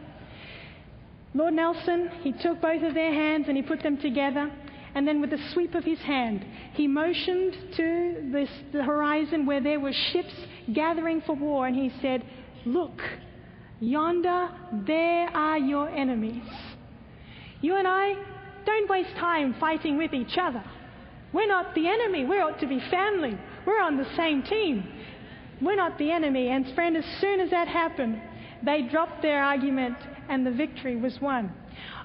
Lord 1.38 1.54
Nelson, 1.54 2.10
he 2.24 2.32
took 2.32 2.60
both 2.60 2.82
of 2.82 2.96
their 2.96 3.14
hands 3.14 3.46
and 3.48 3.56
he 3.56 3.62
put 3.62 3.84
them 3.84 3.98
together. 3.98 4.52
And 4.96 5.08
then, 5.08 5.22
with 5.22 5.32
a 5.34 5.52
sweep 5.54 5.76
of 5.76 5.84
his 5.84 6.00
hand, 6.00 6.44
he 6.74 6.88
motioned 6.88 7.56
to 7.76 8.30
this, 8.32 8.50
the 8.72 8.84
horizon 8.84 9.46
where 9.46 9.62
there 9.62 9.80
were 9.80 9.94
ships 9.94 10.34
gathering 10.74 11.22
for 11.22 11.36
war, 11.36 11.68
and 11.68 11.76
he 11.76 11.92
said, 12.02 12.24
Look, 12.66 13.00
yonder, 13.80 14.50
there 14.88 15.30
are 15.30 15.60
your 15.60 15.88
enemies. 15.90 16.50
You 17.62 17.76
and 17.76 17.88
I 17.88 18.16
don't 18.66 18.90
waste 18.90 19.16
time 19.18 19.54
fighting 19.60 19.96
with 20.00 20.14
each 20.14 20.40
other. 20.42 20.64
We're 21.34 21.48
not 21.48 21.76
the 21.76 21.88
enemy. 21.88 22.26
We 22.26 22.40
ought 22.40 22.60
to 22.62 22.68
be 22.68 22.80
family. 22.90 23.38
We're 23.68 23.82
on 23.82 23.98
the 23.98 24.08
same 24.16 24.42
team. 24.42 24.92
We're 25.62 25.76
not 25.76 26.00
the 26.00 26.10
enemy. 26.10 26.50
And, 26.50 26.74
friend, 26.74 26.98
as 26.98 27.06
soon 27.22 27.40
as 27.42 27.52
that 27.52 27.68
happened, 27.68 28.20
they 28.64 28.82
dropped 28.90 29.22
their 29.22 29.44
argument 29.44 29.98
and 30.30 30.46
the 30.46 30.52
victory 30.52 30.96
was 30.96 31.20
won. 31.22 31.52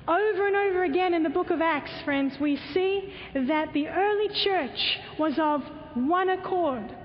Over 0.08 0.46
and 0.46 0.56
over 0.56 0.84
again 0.84 1.14
in 1.14 1.22
the 1.22 1.30
book 1.30 1.50
of 1.50 1.60
Acts, 1.60 1.92
friends, 2.04 2.34
we 2.40 2.56
see 2.74 3.12
that 3.34 3.72
the 3.72 3.88
early 3.88 4.28
church 4.42 4.98
was 5.18 5.38
of 5.38 5.62
one 5.94 6.28
accord. 6.28 6.96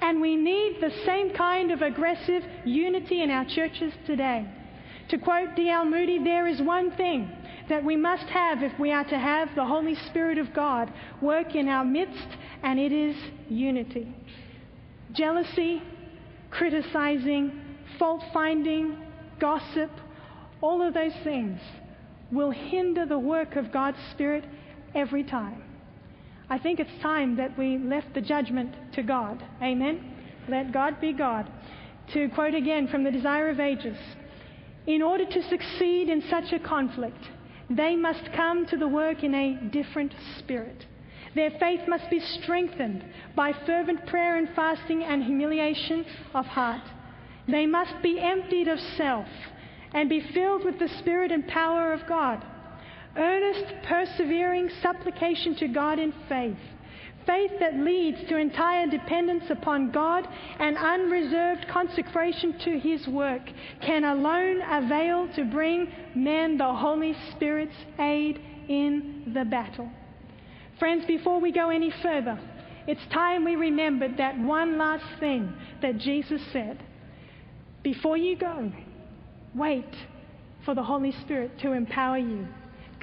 And 0.00 0.20
we 0.20 0.36
need 0.36 0.78
the 0.80 0.92
same 1.06 1.32
kind 1.34 1.70
of 1.70 1.80
aggressive 1.80 2.42
unity 2.64 3.22
in 3.22 3.30
our 3.30 3.44
churches 3.44 3.92
today. 4.04 4.46
To 5.08 5.18
quote 5.18 5.54
D.L. 5.54 5.84
Moody, 5.84 6.22
there 6.22 6.46
is 6.46 6.60
one 6.60 6.90
thing 6.96 7.30
that 7.68 7.84
we 7.84 7.96
must 7.96 8.24
have 8.24 8.62
if 8.62 8.78
we 8.78 8.92
are 8.92 9.04
to 9.04 9.18
have 9.18 9.48
the 9.54 9.64
Holy 9.64 9.94
Spirit 10.10 10.38
of 10.38 10.52
God 10.52 10.92
work 11.20 11.54
in 11.54 11.68
our 11.68 11.84
midst, 11.84 12.28
and 12.62 12.78
it 12.78 12.92
is 12.92 13.16
unity. 13.48 14.14
Jealousy, 15.12 15.82
criticizing, 16.50 17.60
fault 17.98 18.22
finding, 18.32 18.96
gossip, 19.38 19.90
all 20.62 20.80
of 20.80 20.94
those 20.94 21.12
things 21.24 21.60
will 22.30 22.50
hinder 22.50 23.04
the 23.04 23.18
work 23.18 23.56
of 23.56 23.72
God's 23.72 23.98
Spirit 24.12 24.44
every 24.94 25.24
time. 25.24 25.62
I 26.48 26.58
think 26.58 26.80
it's 26.80 27.02
time 27.02 27.36
that 27.36 27.58
we 27.58 27.78
left 27.78 28.14
the 28.14 28.20
judgment 28.20 28.74
to 28.94 29.02
God. 29.02 29.42
Amen? 29.62 30.14
Let 30.48 30.72
God 30.72 31.00
be 31.00 31.12
God. 31.12 31.50
To 32.14 32.28
quote 32.30 32.54
again 32.54 32.88
from 32.88 33.04
the 33.04 33.10
Desire 33.10 33.50
of 33.50 33.60
Ages 33.60 33.96
In 34.86 35.02
order 35.02 35.24
to 35.24 35.48
succeed 35.48 36.08
in 36.08 36.22
such 36.30 36.52
a 36.52 36.58
conflict, 36.58 37.24
they 37.70 37.96
must 37.96 38.32
come 38.34 38.66
to 38.66 38.76
the 38.76 38.88
work 38.88 39.22
in 39.22 39.34
a 39.34 39.56
different 39.70 40.14
spirit. 40.38 40.86
Their 41.34 41.50
faith 41.58 41.80
must 41.88 42.10
be 42.10 42.20
strengthened 42.20 43.04
by 43.34 43.52
fervent 43.64 44.06
prayer 44.06 44.36
and 44.36 44.48
fasting 44.54 45.02
and 45.02 45.24
humiliation 45.24 46.04
of 46.34 46.44
heart. 46.44 46.82
They 47.48 47.66
must 47.66 48.02
be 48.02 48.20
emptied 48.20 48.68
of 48.68 48.78
self 48.96 49.26
and 49.94 50.08
be 50.08 50.20
filled 50.34 50.64
with 50.64 50.78
the 50.78 50.88
Spirit 50.98 51.32
and 51.32 51.46
power 51.48 51.92
of 51.92 52.06
God. 52.06 52.44
Earnest, 53.16 53.74
persevering 53.84 54.70
supplication 54.80 55.54
to 55.56 55.68
God 55.68 55.98
in 55.98 56.12
faith. 56.28 56.56
Faith 57.26 57.52
that 57.60 57.74
leads 57.74 58.18
to 58.28 58.36
entire 58.36 58.88
dependence 58.88 59.44
upon 59.48 59.92
God 59.92 60.26
and 60.58 60.76
unreserved 60.76 61.66
consecration 61.68 62.58
to 62.60 62.80
His 62.80 63.06
work 63.06 63.42
can 63.80 64.04
alone 64.04 64.60
avail 64.62 65.28
to 65.36 65.44
bring 65.44 65.92
men 66.16 66.56
the 66.58 66.72
Holy 66.72 67.14
Spirit's 67.30 67.76
aid 67.98 68.40
in 68.68 69.32
the 69.34 69.44
battle. 69.44 69.88
Friends, 70.78 71.04
before 71.06 71.40
we 71.40 71.52
go 71.52 71.70
any 71.70 71.92
further, 72.02 72.40
it's 72.88 73.06
time 73.12 73.44
we 73.44 73.54
remembered 73.54 74.16
that 74.16 74.36
one 74.38 74.76
last 74.78 75.04
thing 75.20 75.52
that 75.80 75.98
Jesus 75.98 76.42
said. 76.52 76.82
Before 77.84 78.16
you 78.16 78.36
go, 78.36 78.72
Wait 79.54 79.94
for 80.64 80.74
the 80.74 80.82
Holy 80.82 81.12
Spirit 81.24 81.58
to 81.60 81.72
empower 81.72 82.18
you. 82.18 82.46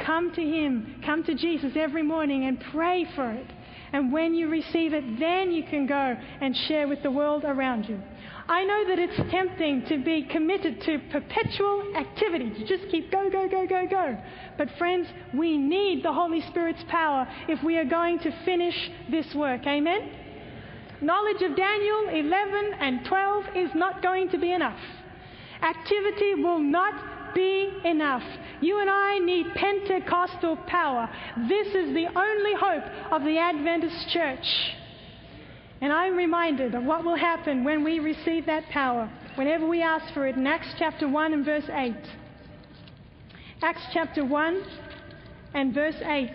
Come 0.05 0.33
to 0.33 0.41
Him, 0.41 1.01
come 1.05 1.23
to 1.25 1.35
Jesus 1.35 1.73
every 1.75 2.03
morning 2.03 2.45
and 2.45 2.59
pray 2.71 3.05
for 3.15 3.31
it. 3.31 3.47
And 3.91 4.13
when 4.13 4.33
you 4.33 4.49
receive 4.49 4.93
it, 4.93 5.19
then 5.19 5.51
you 5.51 5.63
can 5.63 5.87
go 5.87 6.15
and 6.41 6.55
share 6.67 6.87
with 6.87 7.01
the 7.03 7.11
world 7.11 7.43
around 7.43 7.89
you. 7.89 7.99
I 8.47 8.63
know 8.63 8.87
that 8.87 8.99
it's 8.99 9.31
tempting 9.31 9.85
to 9.89 10.03
be 10.03 10.23
committed 10.23 10.81
to 10.81 10.99
perpetual 11.11 11.93
activity, 11.95 12.49
to 12.51 12.65
just 12.65 12.89
keep 12.89 13.11
go, 13.11 13.29
go, 13.29 13.47
go, 13.47 13.67
go, 13.67 13.87
go. 13.87 14.17
But 14.57 14.69
friends, 14.77 15.07
we 15.35 15.57
need 15.57 16.03
the 16.03 16.13
Holy 16.13 16.41
Spirit's 16.49 16.83
power 16.87 17.27
if 17.47 17.63
we 17.63 17.77
are 17.77 17.85
going 17.85 18.19
to 18.19 18.31
finish 18.45 18.75
this 19.11 19.27
work. 19.35 19.61
Amen? 19.67 20.11
Knowledge 21.01 21.41
of 21.43 21.55
Daniel 21.55 22.09
11 22.09 22.71
and 22.79 23.05
12 23.05 23.43
is 23.55 23.69
not 23.75 24.01
going 24.01 24.29
to 24.29 24.37
be 24.37 24.51
enough. 24.51 24.79
Activity 25.61 26.35
will 26.35 26.59
not 26.59 27.33
be 27.33 27.69
enough. 27.83 28.23
You 28.61 28.79
and 28.79 28.89
I 28.89 29.19
need 29.19 29.47
Pentecostal 29.55 30.57
power. 30.67 31.09
This 31.47 31.67
is 31.67 31.93
the 31.93 32.07
only 32.15 32.53
hope 32.55 32.83
of 33.11 33.23
the 33.23 33.37
Adventist 33.37 34.09
church. 34.09 34.45
And 35.81 35.93
I'm 35.93 36.15
reminded 36.15 36.75
of 36.75 36.83
what 36.83 37.03
will 37.03 37.15
happen 37.15 37.63
when 37.63 37.83
we 37.83 37.99
receive 37.99 38.45
that 38.45 38.67
power, 38.69 39.09
whenever 39.35 39.67
we 39.67 39.81
ask 39.81 40.13
for 40.13 40.27
it 40.27 40.35
in 40.35 40.45
Acts 40.45 40.73
chapter 40.77 41.07
1 41.07 41.33
and 41.33 41.45
verse 41.45 41.69
8. 41.71 41.95
Acts 43.61 43.81
chapter 43.93 44.25
1 44.25 44.63
and 45.53 45.73
verse 45.73 45.95
8 46.01 46.31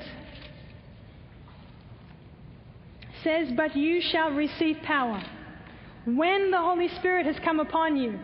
says, 3.23 3.49
But 3.57 3.77
you 3.77 4.01
shall 4.01 4.31
receive 4.31 4.77
power 4.83 5.23
when 6.05 6.51
the 6.51 6.59
Holy 6.59 6.89
Spirit 6.99 7.25
has 7.27 7.37
come 7.43 7.61
upon 7.61 7.97
you 7.97 8.19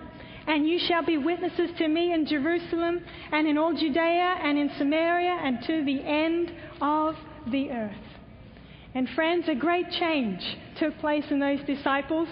and 0.47 0.69
you 0.69 0.79
shall 0.79 1.05
be 1.05 1.19
witnesses 1.19 1.71
to 1.79 1.89
me 1.89 2.13
in 2.13 2.27
Jerusalem 2.27 3.01
and 3.33 3.47
in 3.47 3.59
all 3.59 3.73
Judea 3.73 4.39
and 4.43 4.59
in 4.59 4.71
Samaria 4.79 5.39
and 5.43 5.59
to 5.67 5.85
the 5.85 6.01
end 6.01 6.53
of 6.81 7.15
the 7.51 7.71
earth. 7.71 7.93
And 8.95 9.09
friends, 9.11 9.47
a 9.49 9.55
great 9.55 9.91
change 9.93 10.41
took 10.79 10.99
place 10.99 11.25
in 11.31 11.39
those 11.39 11.61
disciples. 11.67 12.29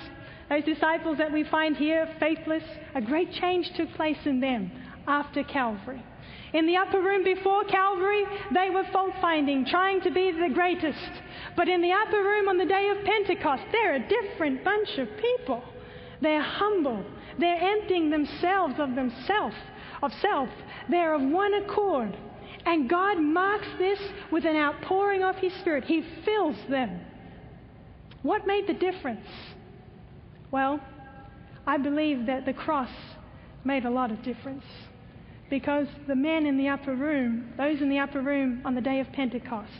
Those 0.48 0.64
disciples 0.64 1.18
that 1.18 1.32
we 1.32 1.44
find 1.44 1.76
here, 1.76 2.08
faithless, 2.18 2.64
a 2.94 3.00
great 3.00 3.32
change 3.32 3.70
took 3.76 3.92
place 3.94 4.18
in 4.24 4.40
them 4.40 4.70
after 5.06 5.44
Calvary. 5.44 6.02
In 6.52 6.66
the 6.66 6.76
upper 6.76 7.00
room 7.00 7.24
before 7.24 7.64
Calvary, 7.64 8.24
they 8.54 8.70
were 8.70 8.84
fault 8.92 9.12
finding, 9.20 9.66
trying 9.66 10.00
to 10.00 10.10
be 10.10 10.32
the 10.32 10.52
greatest. 10.52 11.10
But 11.56 11.68
in 11.68 11.82
the 11.82 11.92
upper 11.92 12.22
room 12.22 12.48
on 12.48 12.56
the 12.56 12.64
day 12.64 12.88
of 12.88 13.04
Pentecost, 13.04 13.64
they're 13.70 13.96
a 13.96 14.08
different 14.08 14.64
bunch 14.64 14.88
of 14.98 15.08
people. 15.20 15.62
They're 16.22 16.42
humble. 16.42 17.04
They're 17.38 17.60
emptying 17.60 18.10
themselves 18.10 18.74
of 18.78 18.94
themselves, 18.94 19.56
of 20.02 20.12
self. 20.20 20.48
They're 20.88 21.14
of 21.14 21.22
one 21.22 21.54
accord. 21.54 22.16
And 22.66 22.88
God 22.88 23.20
marks 23.20 23.68
this 23.78 24.00
with 24.30 24.44
an 24.44 24.56
outpouring 24.56 25.22
of 25.22 25.36
His 25.36 25.52
Spirit. 25.60 25.84
He 25.84 26.04
fills 26.24 26.56
them. 26.68 27.00
What 28.22 28.46
made 28.46 28.66
the 28.66 28.74
difference? 28.74 29.26
Well, 30.50 30.80
I 31.66 31.78
believe 31.78 32.26
that 32.26 32.44
the 32.46 32.52
cross 32.52 32.90
made 33.64 33.84
a 33.84 33.90
lot 33.90 34.10
of 34.10 34.22
difference. 34.22 34.64
Because 35.50 35.86
the 36.06 36.16
men 36.16 36.44
in 36.44 36.58
the 36.58 36.68
upper 36.68 36.94
room, 36.94 37.52
those 37.56 37.80
in 37.80 37.88
the 37.88 37.98
upper 37.98 38.20
room 38.20 38.60
on 38.64 38.74
the 38.74 38.80
day 38.80 39.00
of 39.00 39.10
Pentecost, 39.12 39.72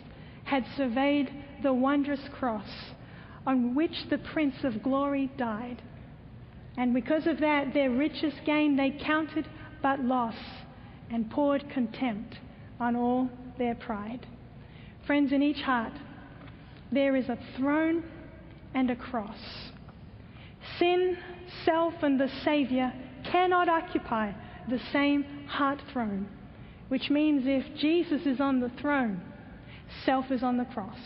had 0.44 0.64
surveyed 0.76 1.30
the 1.62 1.72
wondrous 1.72 2.22
cross 2.38 2.68
on 3.46 3.74
which 3.74 4.08
the 4.08 4.18
Prince 4.18 4.64
of 4.64 4.82
Glory 4.82 5.30
died. 5.36 5.82
And 6.78 6.94
because 6.94 7.26
of 7.26 7.40
that, 7.40 7.74
their 7.74 7.90
richest 7.90 8.36
gain 8.46 8.76
they 8.76 8.96
counted 9.04 9.48
but 9.82 10.00
loss 10.00 10.36
and 11.10 11.28
poured 11.28 11.68
contempt 11.70 12.38
on 12.78 12.94
all 12.94 13.28
their 13.58 13.74
pride. 13.74 14.24
Friends, 15.04 15.32
in 15.32 15.42
each 15.42 15.60
heart, 15.60 15.92
there 16.92 17.16
is 17.16 17.28
a 17.28 17.38
throne 17.56 18.04
and 18.74 18.90
a 18.92 18.96
cross. 18.96 19.38
Sin, 20.78 21.18
self, 21.64 21.94
and 22.02 22.20
the 22.20 22.30
Savior 22.44 22.92
cannot 23.24 23.68
occupy 23.68 24.30
the 24.70 24.80
same 24.92 25.24
heart 25.48 25.80
throne, 25.92 26.28
which 26.88 27.10
means 27.10 27.42
if 27.46 27.76
Jesus 27.76 28.24
is 28.24 28.40
on 28.40 28.60
the 28.60 28.70
throne, 28.80 29.20
self 30.04 30.30
is 30.30 30.44
on 30.44 30.58
the 30.58 30.64
cross. 30.66 30.98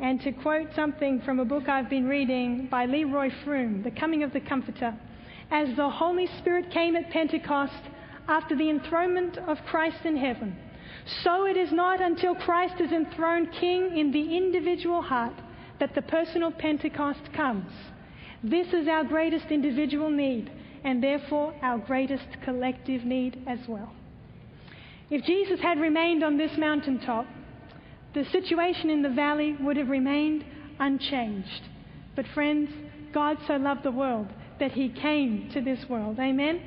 And 0.00 0.20
to 0.22 0.30
quote 0.30 0.68
something 0.76 1.20
from 1.22 1.40
a 1.40 1.44
book 1.44 1.68
I've 1.68 1.90
been 1.90 2.06
reading 2.06 2.68
by 2.70 2.86
Leroy 2.86 3.30
Froom, 3.44 3.82
The 3.82 3.90
Coming 3.90 4.22
of 4.22 4.32
the 4.32 4.40
Comforter, 4.40 4.94
as 5.50 5.74
the 5.76 5.90
Holy 5.90 6.28
Spirit 6.38 6.70
came 6.70 6.94
at 6.94 7.10
Pentecost 7.10 7.82
after 8.28 8.56
the 8.56 8.70
enthronement 8.70 9.38
of 9.38 9.58
Christ 9.66 10.04
in 10.04 10.16
heaven, 10.16 10.56
so 11.24 11.46
it 11.46 11.56
is 11.56 11.72
not 11.72 12.00
until 12.00 12.34
Christ 12.34 12.74
is 12.80 12.92
enthroned 12.92 13.52
King 13.52 13.96
in 13.98 14.12
the 14.12 14.36
individual 14.36 15.02
heart 15.02 15.34
that 15.80 15.94
the 15.94 16.02
personal 16.02 16.52
Pentecost 16.52 17.32
comes. 17.34 17.72
This 18.42 18.68
is 18.72 18.86
our 18.86 19.02
greatest 19.02 19.46
individual 19.50 20.10
need, 20.10 20.50
and 20.84 21.02
therefore 21.02 21.54
our 21.62 21.78
greatest 21.78 22.26
collective 22.44 23.04
need 23.04 23.42
as 23.48 23.58
well. 23.66 23.92
If 25.10 25.24
Jesus 25.24 25.58
had 25.60 25.80
remained 25.80 26.22
on 26.22 26.36
this 26.36 26.52
mountaintop, 26.56 27.26
the 28.14 28.24
situation 28.26 28.90
in 28.90 29.02
the 29.02 29.10
valley 29.10 29.56
would 29.60 29.76
have 29.76 29.88
remained 29.88 30.44
unchanged. 30.78 31.62
But, 32.16 32.26
friends, 32.34 32.70
God 33.12 33.38
so 33.46 33.56
loved 33.56 33.82
the 33.82 33.90
world 33.90 34.28
that 34.60 34.72
he 34.72 34.88
came 34.88 35.50
to 35.52 35.60
this 35.60 35.88
world. 35.88 36.18
Amen? 36.18 36.60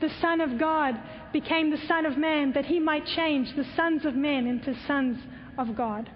The 0.00 0.10
Son 0.20 0.40
of 0.40 0.58
God 0.58 0.94
became 1.32 1.70
the 1.70 1.86
Son 1.86 2.06
of 2.06 2.16
Man 2.16 2.52
that 2.52 2.66
he 2.66 2.78
might 2.78 3.06
change 3.06 3.54
the 3.54 3.66
sons 3.76 4.04
of 4.04 4.14
men 4.14 4.46
into 4.46 4.74
sons 4.86 5.18
of 5.58 5.76
God. 5.76 6.10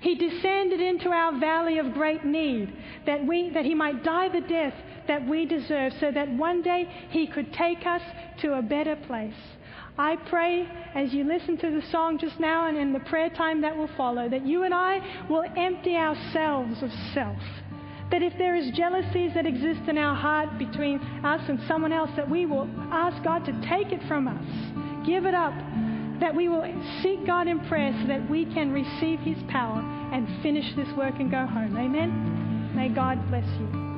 He 0.00 0.14
descended 0.14 0.80
into 0.80 1.10
our 1.10 1.38
valley 1.38 1.78
of 1.78 1.92
great 1.92 2.24
need 2.24 2.72
that, 3.06 3.26
we, 3.26 3.50
that 3.50 3.66
he 3.66 3.74
might 3.74 4.02
die 4.02 4.28
the 4.28 4.40
death 4.40 4.74
that 5.08 5.26
we 5.26 5.44
deserve 5.44 5.92
so 6.00 6.10
that 6.10 6.30
one 6.30 6.62
day 6.62 6.88
he 7.10 7.26
could 7.26 7.52
take 7.52 7.84
us 7.86 8.02
to 8.40 8.54
a 8.54 8.62
better 8.62 8.96
place. 8.96 9.34
I 9.98 10.16
pray 10.28 10.66
as 10.94 11.12
you 11.12 11.24
listen 11.24 11.56
to 11.58 11.70
the 11.70 11.82
song 11.90 12.18
just 12.18 12.40
now 12.40 12.68
and 12.68 12.76
in 12.76 12.92
the 12.92 13.00
prayer 13.00 13.30
time 13.30 13.60
that 13.62 13.76
will 13.76 13.90
follow 13.96 14.28
that 14.28 14.46
you 14.46 14.62
and 14.62 14.74
I 14.74 15.26
will 15.28 15.44
empty 15.56 15.94
ourselves 15.94 16.82
of 16.82 16.90
self. 17.12 17.38
That 18.10 18.22
if 18.22 18.32
there 18.38 18.56
is 18.56 18.70
jealousies 18.72 19.34
that 19.34 19.46
exist 19.46 19.88
in 19.88 19.96
our 19.96 20.16
heart 20.16 20.58
between 20.58 20.98
us 21.24 21.42
and 21.48 21.60
someone 21.68 21.92
else, 21.92 22.10
that 22.16 22.28
we 22.28 22.44
will 22.46 22.68
ask 22.90 23.22
God 23.22 23.44
to 23.44 23.52
take 23.68 23.92
it 23.92 24.00
from 24.08 24.26
us, 24.26 25.06
give 25.06 25.26
it 25.26 25.34
up, 25.34 25.54
that 26.20 26.34
we 26.34 26.48
will 26.48 26.64
seek 27.02 27.24
God 27.26 27.46
in 27.46 27.60
prayer 27.68 27.96
so 28.02 28.08
that 28.08 28.28
we 28.28 28.44
can 28.46 28.72
receive 28.72 29.20
His 29.20 29.38
power 29.48 29.80
and 30.12 30.26
finish 30.42 30.74
this 30.74 30.88
work 30.96 31.14
and 31.20 31.30
go 31.30 31.46
home. 31.46 31.76
Amen. 31.76 32.72
May 32.74 32.88
God 32.88 33.26
bless 33.28 33.46
you. 33.60 33.90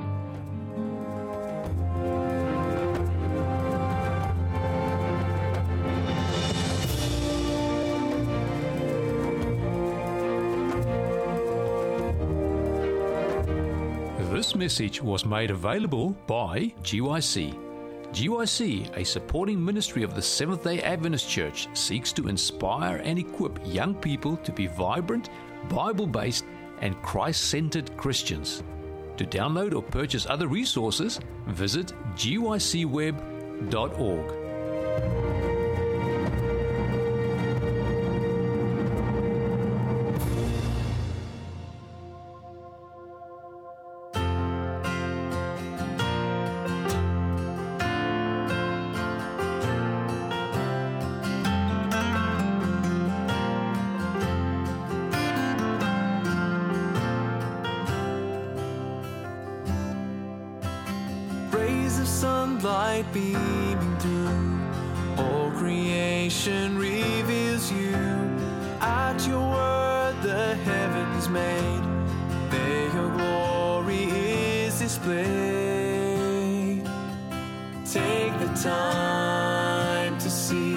This 14.43 14.57
message 14.57 15.01
was 15.01 15.24
made 15.24 15.53
available 15.53 16.16
by 16.26 16.74
GYC. 16.82 17.57
GYC, 18.11 18.97
a 18.97 19.05
supporting 19.05 19.64
ministry 19.64 20.03
of 20.03 20.16
the 20.16 20.20
Seventh 20.20 20.64
day 20.64 20.82
Adventist 20.82 21.30
Church, 21.30 21.68
seeks 21.74 22.12
to 22.14 22.26
inspire 22.26 22.97
and 23.05 23.20
equip 23.20 23.61
young 23.64 23.95
people 23.95 24.36
to 24.38 24.51
be 24.51 24.66
vibrant, 24.66 25.30
Bible 25.68 26.09
based, 26.09 26.45
and 26.80 27.01
Christ 27.03 27.51
centered 27.51 27.97
Christians. 27.97 28.64
To 29.16 29.24
download 29.24 29.76
or 29.76 29.82
purchase 29.82 30.26
other 30.28 30.49
resources, 30.49 31.20
visit 31.47 31.93
gycweb.org. 32.16 33.22
displayed. 75.03 76.85
Take 77.85 78.39
the 78.39 78.53
time 78.63 80.19
to 80.19 80.31
see 80.31 80.75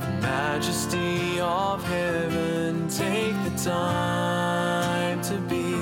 the 0.00 0.18
majesty 0.20 1.40
of 1.40 1.84
heaven. 1.84 2.88
Take 2.88 3.34
the 3.44 3.70
time 3.70 5.20
to 5.22 5.38
be 5.48 5.72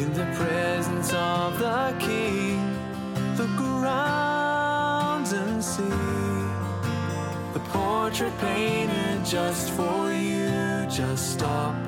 in 0.00 0.12
the 0.12 0.26
presence 0.34 1.12
of 1.12 1.58
the 1.58 1.94
King 1.98 2.62
look 3.38 3.60
around 3.60 5.26
and 5.32 5.62
see 5.62 5.82
the 7.52 7.60
portrait 7.70 8.36
painted 8.38 9.24
just 9.24 9.70
for 9.70 10.12
you. 10.12 10.86
Just 10.88 11.32
stop 11.32 11.85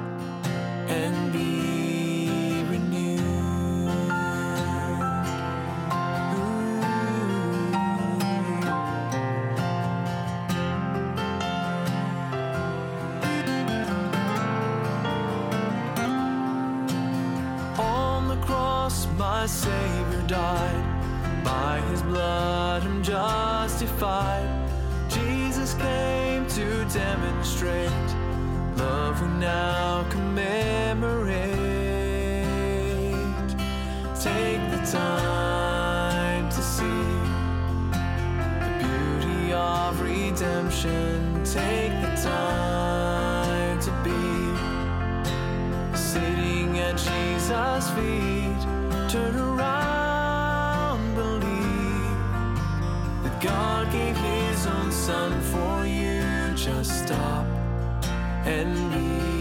redemption. 40.85 41.45
Take 41.45 41.93
the 42.03 42.15
time 42.23 43.81
to 43.81 43.91
be 44.05 45.97
sitting 45.97 46.79
at 46.79 46.97
Jesus' 46.97 47.91
feet. 47.91 49.11
Turn 49.11 49.37
around, 49.37 51.15
believe 51.15 52.19
that 53.23 53.41
God 53.41 53.91
gave 53.93 54.17
His 54.17 54.67
own 54.67 54.93
Son 54.93 55.41
for 55.43 55.87
you. 55.87 56.23
Just 56.55 57.05
stop 57.07 57.47
and 58.45 58.93
be 58.93 59.38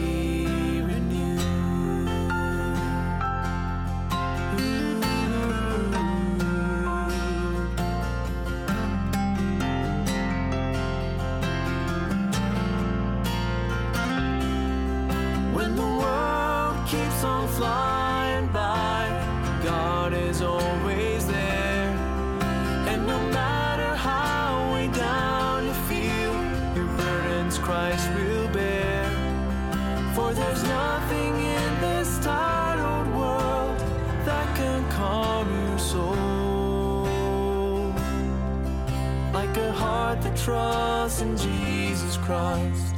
trusts 40.48 41.22
in 41.22 41.36
Jesus 41.36 42.16
Christ, 42.16 42.96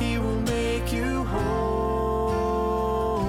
He 0.00 0.18
will 0.18 0.40
make 0.40 0.92
you 0.92 1.22
whole. 1.22 3.22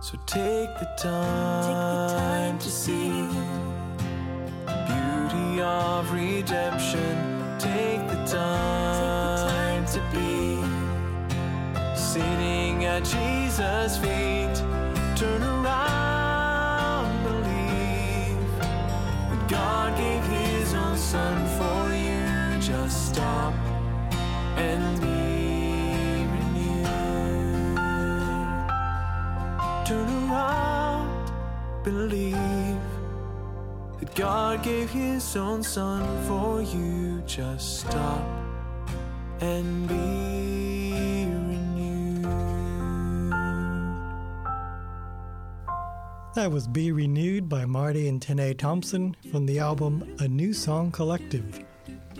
So 0.00 0.16
take 0.24 0.70
the 0.80 0.88
time, 0.96 2.58
to 2.58 2.70
see 2.70 3.10
the 4.64 4.76
beauty 4.88 5.60
of 5.60 6.10
redemption. 6.10 7.58
Take 7.58 8.08
the 8.08 8.24
time 8.26 9.84
to 9.94 10.00
be 10.10 10.56
sitting 11.94 12.86
at 12.86 13.04
Jesus' 13.04 13.98
feet. 13.98 14.31
Believe 31.84 32.78
that 33.98 34.14
God 34.14 34.62
gave 34.62 34.90
His 34.90 35.36
own 35.36 35.62
Son 35.62 36.02
for 36.26 36.62
you. 36.62 37.22
Just 37.26 37.80
stop 37.80 38.24
and 39.40 39.88
be 39.88 41.24
renewed. 41.26 42.22
That 46.34 46.50
was 46.50 46.66
Be 46.66 46.92
Renewed 46.92 47.48
by 47.48 47.64
Marty 47.64 48.08
and 48.08 48.22
Tene 48.22 48.56
Thompson 48.56 49.16
from 49.30 49.46
the 49.46 49.58
album 49.58 50.16
A 50.20 50.28
New 50.28 50.52
Song 50.52 50.90
Collective. 50.90 51.64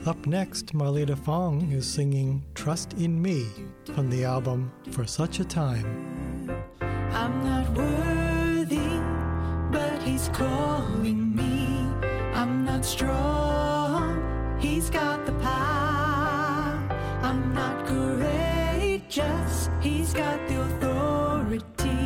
Up 0.04 0.26
next, 0.26 0.74
Marlita 0.74 1.16
Fong 1.16 1.70
is 1.70 1.86
singing 1.86 2.44
Trust 2.54 2.94
in 2.94 3.22
Me 3.22 3.46
from 3.94 4.10
the 4.10 4.24
album 4.24 4.72
For 4.90 5.06
Such 5.06 5.38
a 5.38 5.44
Time. 5.44 6.50
I'm 6.80 7.44
not 7.44 7.68
worthy, 7.70 7.94
but 7.94 8.08
he's 8.08 8.21
calling 10.42 11.34
me. 11.36 11.56
I'm 12.34 12.64
not 12.64 12.84
strong, 12.84 14.06
he's 14.58 14.90
got 14.90 15.18
the 15.26 15.32
power. 15.50 16.70
I'm 17.28 17.42
not 17.54 17.76
courageous, 17.86 19.70
he's 19.80 20.12
got 20.12 20.38
the 20.48 20.56
authority. 20.68 22.00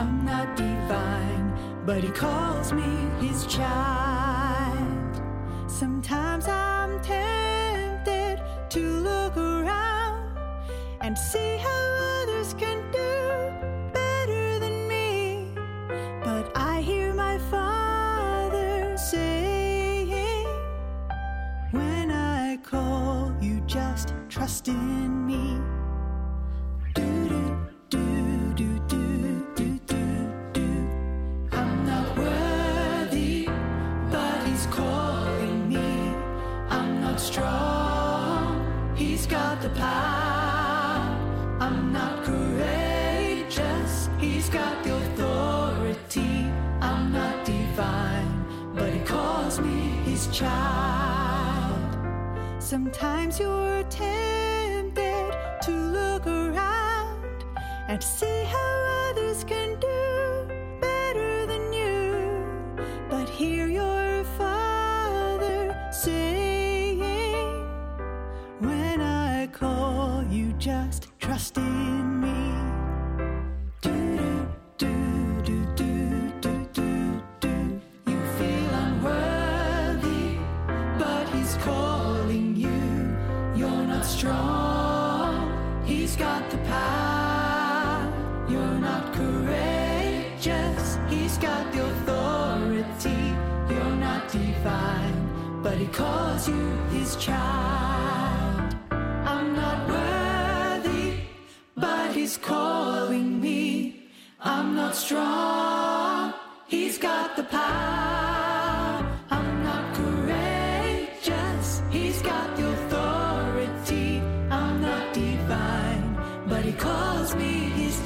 I'm 0.00 0.24
not 0.24 0.46
divine, 0.56 1.46
but 1.84 2.00
he 2.06 2.10
calls 2.10 2.72
me 2.72 2.90
his 3.26 3.46
child. 3.46 5.12
Sometimes 5.66 6.44
I'm 6.48 6.92
tempted 7.02 8.36
to 8.74 8.82
look 9.08 9.36
around 9.36 10.38
and 11.02 11.18
see 11.30 11.50
how 11.66 11.84
others 12.22 12.54
can 12.54 12.78
do 12.90 13.01
me. 24.70 25.60
I'm 36.68 37.00
not 37.00 37.18
strong, 37.20 38.94
he's 38.96 39.26
got 39.26 39.60
the 39.60 39.70
power. 39.70 41.18
I'm 41.60 41.92
not 41.92 42.24
courageous, 42.24 44.08
he's 44.18 44.48
got 44.48 44.84
the 44.84 44.96
authority. 44.96 46.46
I'm 46.80 47.12
not 47.12 47.44
divine, 47.44 48.44
but 48.74 48.92
he 48.92 49.00
calls 49.00 49.58
me 49.58 49.90
his 50.04 50.28
child. 50.28 51.78
Sometimes 52.58 53.38
you're 53.38 53.81
and 57.92 58.02
see 58.02 58.44
how 58.44 59.10
others 59.10 59.44
can 59.44 59.78
do 59.78 59.91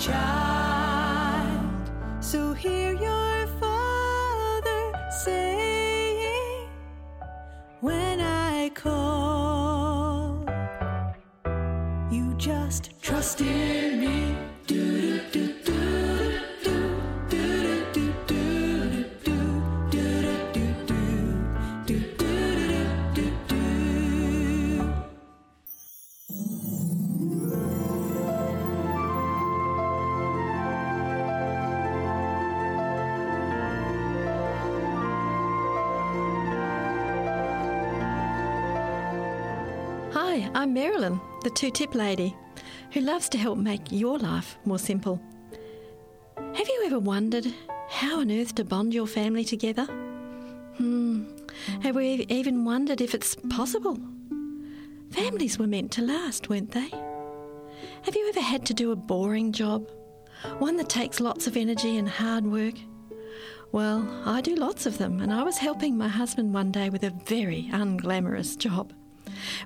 child. 0.07 0.46
I'm 40.57 40.73
Marilyn, 40.73 41.21
the 41.43 41.51
two 41.51 41.71
tip 41.71 41.95
lady, 41.95 42.35
who 42.93 43.03
loves 43.03 43.29
to 43.29 43.37
help 43.37 43.59
make 43.59 43.93
your 43.93 44.19
life 44.19 44.57
more 44.65 44.79
simple. 44.79 45.21
Have 46.39 46.67
you 46.67 46.83
ever 46.87 46.99
wondered 46.99 47.47
how 47.91 48.21
on 48.21 48.31
earth 48.31 48.55
to 48.55 48.65
bond 48.65 48.95
your 48.95 49.07
family 49.07 49.45
together? 49.45 49.85
Hmm, 49.85 51.25
have 51.83 51.95
we 51.95 52.25
even 52.31 52.65
wondered 52.65 53.03
if 53.03 53.15
it's 53.15 53.37
possible? 53.51 53.99
Families 55.11 55.59
were 55.59 55.67
meant 55.67 55.93
to 55.93 56.03
last, 56.03 56.49
weren't 56.49 56.71
they? 56.71 56.89
Have 58.05 58.17
you 58.17 58.27
ever 58.31 58.41
had 58.41 58.65
to 58.65 58.73
do 58.73 58.93
a 58.93 58.97
boring 58.97 59.53
job? 59.53 59.87
One 60.59 60.79
that 60.79 60.89
takes 60.89 61.21
lots 61.21 61.47
of 61.47 61.59
energy 61.59 61.99
and 61.99 62.09
hard 62.09 62.47
work? 62.47 62.77
Well, 63.73 64.09
I 64.25 64.41
do 64.41 64.55
lots 64.55 64.87
of 64.87 64.97
them, 64.97 65.21
and 65.21 65.35
I 65.35 65.43
was 65.43 65.59
helping 65.59 65.99
my 65.99 66.09
husband 66.09 66.55
one 66.55 66.73
day 66.73 66.89
with 66.89 67.03
a 67.03 67.11
very 67.27 67.69
unglamorous 67.73 68.57
job. 68.57 68.95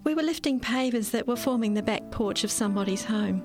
We 0.05 0.15
were 0.15 0.23
lifting 0.23 0.61
pavers 0.61 1.11
that 1.11 1.27
were 1.27 1.37
forming 1.37 1.75
the 1.75 1.83
back 1.83 2.11
porch 2.11 2.45
of 2.45 2.51
somebody's 2.51 3.05
home. 3.05 3.43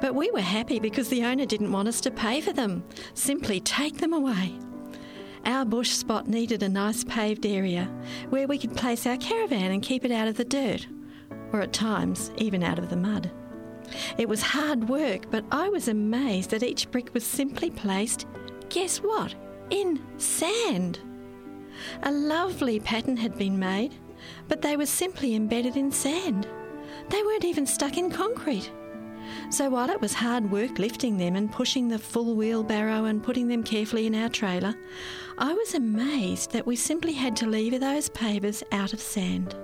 But 0.00 0.14
we 0.14 0.30
were 0.30 0.40
happy 0.40 0.80
because 0.80 1.08
the 1.08 1.24
owner 1.24 1.46
didn't 1.46 1.72
want 1.72 1.88
us 1.88 2.00
to 2.02 2.10
pay 2.10 2.40
for 2.40 2.52
them. 2.52 2.84
Simply 3.14 3.60
take 3.60 3.98
them 3.98 4.12
away. 4.12 4.58
Our 5.44 5.64
bush 5.64 5.90
spot 5.90 6.26
needed 6.28 6.62
a 6.62 6.68
nice 6.68 7.04
paved 7.04 7.46
area 7.46 7.84
where 8.28 8.46
we 8.46 8.58
could 8.58 8.76
place 8.76 9.06
our 9.06 9.16
caravan 9.16 9.72
and 9.72 9.82
keep 9.82 10.04
it 10.04 10.12
out 10.12 10.28
of 10.28 10.36
the 10.36 10.44
dirt, 10.44 10.86
or 11.52 11.62
at 11.62 11.72
times, 11.72 12.30
even 12.36 12.62
out 12.62 12.78
of 12.78 12.90
the 12.90 12.96
mud. 12.96 13.30
It 14.18 14.28
was 14.28 14.42
hard 14.42 14.88
work, 14.88 15.30
but 15.30 15.44
I 15.50 15.68
was 15.68 15.88
amazed 15.88 16.50
that 16.50 16.62
each 16.62 16.90
brick 16.90 17.12
was 17.14 17.24
simply 17.24 17.70
placed, 17.70 18.26
guess 18.68 18.98
what? 18.98 19.34
In 19.70 20.00
sand. 20.18 21.00
A 22.02 22.12
lovely 22.12 22.78
pattern 22.78 23.16
had 23.16 23.38
been 23.38 23.58
made, 23.58 23.94
but 24.48 24.62
they 24.62 24.76
were 24.76 24.86
simply 24.86 25.34
embedded 25.34 25.76
in 25.76 25.90
sand. 25.90 26.46
They 27.08 27.22
weren't 27.22 27.44
even 27.44 27.66
stuck 27.66 27.96
in 27.96 28.10
concrete. 28.10 28.70
So 29.50 29.70
while 29.70 29.90
it 29.90 30.00
was 30.00 30.14
hard 30.14 30.50
work 30.50 30.78
lifting 30.78 31.16
them 31.16 31.36
and 31.36 31.52
pushing 31.52 31.88
the 31.88 31.98
full 31.98 32.34
wheelbarrow 32.34 33.04
and 33.04 33.22
putting 33.22 33.48
them 33.48 33.62
carefully 33.62 34.06
in 34.06 34.14
our 34.14 34.28
trailer, 34.28 34.74
I 35.38 35.52
was 35.52 35.74
amazed 35.74 36.52
that 36.52 36.66
we 36.66 36.76
simply 36.76 37.12
had 37.12 37.36
to 37.36 37.46
leave 37.46 37.78
those 37.80 38.08
pavers 38.10 38.62
out 38.72 38.92
of 38.92 39.00
sand. 39.00 39.54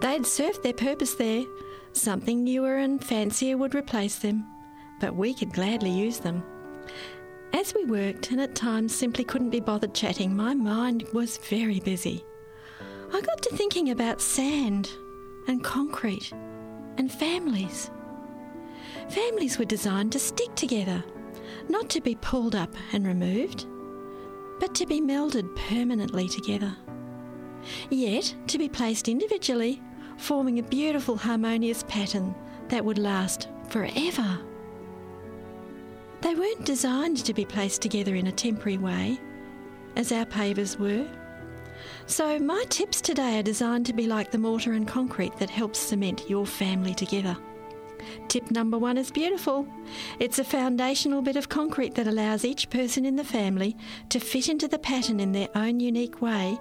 They'd 0.00 0.26
served 0.26 0.62
their 0.62 0.72
purpose 0.72 1.14
there. 1.14 1.44
Something 1.92 2.44
newer 2.44 2.76
and 2.76 3.02
fancier 3.02 3.56
would 3.56 3.74
replace 3.74 4.18
them, 4.18 4.46
but 5.00 5.14
we 5.14 5.34
could 5.34 5.52
gladly 5.52 5.90
use 5.90 6.18
them. 6.18 6.42
As 7.52 7.74
we 7.74 7.84
worked 7.84 8.30
and 8.30 8.40
at 8.40 8.54
times 8.54 8.94
simply 8.94 9.24
couldn't 9.24 9.50
be 9.50 9.60
bothered 9.60 9.94
chatting, 9.94 10.36
my 10.36 10.54
mind 10.54 11.04
was 11.12 11.38
very 11.38 11.80
busy. 11.80 12.24
I 13.16 13.22
got 13.22 13.40
to 13.44 13.56
thinking 13.56 13.92
about 13.92 14.20
sand 14.20 14.90
and 15.46 15.64
concrete 15.64 16.34
and 16.98 17.10
families. 17.10 17.90
Families 19.08 19.58
were 19.58 19.64
designed 19.64 20.12
to 20.12 20.18
stick 20.18 20.54
together, 20.54 21.02
not 21.70 21.88
to 21.88 22.02
be 22.02 22.16
pulled 22.16 22.54
up 22.54 22.74
and 22.92 23.06
removed, 23.06 23.64
but 24.60 24.74
to 24.74 24.84
be 24.84 25.00
melded 25.00 25.56
permanently 25.56 26.28
together. 26.28 26.76
Yet 27.88 28.34
to 28.48 28.58
be 28.58 28.68
placed 28.68 29.08
individually, 29.08 29.82
forming 30.18 30.58
a 30.58 30.62
beautiful 30.62 31.16
harmonious 31.16 31.84
pattern 31.84 32.34
that 32.68 32.84
would 32.84 32.98
last 32.98 33.48
forever. 33.70 34.38
They 36.20 36.34
weren't 36.34 36.66
designed 36.66 37.24
to 37.24 37.32
be 37.32 37.46
placed 37.46 37.80
together 37.80 38.14
in 38.14 38.26
a 38.26 38.32
temporary 38.32 38.76
way, 38.76 39.18
as 39.96 40.12
our 40.12 40.26
pavers 40.26 40.78
were. 40.78 41.08
So, 42.08 42.38
my 42.38 42.64
tips 42.68 43.00
today 43.00 43.40
are 43.40 43.42
designed 43.42 43.84
to 43.86 43.92
be 43.92 44.06
like 44.06 44.30
the 44.30 44.38
mortar 44.38 44.74
and 44.74 44.86
concrete 44.86 45.36
that 45.38 45.50
helps 45.50 45.80
cement 45.80 46.30
your 46.30 46.46
family 46.46 46.94
together. 46.94 47.36
Tip 48.28 48.52
number 48.52 48.78
one 48.78 48.96
is 48.96 49.10
beautiful. 49.10 49.66
It's 50.20 50.38
a 50.38 50.44
foundational 50.44 51.20
bit 51.20 51.34
of 51.34 51.48
concrete 51.48 51.96
that 51.96 52.06
allows 52.06 52.44
each 52.44 52.70
person 52.70 53.04
in 53.04 53.16
the 53.16 53.24
family 53.24 53.76
to 54.10 54.20
fit 54.20 54.48
into 54.48 54.68
the 54.68 54.78
pattern 54.78 55.18
in 55.18 55.32
their 55.32 55.48
own 55.56 55.80
unique 55.80 56.22
way 56.22 56.58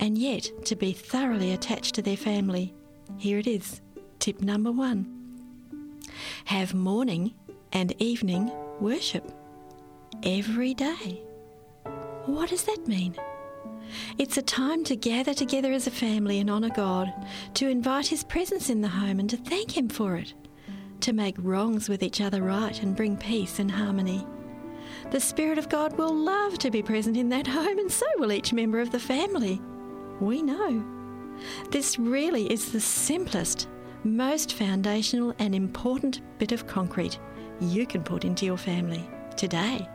and 0.00 0.18
yet 0.18 0.50
to 0.64 0.74
be 0.74 0.92
thoroughly 0.92 1.52
attached 1.52 1.94
to 1.94 2.02
their 2.02 2.16
family. 2.16 2.74
Here 3.18 3.38
it 3.38 3.46
is. 3.46 3.80
Tip 4.18 4.40
number 4.40 4.72
one 4.72 5.06
have 6.46 6.74
morning 6.74 7.34
and 7.72 7.94
evening 8.02 8.50
worship 8.80 9.32
every 10.24 10.74
day. 10.74 11.22
What 12.26 12.50
does 12.50 12.64
that 12.64 12.88
mean? 12.88 13.16
It's 14.18 14.36
a 14.36 14.42
time 14.42 14.84
to 14.84 14.96
gather 14.96 15.34
together 15.34 15.72
as 15.72 15.86
a 15.86 15.90
family 15.90 16.38
and 16.38 16.50
honour 16.50 16.70
God, 16.70 17.12
to 17.54 17.68
invite 17.68 18.06
His 18.06 18.24
presence 18.24 18.70
in 18.70 18.80
the 18.80 18.88
home 18.88 19.20
and 19.20 19.28
to 19.30 19.36
thank 19.36 19.76
Him 19.76 19.88
for 19.88 20.16
it, 20.16 20.34
to 21.00 21.12
make 21.12 21.36
wrongs 21.38 21.88
with 21.88 22.02
each 22.02 22.20
other 22.20 22.42
right 22.42 22.82
and 22.82 22.96
bring 22.96 23.16
peace 23.16 23.58
and 23.58 23.70
harmony. 23.70 24.26
The 25.10 25.20
Spirit 25.20 25.58
of 25.58 25.68
God 25.68 25.96
will 25.98 26.14
love 26.14 26.58
to 26.58 26.70
be 26.70 26.82
present 26.82 27.16
in 27.16 27.28
that 27.30 27.46
home, 27.48 27.78
and 27.78 27.90
so 27.90 28.06
will 28.16 28.32
each 28.32 28.52
member 28.52 28.80
of 28.80 28.90
the 28.90 29.00
family. 29.00 29.60
We 30.20 30.42
know. 30.42 30.84
This 31.70 31.98
really 31.98 32.50
is 32.52 32.72
the 32.72 32.80
simplest, 32.80 33.68
most 34.04 34.54
foundational, 34.54 35.34
and 35.38 35.54
important 35.54 36.20
bit 36.38 36.52
of 36.52 36.66
concrete 36.66 37.18
you 37.60 37.86
can 37.86 38.02
put 38.02 38.24
into 38.24 38.44
your 38.46 38.56
family 38.56 39.08
today. 39.36 39.88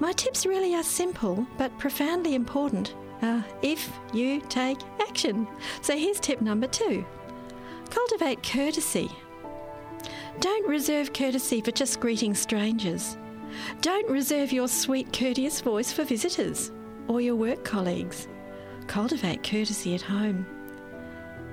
My 0.00 0.12
tips 0.12 0.46
really 0.46 0.74
are 0.74 0.82
simple 0.82 1.46
but 1.58 1.76
profoundly 1.78 2.34
important 2.34 2.94
uh, 3.20 3.42
if 3.60 3.92
you 4.14 4.40
take 4.48 4.78
action. 5.00 5.46
So 5.82 5.96
here's 5.96 6.18
tip 6.18 6.40
number 6.40 6.66
two 6.66 7.04
cultivate 7.90 8.42
courtesy. 8.42 9.10
Don't 10.38 10.66
reserve 10.66 11.12
courtesy 11.12 11.60
for 11.60 11.72
just 11.72 12.00
greeting 12.00 12.34
strangers. 12.34 13.18
Don't 13.82 14.08
reserve 14.08 14.52
your 14.52 14.68
sweet, 14.68 15.12
courteous 15.12 15.60
voice 15.60 15.92
for 15.92 16.04
visitors 16.04 16.70
or 17.08 17.20
your 17.20 17.34
work 17.34 17.64
colleagues. 17.64 18.28
Cultivate 18.86 19.42
courtesy 19.42 19.94
at 19.94 20.00
home. 20.00 20.46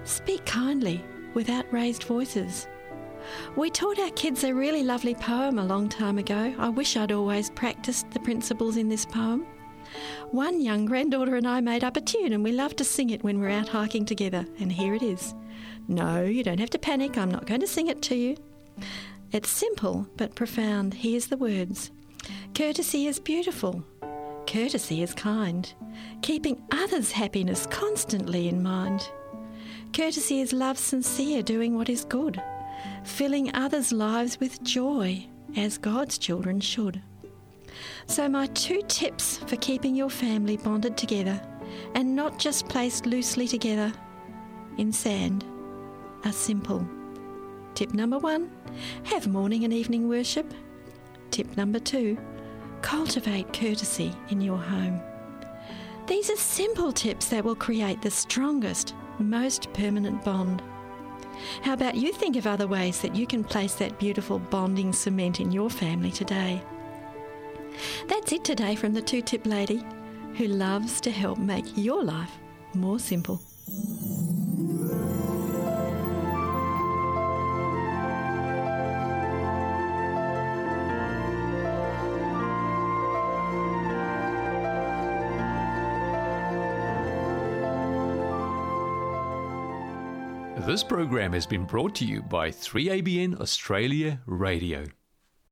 Speak 0.03 0.45
kindly 0.45 1.03
without 1.33 1.65
raised 1.73 2.03
voices. 2.03 2.67
We 3.55 3.69
taught 3.69 3.99
our 3.99 4.11
kids 4.11 4.43
a 4.43 4.53
really 4.53 4.83
lovely 4.83 5.15
poem 5.15 5.59
a 5.59 5.65
long 5.65 5.89
time 5.89 6.17
ago. 6.17 6.53
I 6.57 6.69
wish 6.69 6.95
I'd 6.95 7.11
always 7.11 7.49
practiced 7.49 8.11
the 8.11 8.19
principles 8.19 8.77
in 8.77 8.89
this 8.89 9.05
poem. 9.05 9.45
One 10.31 10.61
young 10.61 10.85
granddaughter 10.85 11.35
and 11.35 11.47
I 11.47 11.61
made 11.61 11.83
up 11.83 11.97
a 11.97 12.01
tune 12.01 12.33
and 12.33 12.43
we 12.43 12.51
love 12.51 12.75
to 12.75 12.83
sing 12.83 13.09
it 13.09 13.23
when 13.23 13.39
we're 13.39 13.49
out 13.49 13.69
hiking 13.69 14.05
together, 14.05 14.45
and 14.59 14.71
here 14.71 14.93
it 14.93 15.01
is. 15.01 15.33
No, 15.87 16.23
you 16.23 16.43
don't 16.43 16.59
have 16.59 16.69
to 16.71 16.79
panic, 16.79 17.17
I'm 17.17 17.31
not 17.31 17.45
going 17.45 17.61
to 17.61 17.67
sing 17.67 17.87
it 17.87 18.01
to 18.03 18.15
you. 18.15 18.37
It's 19.31 19.49
simple 19.49 20.07
but 20.17 20.35
profound. 20.35 20.93
Here's 20.93 21.27
the 21.27 21.37
words 21.37 21.91
Courtesy 22.53 23.07
is 23.07 23.19
beautiful, 23.19 23.83
courtesy 24.45 25.01
is 25.01 25.13
kind, 25.13 25.73
keeping 26.21 26.61
others' 26.71 27.11
happiness 27.11 27.65
constantly 27.67 28.47
in 28.47 28.61
mind. 28.61 29.09
Courtesy 29.93 30.41
is 30.41 30.53
love 30.53 30.77
sincere, 30.77 31.41
doing 31.41 31.75
what 31.75 31.89
is 31.89 32.03
good 32.05 32.41
filling 33.07 33.53
others' 33.55 33.91
lives 33.91 34.39
with 34.39 34.61
joy, 34.63 35.25
as 35.55 35.77
God's 35.77 36.17
children 36.17 36.59
should. 36.59 37.01
So, 38.05 38.27
my 38.27 38.47
two 38.47 38.81
tips 38.87 39.37
for 39.37 39.55
keeping 39.57 39.95
your 39.95 40.09
family 40.09 40.57
bonded 40.57 40.97
together 40.97 41.41
and 41.95 42.15
not 42.15 42.37
just 42.37 42.67
placed 42.67 43.05
loosely 43.05 43.47
together 43.47 43.91
in 44.77 44.91
sand 44.91 45.43
are 46.25 46.31
simple. 46.31 46.87
Tip 47.75 47.93
number 47.93 48.17
one 48.17 48.51
have 49.03 49.27
morning 49.27 49.63
and 49.63 49.73
evening 49.73 50.07
worship. 50.07 50.53
Tip 51.31 51.55
number 51.57 51.79
two 51.79 52.17
cultivate 52.81 53.51
courtesy 53.53 54.13
in 54.29 54.41
your 54.41 54.57
home. 54.57 55.01
These 56.05 56.29
are 56.29 56.37
simple 56.37 56.91
tips 56.91 57.27
that 57.29 57.43
will 57.43 57.55
create 57.55 58.01
the 58.01 58.11
strongest, 58.11 58.93
most 59.19 59.71
permanent 59.73 60.23
bond. 60.23 60.61
How 61.61 61.73
about 61.73 61.95
you 61.95 62.11
think 62.11 62.35
of 62.35 62.47
other 62.47 62.67
ways 62.67 63.01
that 63.01 63.15
you 63.15 63.27
can 63.27 63.43
place 63.43 63.75
that 63.75 63.99
beautiful 63.99 64.39
bonding 64.39 64.93
cement 64.93 65.39
in 65.39 65.51
your 65.51 65.69
family 65.69 66.11
today? 66.11 66.61
That's 68.07 68.31
it 68.31 68.43
today 68.43 68.75
from 68.75 68.93
the 68.93 69.01
Two 69.01 69.21
Tip 69.21 69.45
Lady, 69.45 69.83
who 70.35 70.47
loves 70.47 70.99
to 71.01 71.11
help 71.11 71.37
make 71.37 71.65
your 71.75 72.03
life 72.03 72.31
more 72.73 72.99
simple. 72.99 73.41
This 90.67 90.83
program 90.83 91.31
has 91.31 91.45
been 91.45 91.63
brought 91.63 91.95
to 91.95 92.05
you 92.05 92.21
by 92.21 92.49
3ABN 92.49 93.39
Australia 93.39 94.19
Radio. 94.25 94.83